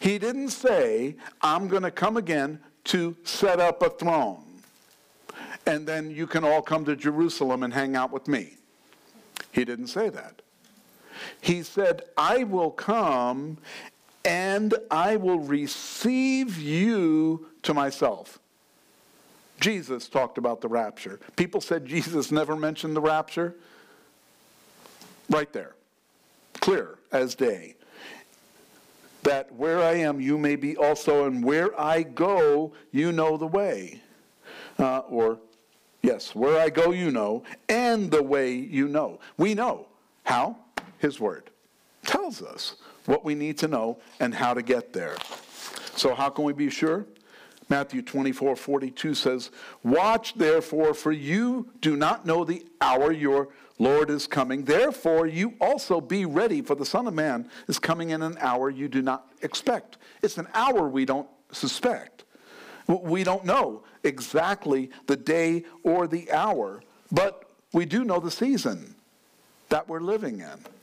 He 0.00 0.18
didn't 0.18 0.50
say, 0.50 1.16
I'm 1.42 1.68
going 1.68 1.82
to 1.82 1.90
come 1.90 2.16
again 2.16 2.60
to 2.84 3.16
set 3.24 3.60
up 3.60 3.82
a 3.82 3.90
throne. 3.90 4.44
And 5.66 5.86
then 5.86 6.10
you 6.10 6.26
can 6.26 6.44
all 6.44 6.62
come 6.62 6.84
to 6.84 6.96
Jerusalem 6.96 7.62
and 7.62 7.72
hang 7.72 7.96
out 7.96 8.12
with 8.12 8.28
me. 8.28 8.54
He 9.52 9.64
didn't 9.64 9.88
say 9.88 10.08
that. 10.10 10.42
He 11.40 11.62
said, 11.62 12.02
I 12.16 12.44
will 12.44 12.70
come 12.70 13.58
and 14.24 14.74
I 14.90 15.16
will 15.16 15.38
receive 15.38 16.58
you 16.58 17.46
to 17.62 17.72
myself. 17.72 18.40
Jesus 19.60 20.08
talked 20.08 20.36
about 20.36 20.60
the 20.60 20.68
rapture. 20.68 21.20
People 21.36 21.60
said 21.60 21.86
Jesus 21.86 22.30
never 22.30 22.56
mentioned 22.56 22.96
the 22.96 23.00
rapture. 23.00 23.54
Right 25.30 25.52
there, 25.52 25.74
clear 26.60 26.98
as 27.12 27.34
day. 27.34 27.76
That 29.22 29.52
where 29.54 29.82
I 29.82 29.94
am, 29.94 30.20
you 30.20 30.38
may 30.38 30.54
be 30.54 30.76
also, 30.76 31.26
and 31.26 31.42
where 31.42 31.78
I 31.80 32.02
go, 32.02 32.72
you 32.92 33.10
know 33.10 33.36
the 33.36 33.46
way. 33.46 34.02
Uh, 34.78 34.98
or, 35.08 35.38
yes, 36.02 36.34
where 36.34 36.60
I 36.60 36.68
go, 36.68 36.92
you 36.92 37.10
know, 37.10 37.42
and 37.68 38.10
the 38.10 38.22
way 38.22 38.52
you 38.54 38.86
know. 38.86 39.18
We 39.36 39.54
know. 39.54 39.86
How? 40.22 40.56
His 41.06 41.20
Word 41.20 41.50
tells 42.04 42.42
us 42.42 42.74
what 43.04 43.24
we 43.24 43.36
need 43.36 43.58
to 43.58 43.68
know 43.68 43.98
and 44.18 44.34
how 44.34 44.54
to 44.54 44.60
get 44.60 44.92
there. 44.92 45.16
So, 45.94 46.16
how 46.16 46.30
can 46.30 46.44
we 46.44 46.52
be 46.52 46.68
sure? 46.68 47.06
Matthew 47.68 48.02
24, 48.02 48.56
42 48.56 49.14
says, 49.14 49.50
Watch 49.84 50.34
therefore, 50.34 50.94
for 50.94 51.12
you 51.12 51.70
do 51.80 51.96
not 51.96 52.26
know 52.26 52.44
the 52.44 52.66
hour 52.80 53.12
your 53.12 53.50
Lord 53.78 54.10
is 54.10 54.26
coming. 54.26 54.64
Therefore, 54.64 55.28
you 55.28 55.54
also 55.60 56.00
be 56.00 56.24
ready, 56.24 56.60
for 56.60 56.74
the 56.74 56.84
Son 56.84 57.06
of 57.06 57.14
Man 57.14 57.48
is 57.68 57.78
coming 57.78 58.10
in 58.10 58.20
an 58.22 58.36
hour 58.40 58.68
you 58.68 58.88
do 58.88 59.00
not 59.00 59.28
expect. 59.42 59.98
It's 60.22 60.38
an 60.38 60.48
hour 60.54 60.88
we 60.88 61.04
don't 61.04 61.28
suspect. 61.52 62.24
We 62.88 63.22
don't 63.22 63.44
know 63.44 63.84
exactly 64.02 64.90
the 65.06 65.16
day 65.16 65.66
or 65.84 66.08
the 66.08 66.32
hour, 66.32 66.82
but 67.12 67.48
we 67.72 67.84
do 67.84 68.02
know 68.02 68.18
the 68.18 68.32
season 68.32 68.96
that 69.68 69.88
we're 69.88 70.00
living 70.00 70.40
in. 70.40 70.75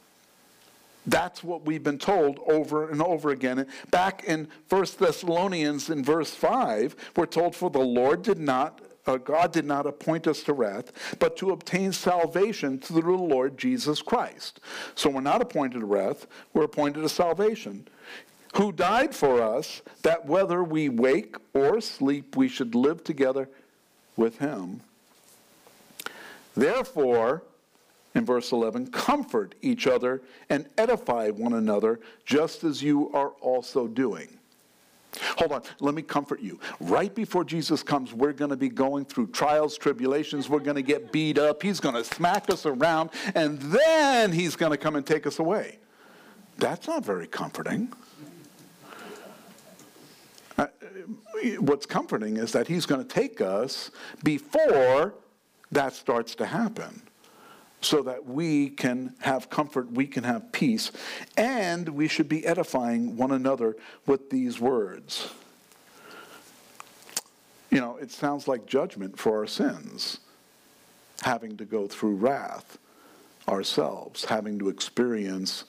That's 1.06 1.44
what 1.44 1.66
we've 1.66 1.84
been 1.84 1.98
told 1.98 2.40
over 2.48 2.90
and 2.90 3.02
over 3.02 3.30
again. 3.32 3.68
Back 3.92 4.24
in 4.24 4.48
1 4.70 4.86
Thessalonians 4.98 5.90
in 5.90 6.04
verse 6.04 6.34
5, 6.34 6.96
we're 7.16 7.26
told, 7.26 7.56
For 7.56 7.70
the 7.70 7.80
Lord 7.80 8.24
did 8.24 8.40
not, 8.40 8.80
uh, 9.06 9.18
God 9.18 9.52
did 9.52 9.66
not 9.66 9.86
appoint 9.86 10.28
us 10.28 10.44
to 10.44 10.54
wrath, 10.54 11.18
but 11.20 11.36
to 11.38 11.52
obtain 11.52 11.92
salvation 11.92 12.80
through 12.80 13.18
the 13.18 13.24
Lord 13.24 13.58
Jesus 13.58 14.02
Christ. 14.02 14.62
So 14.96 15.10
we're 15.10 15.22
not 15.22 15.42
appointed 15.42 15.80
to 15.80 15.86
wrath, 15.86 16.26
we're 16.54 16.64
appointed 16.64 17.02
to 17.02 17.10
salvation. 17.10 17.88
Who 18.56 18.72
died 18.72 19.16
for 19.16 19.42
us, 19.42 19.82
that 20.04 20.28
whether 20.28 20.64
we 20.64 20.88
wake 20.88 21.36
or 21.54 21.82
sleep, 21.82 22.38
we 22.38 22.48
should 22.48 22.76
live 22.76 23.04
together 23.04 23.50
with 24.16 24.38
him. 24.38 24.82
Therefore, 26.56 27.42
in 28.16 28.26
verse 28.26 28.52
11, 28.52 28.88
comfort 28.88 29.56
each 29.62 29.88
other 29.88 30.22
and 30.50 30.68
edify 30.78 31.30
one 31.30 31.54
another, 31.54 32.00
just 32.26 32.64
as 32.64 32.84
you 32.84 33.12
are 33.14 33.30
also 33.42 33.88
doing. 33.88 34.40
Hold 35.38 35.52
on, 35.52 35.62
let 35.80 35.94
me 35.94 36.02
comfort 36.02 36.42
you. 36.42 36.60
Right 36.80 37.14
before 37.14 37.44
Jesus 37.44 37.84
comes, 37.84 38.14
we're 38.14 38.34
going 38.34 38.50
to 38.50 38.58
be 38.58 38.70
going 38.70 39.06
through 39.06 39.28
trials, 39.28 39.78
tribulations. 39.78 40.50
We're 40.50 40.60
going 40.60 40.76
to 40.76 40.82
get 40.82 41.12
beat 41.12 41.38
up. 41.38 41.62
He's 41.62 41.80
going 41.80 41.96
to 41.96 42.04
smack 42.04 42.50
us 42.50 42.66
around, 42.66 43.12
and 43.36 43.60
then 43.60 44.32
he's 44.32 44.56
going 44.56 44.72
to 44.72 44.78
come 44.78 44.96
and 44.96 45.06
take 45.06 45.28
us 45.28 45.40
away. 45.40 45.78
That's 46.58 46.88
not 46.88 47.06
very 47.06 47.28
comforting. 47.28 47.92
Uh, 50.58 50.68
what's 51.60 51.86
comforting 51.86 52.38
is 52.38 52.52
that 52.52 52.68
he's 52.68 52.86
going 52.86 53.06
to 53.06 53.08
take 53.08 53.42
us 53.42 53.92
before 54.24 55.16
that 55.72 55.94
starts 55.94 56.36
to 56.36 56.46
happen 56.46 57.02
so 57.84 58.02
that 58.04 58.26
we 58.26 58.70
can 58.70 59.14
have 59.20 59.50
comfort, 59.50 59.92
we 59.92 60.08
can 60.08 60.24
have 60.24 60.52
peace, 60.52 60.92
and 61.38 61.90
we 61.90 62.08
should 62.08 62.30
be 62.30 62.46
edifying 62.46 63.18
one 63.18 63.32
another 63.32 63.76
with 64.06 64.30
these 64.30 64.60
words. 64.60 65.30
You 67.70 67.82
know, 67.82 67.98
it 67.98 68.12
sounds 68.12 68.48
like 68.48 68.66
judgment 68.66 69.18
for 69.18 69.38
our 69.40 69.48
sins, 69.48 70.20
having 71.24 71.58
to 71.58 71.66
go 71.66 71.88
through 71.88 72.16
wrath 72.16 72.78
ourselves, 73.48 74.24
having 74.26 74.60
to 74.60 74.70
experience, 74.70 75.66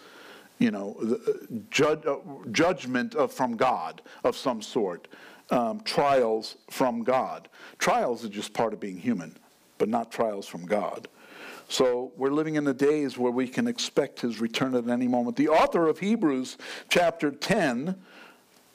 you 0.59 0.71
know, 0.71 1.19
judge, 1.71 2.07
uh, 2.07 2.17
judgment 2.53 3.15
of, 3.15 3.33
from 3.33 3.57
God 3.57 4.03
of 4.23 4.37
some 4.37 4.63
sort, 4.63 5.09
um, 5.51 5.81
trials 5.81 6.57
from 6.71 7.03
God. 7.03 7.49
Trials 7.79 8.25
are 8.25 8.29
just 8.29 8.53
part 8.53 8.73
of 8.73 8.81
being 8.81 8.99
human, 8.99 9.37
but 9.79 9.89
not 9.89 10.13
trials 10.13 10.47
from 10.47 10.67
God. 10.67 11.09
So 11.69 12.13
we're 12.17 12.31
living 12.31 12.57
in 12.57 12.65
the 12.65 12.75
days 12.75 13.17
where 13.19 13.33
we 13.33 13.49
can 13.49 13.67
expect 13.67 14.21
his 14.21 14.41
return 14.41 14.75
at 14.75 14.89
any 14.89 15.09
moment. 15.09 15.37
The 15.37 15.49
author 15.49 15.89
of 15.89 15.99
Hebrews, 15.99 16.59
chapter 16.89 17.31
10, 17.31 17.97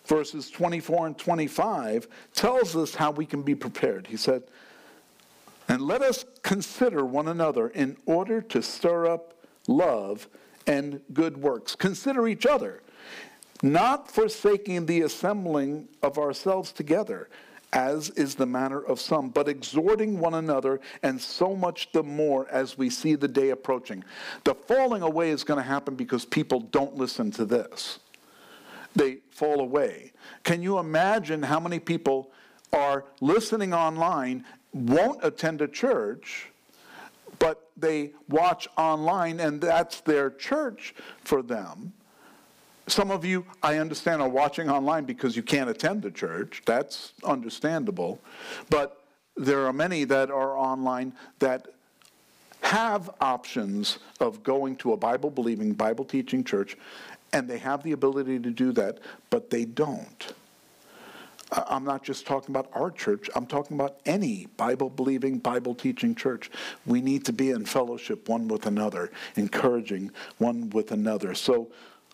verses 0.05 0.49
24 0.49 1.07
and 1.07 1.17
25, 1.17 2.07
tells 2.33 2.75
us 2.75 2.95
how 2.95 3.11
we 3.11 3.25
can 3.25 3.43
be 3.43 3.55
prepared. 3.55 4.07
He 4.07 4.17
said, 4.17 4.43
And 5.67 5.81
let 5.81 6.01
us 6.01 6.25
consider 6.41 7.05
one 7.05 7.27
another 7.27 7.69
in 7.69 7.97
order 8.05 8.41
to 8.41 8.61
stir 8.61 9.05
up 9.05 9.33
love 9.67 10.27
and 10.65 11.01
good 11.13 11.37
works. 11.37 11.75
Consider 11.75 12.27
each 12.27 12.45
other, 12.45 12.81
not 13.61 14.09
forsaking 14.11 14.87
the 14.87 15.01
assembling 15.01 15.87
of 16.01 16.17
ourselves 16.17 16.71
together 16.71 17.29
as 17.73 18.09
is 18.11 18.35
the 18.35 18.45
manner 18.45 18.81
of 18.81 18.99
some, 18.99 19.29
but 19.29 19.47
exhorting 19.47 20.19
one 20.19 20.33
another, 20.33 20.79
and 21.03 21.21
so 21.21 21.55
much 21.55 21.91
the 21.91 22.03
more 22.03 22.47
as 22.49 22.77
we 22.77 22.89
see 22.89 23.15
the 23.15 23.27
day 23.27 23.51
approaching. 23.51 24.03
The 24.43 24.55
falling 24.55 25.03
away 25.03 25.29
is 25.29 25.43
going 25.43 25.59
to 25.59 25.67
happen 25.67 25.95
because 25.95 26.25
people 26.25 26.61
don't 26.61 26.95
listen 26.95 27.31
to 27.31 27.45
this. 27.45 27.99
They 28.95 29.17
fall 29.29 29.59
away. 29.59 30.13
Can 30.43 30.63
you 30.63 30.79
imagine 30.79 31.43
how 31.43 31.59
many 31.59 31.79
people 31.79 32.31
are 32.73 33.05
listening 33.21 33.73
online, 33.73 34.45
won't 34.73 35.23
attend 35.23 35.61
a 35.61 35.67
church, 35.67 36.49
but 37.39 37.69
they 37.77 38.11
watch 38.27 38.67
online 38.77 39.39
and 39.39 39.61
that's 39.61 40.01
their 40.01 40.29
church 40.29 40.93
for 41.23 41.41
them. 41.41 41.93
Some 42.89 43.11
of 43.11 43.23
you, 43.23 43.45
I 43.61 43.77
understand, 43.77 44.19
are 44.21 44.29
watching 44.29 44.67
online 44.67 45.05
because 45.05 45.35
you 45.35 45.43
can't 45.43 45.69
attend 45.69 46.01
the 46.01 46.09
church. 46.09 46.63
That's 46.65 47.13
understandable. 47.23 48.19
But 48.71 49.03
there 49.37 49.67
are 49.67 49.73
many 49.73 50.05
that 50.05 50.31
are 50.31 50.57
online 50.57 51.13
that 51.37 51.67
have 52.61 53.11
options 53.21 53.99
of 54.19 54.43
going 54.43 54.75
to 54.77 54.93
a 54.93 54.97
Bible 54.97 55.29
believing, 55.29 55.73
Bible 55.73 56.03
teaching 56.03 56.43
church, 56.43 56.77
and 57.31 57.47
they 57.47 57.59
have 57.59 57.83
the 57.83 57.91
ability 57.91 58.39
to 58.39 58.49
do 58.49 58.71
that, 58.71 58.97
but 59.29 59.51
they 59.51 59.65
don't. 59.65 60.33
I'm 61.51 61.83
not 61.83 62.03
just 62.03 62.25
talking 62.25 62.55
about 62.55 62.69
our 62.73 62.91
church, 62.91 63.29
I'm 63.35 63.45
talking 63.45 63.75
about 63.77 63.99
any 64.05 64.47
Bible 64.57 64.89
believing, 64.89 65.37
Bible 65.37 65.73
teaching 65.75 66.15
church. 66.15 66.51
We 66.85 67.01
need 67.01 67.23
to 67.25 67.33
be 67.33 67.51
in 67.51 67.65
fellowship 67.65 68.29
one 68.29 68.47
with 68.47 68.65
another, 68.65 69.11
encouraging 69.35 70.11
one 70.37 70.69
with 70.71 70.91
another. 70.91 71.33
So 71.35 71.69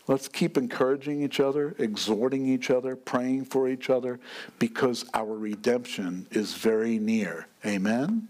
let's 0.08 0.28
keep 0.28 0.58
encouraging 0.58 1.22
each 1.24 1.40
other, 1.40 1.76
exhorting 1.78 2.46
each 2.48 2.70
other, 2.70 2.96
praying 2.96 3.46
for 3.46 3.68
each 3.68 3.90
other, 3.90 4.20
because 4.60 5.06
our 5.14 5.34
redemption 5.34 6.28
is 6.32 6.54
very 6.54 7.00
near. 7.00 7.48
Amen? 7.66 8.28